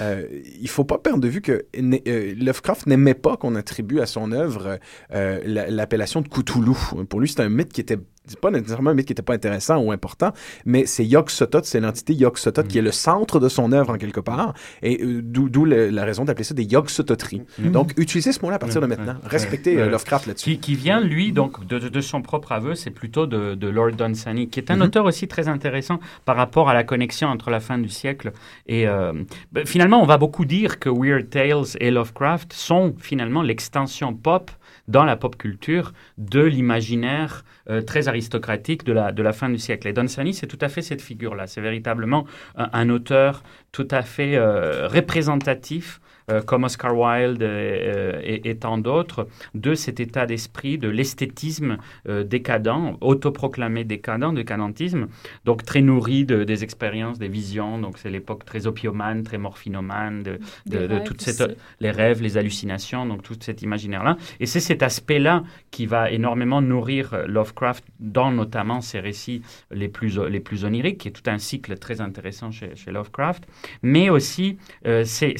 euh, 0.00 0.26
il 0.60 0.68
faut 0.68 0.84
pas 0.84 0.98
perdre 0.98 1.20
de 1.20 1.28
vue 1.28 1.40
que 1.40 1.64
Lovecraft 1.74 2.86
n'aimait 2.86 3.14
pas 3.14 3.36
qu'on 3.36 3.54
attribue 3.54 4.00
à 4.00 4.06
son 4.06 4.32
œuvre 4.32 4.78
la- 5.10 5.70
l'appellation 5.70 6.20
de 6.22 6.28
Cthulhu. 6.28 6.74
Pour 7.08 7.20
lui, 7.20 7.28
c'est 7.28 7.40
un 7.40 7.48
mythe 7.48 7.72
qui 7.72 7.80
était 7.80 7.98
c'est 8.26 8.40
pas 8.40 8.50
nécessairement 8.50 8.90
un 8.90 8.94
mythe 8.94 9.06
qui 9.06 9.12
n'était 9.12 9.22
pas 9.22 9.34
intéressant 9.34 9.78
ou 9.78 9.92
important, 9.92 10.32
mais 10.64 10.86
c'est 10.86 11.04
Yog 11.04 11.30
Sothoth, 11.30 11.64
c'est 11.64 11.80
l'entité 11.80 12.14
Yog 12.14 12.36
Sothoth 12.38 12.68
qui 12.68 12.78
est 12.78 12.82
le 12.82 12.92
centre 12.92 13.40
de 13.40 13.48
son 13.48 13.72
œuvre 13.72 13.90
en 13.94 13.98
quelque 13.98 14.20
part, 14.20 14.54
et 14.82 15.02
euh, 15.02 15.20
d'où 15.22 15.64
la 15.64 16.04
raison 16.04 16.24
d'appeler 16.24 16.44
ça 16.44 16.54
des 16.54 16.64
Yog 16.64 16.88
Sothotheries. 16.88 17.42
Donc, 17.58 17.92
utilisez 17.96 18.32
ce 18.32 18.40
mot-là 18.42 18.56
à 18.56 18.58
partir 18.58 18.80
de 18.80 18.86
Mhm. 18.86 18.96
maintenant. 18.96 19.14
Ouais. 19.14 19.28
Respectez 19.30 19.78
euh. 19.78 19.88
Lovecraft 19.90 20.26
là-dessus. 20.26 20.50
Qui, 20.50 20.58
qui 20.58 20.74
vient, 20.74 21.00
lui, 21.00 21.32
donc, 21.32 21.66
de, 21.66 22.00
son 22.00 22.22
propre 22.22 22.52
aveu, 22.52 22.74
c'est 22.74 22.90
plutôt 22.90 23.26
de, 23.26 23.54
de 23.54 23.68
Lord 23.68 23.92
Dunsany, 23.92 24.48
qui 24.48 24.60
est 24.60 24.70
un 24.70 24.80
auteur 24.80 25.04
aussi 25.04 25.26
très 25.28 25.48
intéressant 25.48 25.98
par 26.24 26.36
rapport 26.36 26.68
à 26.68 26.74
la 26.74 26.84
connexion 26.84 27.28
entre 27.28 27.50
la 27.50 27.60
fin 27.60 27.78
du 27.78 27.88
siècle 27.88 28.32
et... 28.66 28.86
euh, 28.86 29.12
ben, 29.52 29.66
finalement, 29.66 30.00
on 30.02 30.06
va 30.06 30.18
beaucoup 30.18 30.44
dire 30.44 30.78
que 30.78 30.88
Weird 30.88 31.30
Tales 31.30 31.76
et 31.80 31.90
Lovecraft 31.90 32.52
sont 32.52 32.94
finalement 32.98 33.42
l'extension 33.42 34.14
pop 34.14 34.50
dans 34.88 35.04
la 35.04 35.16
pop 35.16 35.36
culture 35.36 35.92
de 36.18 36.40
l'imaginaire 36.42 37.44
euh, 37.70 37.80
très 37.82 38.08
aristocratique 38.16 38.84
de 38.84 38.92
la, 38.92 39.12
de 39.12 39.22
la 39.22 39.32
fin 39.32 39.48
du 39.48 39.58
siècle. 39.58 39.86
Et 39.88 39.92
Dunsany, 39.92 40.32
c'est 40.34 40.46
tout 40.46 40.58
à 40.60 40.68
fait 40.68 40.82
cette 40.82 41.02
figure-là. 41.02 41.46
C'est 41.46 41.60
véritablement 41.60 42.26
un, 42.56 42.88
auteur 42.88 43.42
tout 43.72 43.88
à 43.90 44.02
fait 44.02 44.36
euh, 44.36 44.88
représentatif 44.88 46.00
comme 46.44 46.64
Oscar 46.64 46.96
Wilde 46.96 47.42
euh, 47.42 48.20
et, 48.22 48.50
et 48.50 48.56
tant 48.56 48.78
d'autres, 48.78 49.28
de 49.54 49.74
cet 49.74 50.00
état 50.00 50.26
d'esprit, 50.26 50.76
de 50.76 50.88
l'esthétisme 50.88 51.78
euh, 52.08 52.24
décadent, 52.24 52.96
autoproclamé 53.00 53.84
décadent, 53.84 54.34
décadentisme, 54.34 55.06
donc 55.44 55.64
très 55.64 55.82
nourri 55.82 56.24
de, 56.24 56.44
des 56.44 56.64
expériences, 56.64 57.18
des 57.18 57.28
visions. 57.28 57.78
Donc 57.78 57.98
c'est 57.98 58.10
l'époque 58.10 58.44
très 58.44 58.66
opiomane, 58.66 59.22
très 59.22 59.38
morphinomane, 59.38 60.22
de, 60.22 60.38
de, 60.66 60.78
de 60.78 60.86
rêves 60.86 61.04
toute 61.04 61.22
aussi. 61.22 61.32
cette, 61.32 61.58
les 61.80 61.90
rêves, 61.92 62.22
les 62.22 62.36
hallucinations, 62.36 63.06
donc 63.06 63.22
tout 63.22 63.36
cet 63.40 63.62
imaginaire-là. 63.62 64.16
Et 64.40 64.46
c'est 64.46 64.60
cet 64.60 64.82
aspect-là 64.82 65.44
qui 65.70 65.86
va 65.86 66.10
énormément 66.10 66.60
nourrir 66.60 67.14
euh, 67.14 67.26
Lovecraft 67.26 67.84
dans 68.00 68.32
notamment 68.32 68.80
ses 68.80 68.98
récits 69.00 69.42
les 69.70 69.88
plus, 69.88 70.18
les 70.28 70.40
plus 70.40 70.64
oniriques, 70.64 70.98
qui 70.98 71.08
est 71.08 71.12
tout 71.12 71.30
un 71.30 71.38
cycle 71.38 71.78
très 71.78 72.00
intéressant 72.00 72.50
chez, 72.50 72.74
chez 72.74 72.90
Lovecraft, 72.90 73.46
mais 73.82 74.10
aussi 74.10 74.58
euh, 74.86 75.04
c'est 75.04 75.36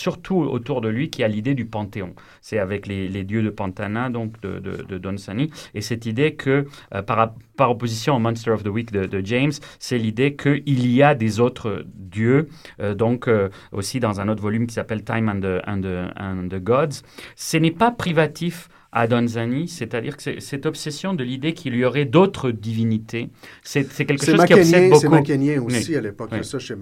surtout 0.00 0.36
autour 0.36 0.80
de 0.80 0.88
lui 0.88 1.10
qui 1.10 1.22
a 1.22 1.28
l'idée 1.28 1.54
du 1.54 1.66
panthéon. 1.66 2.14
C'est 2.40 2.58
avec 2.58 2.86
les, 2.86 3.24
dieux 3.24 3.42
de 3.42 3.50
Pantana, 3.50 4.08
donc 4.08 4.40
de, 4.40 4.58
de 4.58 4.98
Dunsany, 4.98 5.50
et 5.74 5.82
cette 5.82 6.06
idée 6.06 6.34
que, 6.34 6.66
euh, 6.94 7.02
par, 7.02 7.34
opposition 7.58 8.16
au 8.16 8.18
Monster 8.18 8.52
of 8.52 8.62
the 8.62 8.68
Week 8.68 8.90
de, 8.90 9.20
James, 9.24 9.52
c'est 9.78 9.98
l'idée 9.98 10.34
qu'il 10.34 10.90
y 10.90 11.02
a 11.02 11.14
des 11.14 11.40
autres 11.40 11.84
dieux, 11.94 12.48
euh, 12.80 12.94
donc 12.94 13.28
euh, 13.28 13.50
aussi 13.72 14.00
dans 14.00 14.20
un 14.20 14.28
autre 14.28 14.42
volume 14.42 14.66
qui 14.66 14.74
s'appelle 14.74 15.04
Time 15.04 15.28
and 15.28 15.60
and 15.66 16.48
the 16.48 16.62
Gods. 16.62 17.02
Ce 17.36 17.58
n'est 17.58 17.70
pas 17.70 17.90
privatif 17.90 18.68
à 18.92 19.06
Donzani, 19.06 19.68
c'est-à-dire 19.68 20.16
que 20.16 20.22
c'est- 20.22 20.40
cette 20.40 20.66
obsession 20.66 21.14
de 21.14 21.22
l'idée 21.22 21.54
qu'il 21.54 21.74
y 21.76 21.84
aurait 21.84 22.04
d'autres 22.06 22.50
divinités, 22.50 23.30
c'est 23.62 23.84
c'est 23.90 24.04
quelque 24.04 24.24
C'est 24.24 24.36
chose 24.36 24.44
qui 24.46 24.54
obsède 24.54 24.66
c'est 24.94 25.06
beaucoup. 25.06 25.08
macanien 25.14 25.62
aussi 25.62 25.90
Oui. 25.90 25.96
à 25.96 26.00
l'époque. 26.00 26.30
Oui. 26.32 26.44
ça 26.44 26.58
chez 26.58 26.74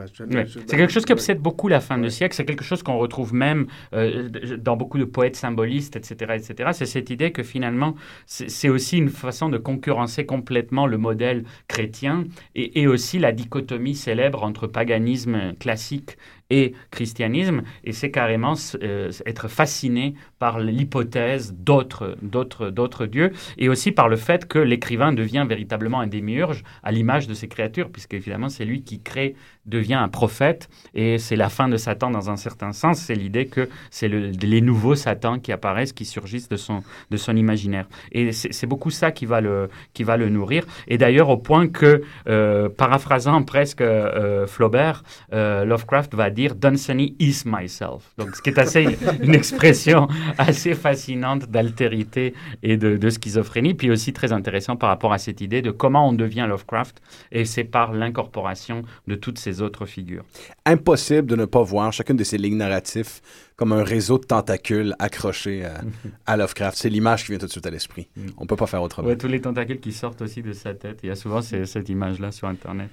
C'est 0.66 0.76
quelque 0.76 0.92
chose 0.92 1.04
qui 1.04 1.12
obsède 1.12 1.40
beaucoup 1.40 1.68
la 1.68 1.80
fin 1.80 1.98
du 1.98 2.10
siècle. 2.10 2.34
C'est 2.34 2.44
quelque 2.44 2.64
chose 2.64 2.82
qu'on 2.82 2.98
retrouve 2.98 3.34
même 3.34 3.66
euh, 3.94 4.28
dans 4.58 4.76
beaucoup 4.76 4.98
de 4.98 5.04
poètes 5.04 5.36
symbolistes, 5.36 5.96
etc., 5.96 6.34
etc. 6.36 6.70
C'est 6.72 6.86
cette 6.86 7.10
idée 7.10 7.30
que 7.32 7.42
finalement, 7.42 7.94
c'est 8.26 8.48
c'est 8.50 8.68
aussi 8.68 8.98
une 8.98 9.10
façon 9.10 9.48
de 9.48 9.58
concurrencer 9.58 10.24
complètement 10.26 10.86
le 10.86 10.98
modèle 10.98 11.44
chrétien 11.68 12.24
et, 12.54 12.80
et 12.80 12.86
aussi 12.86 13.18
la 13.18 13.32
dichotomie 13.32 13.94
célèbre 13.94 14.42
entre 14.42 14.66
paganisme 14.66 15.52
classique 15.60 16.16
et 16.50 16.72
christianisme, 16.90 17.62
et 17.84 17.92
c'est 17.92 18.10
carrément 18.10 18.54
euh, 18.82 19.10
être 19.26 19.48
fasciné 19.48 20.14
par 20.38 20.60
l'hypothèse 20.60 21.54
d'autres, 21.54 23.06
dieux, 23.06 23.32
et 23.58 23.68
aussi 23.68 23.92
par 23.92 24.08
le 24.08 24.16
fait 24.16 24.46
que 24.46 24.58
l'écrivain 24.58 25.12
devient 25.12 25.44
véritablement 25.48 26.00
un 26.00 26.06
démiurge 26.06 26.64
à 26.82 26.92
l'image 26.92 27.26
de 27.26 27.34
ces 27.34 27.48
créatures, 27.48 27.90
puisque 27.90 28.14
évidemment 28.14 28.48
c'est 28.48 28.64
lui 28.64 28.82
qui 28.82 29.00
crée, 29.00 29.34
devient 29.66 29.94
un 29.94 30.08
prophète, 30.08 30.70
et 30.94 31.18
c'est 31.18 31.36
la 31.36 31.50
fin 31.50 31.68
de 31.68 31.76
Satan 31.76 32.10
dans 32.10 32.30
un 32.30 32.36
certain 32.36 32.72
sens, 32.72 32.98
c'est 33.00 33.14
l'idée 33.14 33.46
que 33.46 33.68
c'est 33.90 34.08
le, 34.08 34.30
les 34.30 34.62
nouveaux 34.62 34.94
Satans 34.94 35.38
qui 35.40 35.52
apparaissent, 35.52 35.92
qui 35.92 36.06
surgissent 36.06 36.48
de 36.48 36.56
son, 36.56 36.82
de 37.10 37.16
son 37.18 37.36
imaginaire. 37.36 37.86
Et 38.12 38.32
c'est, 38.32 38.66
beaucoup 38.66 38.90
ça 38.90 39.12
qui 39.12 39.26
va 39.26 39.42
le, 39.42 39.68
qui 39.92 40.04
va 40.04 40.16
le 40.16 40.30
nourrir, 40.30 40.64
et 40.86 40.96
d'ailleurs 40.96 41.28
au 41.28 41.36
point 41.36 41.68
que, 41.68 42.02
euh, 42.28 42.70
paraphrasant 42.70 43.42
presque 43.42 43.82
euh, 43.82 44.46
Flaubert, 44.46 45.02
Lovecraft 45.30 46.14
va 46.14 46.30
dire 46.30 46.37
Dunsany 46.46 47.16
is 47.18 47.42
myself. 47.44 48.14
Donc, 48.16 48.36
ce 48.36 48.42
qui 48.42 48.50
est 48.50 48.58
assez 48.58 48.98
une 49.22 49.34
expression 49.34 50.08
assez 50.38 50.74
fascinante 50.74 51.50
d'altérité 51.50 52.34
et 52.62 52.76
de, 52.76 52.96
de 52.96 53.10
schizophrénie, 53.10 53.74
puis 53.74 53.90
aussi 53.90 54.12
très 54.12 54.32
intéressant 54.32 54.76
par 54.76 54.88
rapport 54.88 55.12
à 55.12 55.18
cette 55.18 55.40
idée 55.40 55.62
de 55.62 55.70
comment 55.70 56.08
on 56.08 56.12
devient 56.12 56.46
Lovecraft, 56.48 57.02
et 57.32 57.44
c'est 57.44 57.64
par 57.64 57.92
l'incorporation 57.92 58.82
de 59.06 59.14
toutes 59.14 59.38
ces 59.38 59.60
autres 59.62 59.86
figures. 59.86 60.24
Impossible 60.64 61.26
de 61.26 61.36
ne 61.36 61.44
pas 61.44 61.62
voir 61.62 61.92
chacune 61.92 62.16
de 62.16 62.24
ces 62.24 62.38
lignes 62.38 62.56
narratives 62.56 63.20
comme 63.56 63.72
un 63.72 63.82
réseau 63.82 64.18
de 64.18 64.24
tentacules 64.24 64.94
accrochés 65.00 65.64
à, 65.64 65.80
à 66.26 66.36
Lovecraft. 66.36 66.78
C'est 66.78 66.88
l'image 66.88 67.24
qui 67.24 67.32
vient 67.32 67.38
tout 67.38 67.46
de 67.46 67.50
suite 67.50 67.66
à 67.66 67.70
l'esprit. 67.70 68.08
Mm. 68.16 68.26
On 68.38 68.46
peut 68.46 68.56
pas 68.56 68.66
faire 68.66 68.82
autrement. 68.82 69.08
Ouais, 69.08 69.16
tous 69.16 69.26
les 69.26 69.40
tentacules 69.40 69.80
qui 69.80 69.92
sortent 69.92 70.22
aussi 70.22 70.42
de 70.42 70.52
sa 70.52 70.74
tête. 70.74 71.00
Il 71.02 71.08
y 71.08 71.10
a 71.10 71.16
souvent 71.16 71.42
cette 71.42 71.88
image-là 71.88 72.30
sur 72.30 72.46
Internet. 72.46 72.90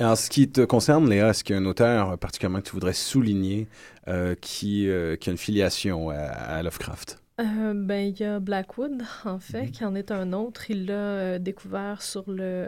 En 0.00 0.16
ce 0.16 0.30
qui 0.30 0.50
te 0.50 0.62
concerne, 0.62 1.08
Léa, 1.10 1.28
est-ce 1.30 1.44
qu'il 1.44 1.54
y 1.54 1.58
a 1.58 1.62
un 1.62 1.66
auteur 1.66 2.18
particulièrement 2.18 2.60
que 2.60 2.66
tu 2.66 2.72
voudrais 2.72 2.94
souligner 2.94 3.68
euh, 4.08 4.34
qui, 4.40 4.88
euh, 4.88 5.16
qui 5.16 5.28
a 5.28 5.32
une 5.32 5.38
filiation 5.38 6.08
à, 6.10 6.16
à 6.16 6.62
Lovecraft? 6.62 7.18
Euh, 7.40 7.72
ben, 7.74 8.08
il 8.14 8.18
y 8.20 8.24
a 8.24 8.38
Blackwood, 8.38 9.02
en 9.24 9.38
fait, 9.38 9.62
Mhm. 9.64 9.70
qui 9.70 9.84
en 9.84 9.94
est 9.94 10.10
un 10.10 10.32
autre. 10.34 10.70
Il 10.70 10.86
l'a 10.86 11.38
découvert 11.38 12.02
sur 12.02 12.30
le, 12.30 12.66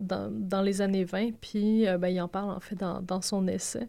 dans, 0.00 0.30
dans 0.30 0.62
les 0.62 0.80
années 0.80 1.04
20, 1.04 1.32
puis 1.40 1.84
ben, 1.98 2.08
il 2.08 2.20
en 2.22 2.28
parle, 2.28 2.50
en 2.50 2.60
fait, 2.60 2.74
dans, 2.76 3.02
dans 3.02 3.20
son 3.20 3.46
essai. 3.48 3.88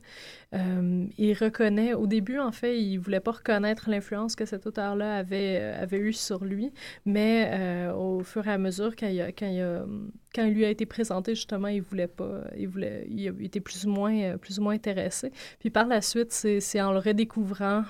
Euh, 0.54 1.08
il 1.18 1.34
reconnaît, 1.34 1.93
au 1.93 2.08
début, 2.08 2.39
en 2.39 2.51
fait, 2.51 2.80
il 2.80 2.97
voulait 2.97 3.20
pas 3.20 3.32
reconnaître 3.32 3.89
l'influence 3.89 4.36
que 4.36 4.45
cet 4.45 4.68
auteur-là 4.68 5.18
avait, 5.18 5.58
euh, 5.60 5.82
avait 5.82 5.97
eue 5.97 6.14
sur 6.14 6.45
lui, 6.45 6.72
mais 7.06 7.49
euh, 7.54 7.93
au 7.93 8.24
fur 8.24 8.47
et 8.47 8.51
à 8.51 8.58
mesure, 8.58 8.95
quand 8.95 9.08
il, 9.08 10.54
lui 10.54 10.66
a 10.66 10.70
été 10.70 10.86
présenté, 10.86 11.34
justement, 11.36 11.70
il 11.70 11.82
voulait 11.82 12.08
pas, 12.08 12.43
il 12.56 12.68
voulait, 12.68 13.06
il 13.10 13.43
était 13.43 13.60
plus 13.60 13.86
ou 13.86 13.89
moins, 13.89 14.38
plus 14.38 14.60
ou 14.60 14.64
moins 14.64 14.76
intéressé. 14.76 15.32
Puis 15.60 15.70
par 15.70 15.88
la 15.88 16.01
suite, 16.01 16.32
c'est 16.32 16.82
en 16.82 16.91
le 16.91 16.99
redécouvrant, 16.99 17.84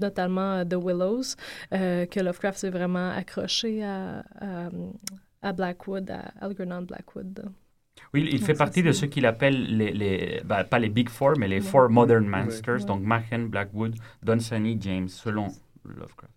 notamment 0.00 0.64
The 0.64 0.74
Willows, 0.74 1.36
que 1.70 2.20
Lovecraft 2.20 2.58
s'est 2.58 2.70
vraiment 2.70 3.10
accroché 3.10 3.84
à 3.84 5.52
Blackwood, 5.52 6.10
à 6.10 6.32
Algernon 6.40 6.82
Blackwood. 6.82 7.44
Oui, 8.12 8.28
il 8.30 8.38
Donc, 8.38 8.46
fait 8.46 8.54
partie 8.54 8.82
de 8.82 8.92
ceux 8.92 9.06
qu'il 9.08 9.26
appelle 9.26 9.76
les, 9.76 9.92
les 9.92 10.40
bah, 10.44 10.64
pas 10.64 10.78
les 10.78 10.88
Big 10.88 11.08
Four, 11.08 11.34
mais 11.38 11.48
les. 11.48 11.60
Four 11.60 11.90
Modern. 11.90 12.26
Masters, 12.26 12.80
Ouais. 12.80 12.84
donc 12.84 13.02
Machen, 13.02 13.48
Blackwood, 13.48 13.96
Dunsany, 14.22 14.78
James, 14.80 15.08
selon 15.08 15.48
Lovecraft. 15.84 16.32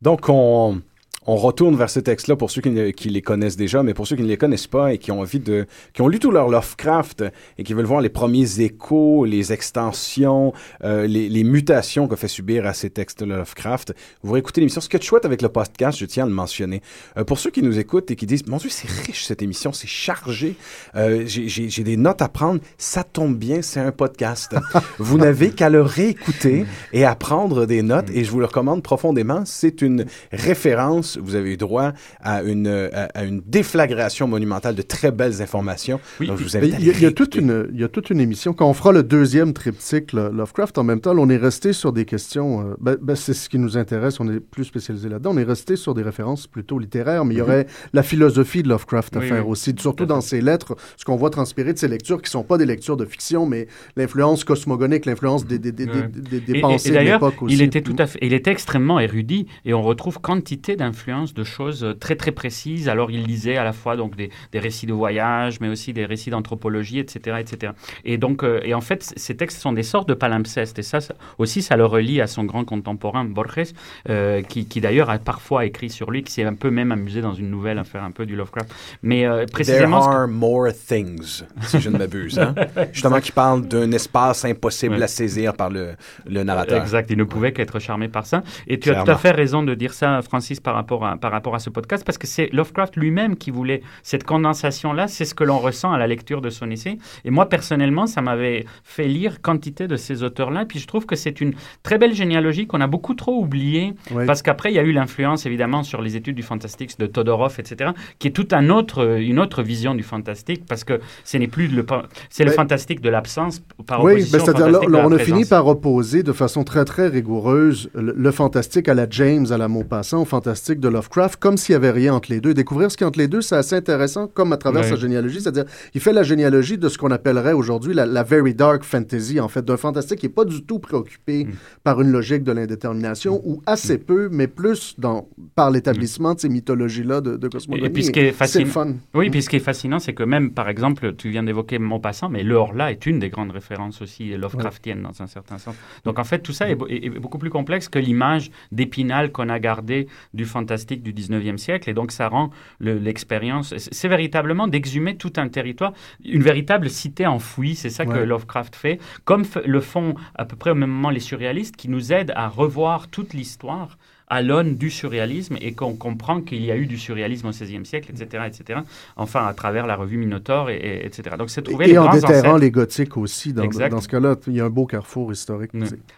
Donc, 0.00 0.28
on, 0.28 0.82
on 1.26 1.36
retourne 1.36 1.76
vers 1.76 1.90
ces 1.90 2.02
textes-là 2.02 2.36
pour 2.36 2.50
ceux 2.50 2.60
qui, 2.60 2.70
ne- 2.70 2.90
qui 2.90 3.08
les 3.08 3.22
connaissent 3.22 3.56
déjà, 3.56 3.82
mais 3.82 3.94
pour 3.94 4.06
ceux 4.06 4.16
qui 4.16 4.22
ne 4.22 4.28
les 4.28 4.36
connaissent 4.36 4.66
pas 4.66 4.92
et 4.92 4.98
qui 4.98 5.10
ont 5.12 5.20
envie 5.20 5.40
de, 5.40 5.66
qui 5.92 6.02
ont 6.02 6.08
lu 6.08 6.18
tout 6.18 6.30
leur 6.30 6.48
Lovecraft 6.48 7.24
et 7.58 7.64
qui 7.64 7.72
veulent 7.74 7.84
voir 7.86 8.00
les 8.00 8.08
premiers 8.08 8.60
échos, 8.60 9.24
les 9.24 9.52
extensions, 9.52 10.52
euh, 10.84 11.06
les, 11.06 11.28
les 11.28 11.44
mutations 11.44 12.08
qu'a 12.08 12.16
fait 12.16 12.28
subir 12.28 12.66
à 12.66 12.74
ces 12.74 12.90
textes 12.90 13.22
Lovecraft, 13.22 13.94
vous 14.22 14.32
réécoutez 14.32 14.60
l'émission. 14.60 14.80
Ce 14.80 14.88
qui 14.88 14.96
est 14.96 15.02
chouette 15.02 15.24
avec 15.24 15.42
le 15.42 15.48
podcast, 15.48 15.98
je 15.98 16.06
tiens 16.06 16.24
à 16.24 16.28
le 16.28 16.34
mentionner. 16.34 16.82
Euh, 17.16 17.24
pour 17.24 17.38
ceux 17.38 17.50
qui 17.50 17.62
nous 17.62 17.78
écoutent 17.78 18.10
et 18.10 18.16
qui 18.16 18.26
disent, 18.26 18.46
mon 18.46 18.58
Dieu, 18.58 18.70
c'est 18.70 18.88
riche 18.88 19.24
cette 19.24 19.42
émission, 19.42 19.72
c'est 19.72 19.88
chargé, 19.88 20.56
euh, 20.94 21.24
j'ai 21.26 21.84
des 21.84 21.96
notes 21.96 22.22
à 22.22 22.28
prendre, 22.28 22.60
ça 22.78 23.04
tombe 23.04 23.36
bien, 23.36 23.62
c'est 23.62 23.80
un 23.80 23.92
podcast. 23.92 24.54
vous 24.98 25.18
n'avez 25.18 25.50
qu'à 25.50 25.70
le 25.70 25.82
réécouter 25.82 26.66
et 26.92 27.04
à 27.04 27.14
prendre 27.14 27.66
des 27.66 27.82
notes 27.82 28.10
et 28.12 28.24
je 28.24 28.30
vous 28.30 28.40
le 28.40 28.46
recommande 28.46 28.82
profondément. 28.82 29.42
C'est 29.44 29.82
une 29.82 30.06
référence. 30.32 31.13
Vous 31.22 31.34
avez 31.34 31.52
eu 31.52 31.56
droit 31.56 31.92
à 32.20 32.42
une, 32.42 32.66
à, 32.92 33.24
une 33.24 33.40
déflagration 33.46 34.28
monumentale 34.28 34.74
de 34.74 34.82
très 34.82 35.10
belles 35.10 35.40
informations. 35.42 36.00
Donc, 36.20 36.38
je 36.38 36.44
vous 36.44 36.50
Mais 36.54 36.58
invite 36.58 36.74
à 36.74 36.78
Il 36.78 36.84
y, 36.86 36.90
a- 36.90 36.92
les 36.92 36.98
il 36.98 37.02
y 37.02 37.06
a 37.06 37.12
toute 37.12 37.34
une, 37.34 37.68
il 37.72 37.80
y 37.80 37.84
a 37.84 37.88
toute 37.88 38.10
une 38.10 38.20
émission. 38.20 38.52
Quand 38.52 38.68
on 38.68 38.74
fera 38.74 38.92
le 38.92 39.02
deuxième 39.02 39.52
triptyque 39.52 40.12
le- 40.12 40.30
Lovecraft, 40.30 40.78
en 40.78 40.84
même 40.84 41.00
temps, 41.00 41.14
on 41.16 41.28
est 41.28 41.36
resté 41.36 41.72
sur 41.72 41.92
des 41.92 42.04
questions. 42.04 42.60
euh, 42.60 42.74
ben, 42.80 42.96
ben, 43.00 43.14
c'est 43.16 43.34
ce 43.34 43.48
qui 43.48 43.58
nous 43.58 43.76
intéresse. 43.76 44.20
On 44.20 44.28
est 44.28 44.40
plus 44.40 44.64
spécialisé 44.64 45.08
là-dedans. 45.08 45.30
On 45.34 45.38
est 45.38 45.44
resté 45.44 45.76
sur 45.76 45.94
des 45.94 46.02
références 46.02 46.46
plutôt 46.46 46.78
littéraires, 46.78 47.24
mais 47.24 47.34
il 47.34 47.38
y 47.38 47.40
Mhm. 47.40 47.46
aurait 47.46 47.66
la 47.92 48.02
philosophie 48.02 48.62
de 48.62 48.68
Lovecraft 48.68 49.16
à 49.16 49.20
Oui, 49.20 49.28
faire 49.28 49.44
oui. 49.46 49.52
aussi, 49.52 49.74
surtout 49.78 50.06
dans 50.06 50.20
ses 50.20 50.40
lettres, 50.40 50.76
ce 50.96 51.04
qu'on 51.04 51.16
voit 51.16 51.30
transpirer 51.30 51.72
de 51.72 51.78
ses 51.78 51.88
lectures, 51.88 52.20
qui 52.22 52.30
sont 52.30 52.42
pas 52.44 52.58
des 52.58 52.66
lectures 52.66 52.96
de 52.96 53.04
fiction, 53.04 53.46
mais 53.46 53.66
l'influence 53.96 54.44
cosmogonique, 54.44 55.06
l'influence 55.06 55.46
des, 55.46 55.58
des, 55.58 55.72
des, 55.72 55.84
Ouais. 55.86 56.08
des- 56.12 56.20
des- 56.20 56.40
des 56.40 56.52
Et- 56.54 56.58
et- 56.58 56.60
pensées 56.60 56.88
et 56.88 56.92
de 56.92 56.98
l'époque 56.98 57.42
aussi. 57.42 57.54
il 57.54 57.62
était 57.62 57.82
tout 57.82 57.96
à 57.98 58.06
fait, 58.06 58.18
il 58.22 58.32
était 58.32 58.50
extrêmement 58.50 58.98
érudit 59.00 59.46
et 59.64 59.74
on 59.74 59.82
retrouve 59.82 60.20
quantité 60.20 60.76
d'influences 60.76 60.94
de 61.08 61.44
choses 61.44 61.84
euh, 61.84 61.94
très 61.94 62.16
très 62.16 62.32
précises. 62.32 62.88
Alors 62.88 63.10
il 63.10 63.24
lisait 63.24 63.56
à 63.56 63.64
la 63.64 63.72
fois 63.72 63.96
donc 63.96 64.16
des, 64.16 64.30
des 64.52 64.58
récits 64.58 64.86
de 64.86 64.92
voyage, 64.92 65.60
mais 65.60 65.68
aussi 65.68 65.92
des 65.92 66.04
récits 66.06 66.30
d'anthropologie, 66.30 66.98
etc., 66.98 67.36
etc. 67.40 67.72
Et 68.04 68.18
donc 68.18 68.42
euh, 68.42 68.60
et 68.62 68.74
en 68.74 68.80
fait 68.80 69.12
ces 69.16 69.36
textes 69.36 69.58
sont 69.60 69.72
des 69.72 69.82
sortes 69.82 70.08
de 70.08 70.14
palimpsestes 70.14 70.78
et 70.78 70.82
ça, 70.82 71.00
ça- 71.00 71.14
aussi 71.38 71.62
ça 71.62 71.76
le 71.76 71.84
relie 71.86 72.20
à 72.20 72.26
son 72.26 72.44
grand 72.44 72.64
contemporain 72.64 73.24
Borges, 73.24 73.72
euh, 74.08 74.42
qui, 74.42 74.66
qui 74.66 74.80
d'ailleurs 74.80 75.10
a 75.10 75.18
parfois 75.18 75.64
écrit 75.64 75.90
sur 75.90 76.10
lui, 76.10 76.22
qui 76.22 76.32
s'est 76.32 76.44
un 76.44 76.54
peu 76.54 76.70
même 76.70 76.92
amusé 76.92 77.20
dans 77.20 77.34
une 77.34 77.50
nouvelle 77.50 77.78
à 77.78 77.84
faire 77.84 78.02
un 78.04 78.10
peu 78.10 78.26
du 78.26 78.36
Lovecraft. 78.36 78.72
Mais 79.02 79.26
euh, 79.26 79.38
There 79.44 79.46
précisément 79.52 80.00
que- 80.06 80.14
are 80.14 80.28
more 80.28 80.68
things, 80.72 81.44
si 81.62 81.80
je 81.80 81.88
ne 81.90 81.98
m'abuse. 81.98 82.38
hein. 82.38 82.54
Justement, 82.92 83.20
qui 83.20 83.32
parle 83.32 83.66
d'un 83.66 83.90
espace 83.92 84.44
impossible 84.44 84.94
Ouais. 84.96 85.02
à 85.02 85.08
saisir 85.08 85.54
par 85.54 85.70
le, 85.70 85.94
le 86.26 86.42
narrateur. 86.44 86.80
Exact, 86.80 87.10
il 87.10 87.16
ne 87.18 87.24
pouvait 87.24 87.52
qu'être 87.52 87.78
charmé 87.78 88.08
par 88.08 88.26
ça. 88.26 88.42
Et 88.66 88.78
tu 88.78 88.90
as 88.90 89.02
tout 89.02 89.10
à 89.10 89.16
fait 89.16 89.30
raison 89.30 89.62
de 89.62 89.74
dire 89.74 89.92
ça, 89.94 90.20
Francis, 90.22 90.60
par 90.60 90.74
rapport 90.74 90.93
à, 91.02 91.16
par 91.16 91.32
rapport 91.32 91.54
à 91.54 91.58
ce 91.58 91.70
podcast, 91.70 92.04
parce 92.04 92.18
que 92.18 92.26
c'est 92.26 92.48
Lovecraft 92.52 92.96
lui-même 92.96 93.36
qui 93.36 93.50
voulait 93.50 93.82
cette 94.02 94.24
condensation-là, 94.24 95.08
c'est 95.08 95.24
ce 95.24 95.34
que 95.34 95.42
l'on 95.44 95.58
ressent 95.58 95.92
à 95.92 95.98
la 95.98 96.06
lecture 96.06 96.40
de 96.40 96.50
son 96.50 96.70
essai. 96.70 96.98
Et 97.24 97.30
moi, 97.30 97.48
personnellement, 97.48 98.06
ça 98.06 98.20
m'avait 98.20 98.66
fait 98.84 99.08
lire 99.08 99.40
quantité 99.42 99.88
de 99.88 99.96
ces 99.96 100.22
auteurs-là, 100.22 100.66
puis 100.66 100.78
je 100.78 100.86
trouve 100.86 101.06
que 101.06 101.16
c'est 101.16 101.40
une 101.40 101.54
très 101.82 101.98
belle 101.98 102.14
généalogie 102.14 102.66
qu'on 102.66 102.80
a 102.82 102.86
beaucoup 102.86 103.14
trop 103.14 103.40
oubliée, 103.42 103.94
Oui. 104.12 104.26
parce 104.26 104.42
qu'après, 104.42 104.70
il 104.70 104.74
y 104.74 104.78
a 104.78 104.82
eu 104.82 104.92
l'influence, 104.92 105.46
évidemment, 105.46 105.82
sur 105.82 106.02
les 106.02 106.14
études 106.16 106.36
du 106.36 106.42
fantastique 106.42 106.98
de 106.98 107.06
Todorov, 107.06 107.56
etc., 107.58 107.92
qui 108.18 108.28
est 108.28 108.32
tout 108.32 108.48
un 108.52 108.68
autre, 108.68 109.18
une 109.18 109.38
autre 109.40 109.62
vision 109.62 109.94
du 109.94 110.02
fantastique, 110.02 110.64
parce 110.68 110.84
que 110.84 111.00
ce 111.24 111.38
n'est 111.38 111.48
plus 111.48 111.68
le, 111.68 111.86
c'est 112.28 112.44
le 112.44 112.50
Mais- 112.50 112.56
fantastique 112.56 113.00
de 113.00 113.08
l'absence 113.08 113.62
par 113.86 114.02
Oui, 114.04 114.12
opposition 114.12 114.38
ben, 114.38 114.42
au 114.42 114.46
c'est-à-dire 114.46 114.80
on 114.90 114.94
a 114.94 115.16
présence. 115.16 115.22
fini 115.22 115.44
par 115.46 115.66
opposer 115.66 116.22
de 116.22 116.32
façon 116.32 116.62
très 116.64 116.84
très 116.84 117.08
rigoureuse 117.08 117.88
le, 117.94 118.12
le 118.16 118.30
fantastique 118.30 118.88
à 118.88 118.94
la 118.94 119.06
James, 119.08 119.46
à 119.50 119.56
la 119.58 119.68
Maupassant, 119.68 120.22
au 120.22 120.24
fantastique 120.24 120.80
de 120.84 120.88
Lovecraft, 120.88 121.40
comme 121.40 121.56
s'il 121.56 121.72
n'y 121.72 121.76
avait 121.76 121.90
rien 121.90 122.14
entre 122.14 122.30
les 122.30 122.40
deux. 122.40 122.54
Découvrir 122.54 122.90
ce 122.90 122.96
qu'il 122.96 123.04
y 123.04 123.06
a 123.06 123.08
entre 123.08 123.18
les 123.18 123.28
deux, 123.28 123.40
c'est 123.40 123.56
assez 123.56 123.74
intéressant, 123.74 124.28
comme 124.28 124.52
à 124.52 124.56
travers 124.56 124.84
sa 124.84 124.96
généalogie. 124.96 125.40
C'est-à-dire, 125.40 125.64
il 125.94 126.00
fait 126.00 126.12
la 126.12 126.22
généalogie 126.22 126.78
de 126.78 126.88
ce 126.88 126.98
qu'on 126.98 127.10
appellerait 127.10 127.52
aujourd'hui 127.54 127.94
la, 127.94 128.06
la 128.06 128.22
very 128.22 128.54
dark 128.54 128.84
fantasy, 128.84 129.40
en 129.40 129.48
fait, 129.48 129.64
d'un 129.64 129.76
fantastique 129.76 130.20
qui 130.20 130.26
n'est 130.26 130.32
pas 130.32 130.44
du 130.44 130.62
tout 130.62 130.78
préoccupé 130.78 131.44
Mm. 131.46 131.50
par 131.82 132.00
une 132.00 132.10
logique 132.12 132.44
de 132.44 132.52
l'indétermination, 132.52 133.40
ou 133.44 133.62
assez 133.66 133.98
peu, 133.98 134.28
mais 134.30 134.46
plus 134.46 134.94
dans, 134.98 135.26
par 135.54 135.70
l'établissement 135.70 136.34
de 136.34 136.40
ces 136.40 136.48
mythologies-là 136.48 137.20
de, 137.20 137.36
de. 137.36 137.48
Et 137.84 137.90
puis 137.90 138.04
ce 138.04 138.10
qui 138.10 138.20
est 138.20 138.32
fascinant, 138.32 138.66
fun. 138.70 138.94
oui, 139.14 139.30
puis 139.30 139.42
ce 139.42 139.48
qui 139.48 139.56
est 139.56 139.60
fascinant, 139.60 139.98
c'est 139.98 140.12
que 140.12 140.22
même, 140.22 140.50
par 140.52 140.68
exemple, 140.68 141.14
tu 141.16 141.30
viens 141.30 141.42
d'évoquer 141.42 141.78
Maupassant, 141.78 142.28
mais 142.28 142.42
le 142.42 142.54
Horla 142.54 142.90
est 142.92 143.06
une 143.06 143.18
des 143.18 143.30
grandes 143.30 143.50
références 143.52 144.02
aussi 144.02 144.36
Lovecraftiennes 144.36 145.02
dans 145.02 145.22
un 145.22 145.26
certain 145.26 145.58
sens. 145.58 145.74
Donc 146.04 146.18
en 146.18 146.24
fait, 146.24 146.40
tout 146.40 146.52
ça 146.52 146.68
est, 146.68 146.74
beau- 146.74 146.88
est- 146.88 147.06
est 147.06 147.10
beaucoup 147.10 147.38
plus 147.38 147.50
complexe 147.50 147.88
que 147.88 147.98
l'image 147.98 148.50
d'épinal 148.72 149.32
qu'on 149.32 149.48
a 149.48 149.58
gardée 149.58 150.06
du 150.34 150.44
fantastique 150.44 150.73
du 150.76 151.12
19e 151.12 151.56
siècle, 151.58 151.88
et 151.90 151.94
donc 151.94 152.12
ça 152.12 152.28
rend 152.28 152.50
le- 152.78 152.98
l'expérience, 152.98 153.74
c'est 153.76 153.92
c'est 153.94 154.08
véritablement 154.08 154.68
d'exhumer 154.68 155.16
tout 155.16 155.32
un 155.36 155.48
territoire, 155.48 155.92
une 156.24 156.42
véritable 156.42 156.90
cité 156.90 157.26
enfouie, 157.26 157.74
c'est 157.74 157.90
ça 157.90 158.04
que. 158.04 158.10
Lovecraft 158.24 158.74
fait, 158.76 158.98
comme 159.24 159.44
le 159.64 159.80
font 159.80 160.14
à 160.34 160.44
peu 160.44 160.56
près 160.56 160.70
au 160.70 160.74
même 160.74 160.90
moment 160.90 161.10
les 161.10 161.20
surréalistes, 161.20 161.76
qui 161.76 161.88
nous 161.88 162.12
aident 162.12 162.32
à 162.36 162.48
revoir 162.48 163.08
toute 163.08 163.32
l'histoire 163.34 163.96
à 164.28 164.40
l'aune 164.42 164.76
du 164.76 164.90
surréalisme 164.90 165.56
et 165.60 165.72
qu'on 165.74 165.94
comprend 165.94 166.40
qu'il 166.40 166.64
y 166.64 166.70
a 166.70 166.76
eu 166.76 166.86
du 166.86 166.98
surréalisme 166.98 167.46
au 167.48 167.50
XVIe 167.50 167.84
siècle, 167.84 168.10
etc., 168.10 168.44
etc. 168.46 168.80
Enfin, 169.16 169.46
à 169.46 169.52
travers 169.54 169.86
la 169.86 169.96
revue 169.96 170.16
Minotaure, 170.16 170.70
et, 170.70 170.76
et- 170.76 171.06
etc. 171.06 171.36
Donc, 171.38 171.50
c'est 171.50 171.62
trouver 171.62 171.84
Et 171.84 171.88
les 171.88 171.98
en 171.98 172.04
grands 172.04 172.14
déterrant 172.14 172.38
ancêtres. 172.38 172.58
les 172.58 172.70
gothiques 172.70 173.16
aussi. 173.18 173.52
Dans, 173.52 173.62
Exact. 173.62 173.90
dans 173.90 174.00
ce 174.00 174.08
cas-là, 174.08 174.36
il 174.46 174.54
y 174.54 174.60
a 174.60 174.64
un 174.64 174.70
beau 174.70 174.86
carrefour 174.86 175.30
historique. 175.32 175.72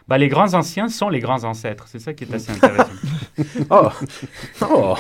Bah, 0.07 0.19
les 0.19 0.29
grands 0.29 0.55
anciens 0.55 0.89
sont 0.89 1.09
les 1.09 1.21
grands 1.21 1.43
ancêtres. 1.45 1.87
C'est 1.89 1.99
ça 1.99 2.13
qui 2.15 2.25
est 2.25 2.35
assez 2.35 2.53
intéressant. 2.53 2.91
Oh, 3.69 3.89
oh, 4.63 4.95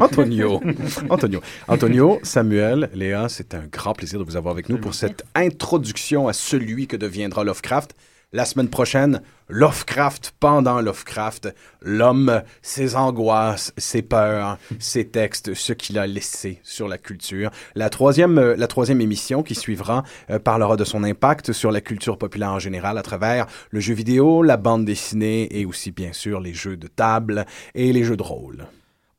Antonio. 0.00 0.60
Antonio. 1.08 1.40
Antonio, 1.68 2.18
Samuel, 2.22 2.90
Léa, 2.92 3.28
c'est 3.30 3.54
un 3.54 3.64
grand 3.70 3.94
plaisir 3.94 4.18
de 4.18 4.24
vous 4.24 4.36
avoir 4.36 4.52
avec 4.52 4.68
nous 4.68 4.76
pour 4.78 4.92
cette 4.94 5.24
introduction 5.34 6.28
à 6.28 6.32
celui 6.34 6.86
que 6.86 6.96
deviendra 6.96 7.44
Lovecraft. 7.44 7.94
La 8.30 8.44
semaine 8.44 8.68
prochaine, 8.68 9.22
Lovecraft 9.48 10.34
pendant 10.38 10.82
Lovecraft, 10.82 11.54
l'homme, 11.80 12.42
ses 12.60 12.94
angoisses, 12.94 13.72
ses 13.78 14.02
peurs, 14.02 14.58
ses 14.78 15.08
textes, 15.08 15.54
ce 15.54 15.72
qu'il 15.72 15.98
a 15.98 16.06
laissé 16.06 16.60
sur 16.62 16.88
la 16.88 16.98
culture. 16.98 17.50
La 17.74 17.88
troisième, 17.88 18.36
euh, 18.36 18.54
la 18.54 18.66
troisième 18.66 19.00
émission 19.00 19.42
qui 19.42 19.54
suivra 19.54 20.02
euh, 20.28 20.38
parlera 20.38 20.76
de 20.76 20.84
son 20.84 21.04
impact 21.04 21.52
sur 21.52 21.70
la 21.70 21.80
culture 21.80 22.18
populaire 22.18 22.52
en 22.52 22.58
général 22.58 22.98
à 22.98 23.02
travers 23.02 23.46
le 23.70 23.80
jeu 23.80 23.94
vidéo, 23.94 24.42
la 24.42 24.58
bande 24.58 24.84
dessinée 24.84 25.48
et 25.58 25.64
aussi 25.64 25.90
bien 25.90 26.12
sûr 26.12 26.38
les 26.38 26.52
jeux 26.52 26.76
de 26.76 26.86
table 26.86 27.46
et 27.74 27.94
les 27.94 28.04
jeux 28.04 28.18
de 28.18 28.22
rôle. 28.22 28.66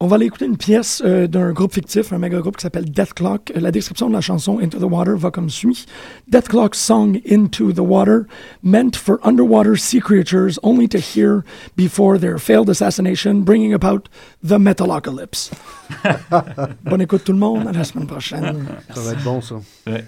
On 0.01 0.07
va 0.07 0.15
aller 0.15 0.27
écouter 0.27 0.45
une 0.45 0.55
pièce 0.55 1.01
euh, 1.05 1.27
d'un 1.27 1.51
groupe 1.51 1.73
fictif, 1.73 2.13
un 2.13 2.19
méga 2.19 2.39
groupe 2.39 2.55
qui 2.55 2.61
s'appelle 2.61 2.89
Death 2.89 3.13
Clock. 3.13 3.51
Euh, 3.53 3.59
La 3.59 3.69
description 3.69 4.07
de 4.07 4.13
la 4.13 4.21
chanson 4.21 4.57
Into 4.59 4.79
the 4.79 4.89
Water 4.89 5.17
va 5.17 5.29
comme 5.29 5.49
suit. 5.49 5.85
Death 6.29 6.47
Clock 6.47 6.73
song 6.73 7.19
Into 7.29 7.73
the 7.73 7.79
Water, 7.81 8.25
meant 8.63 8.95
for 8.95 9.19
underwater 9.23 9.75
sea 9.75 9.99
creatures 9.99 10.57
only 10.63 10.87
to 10.87 10.99
hear 10.99 11.43
before 11.75 12.17
their 12.17 12.37
failed 12.37 12.69
assassination, 12.69 13.41
bringing 13.41 13.73
about 13.73 14.07
the 14.41 14.57
metalocalypse. 14.57 15.51
Bonne 16.85 17.01
écoute 17.01 17.25
tout 17.25 17.33
le 17.33 17.39
monde, 17.39 17.67
à 17.67 17.73
la 17.73 17.83
semaine 17.83 18.07
prochaine. 18.07 18.67
Ça 18.95 19.01
va 19.01 19.11
être 19.11 19.23
bon, 19.25 19.41
ça. 19.41 19.55
Ouais. 19.85 20.05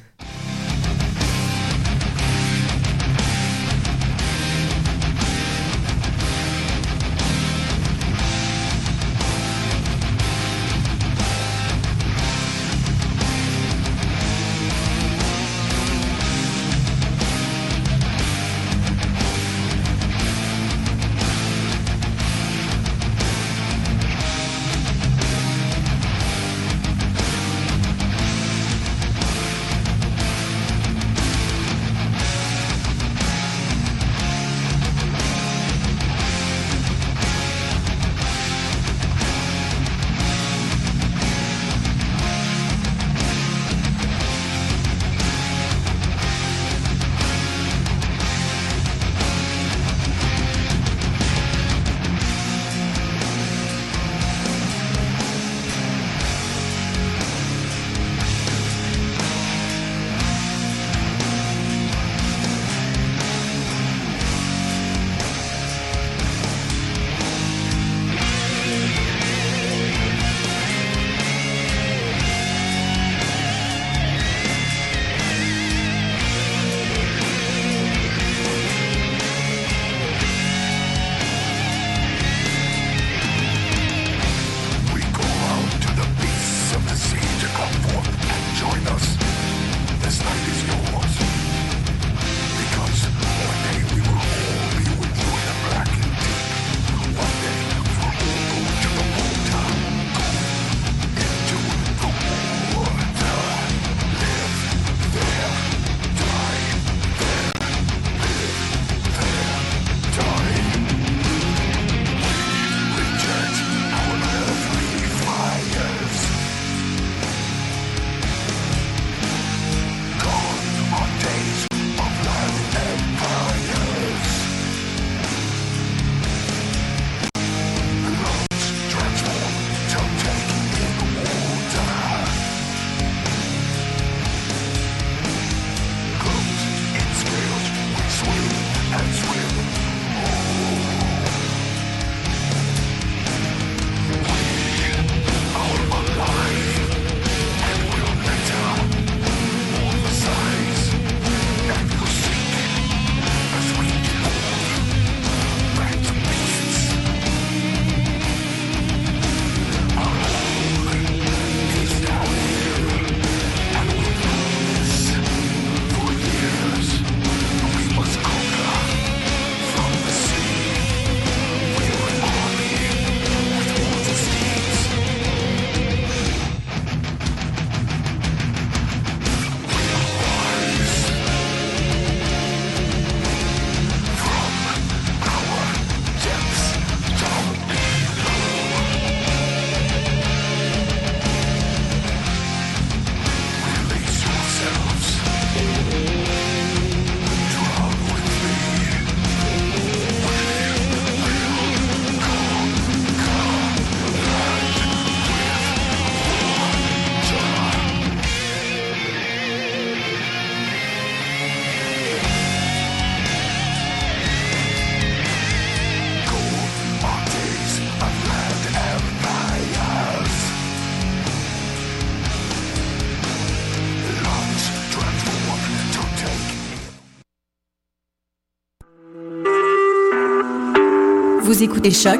Vous 231.62 231.66
écoutez 231.66 231.91
Choc 231.91 232.20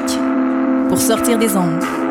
pour 0.88 1.00
sortir 1.00 1.36
des 1.36 1.56
ondes. 1.56 2.01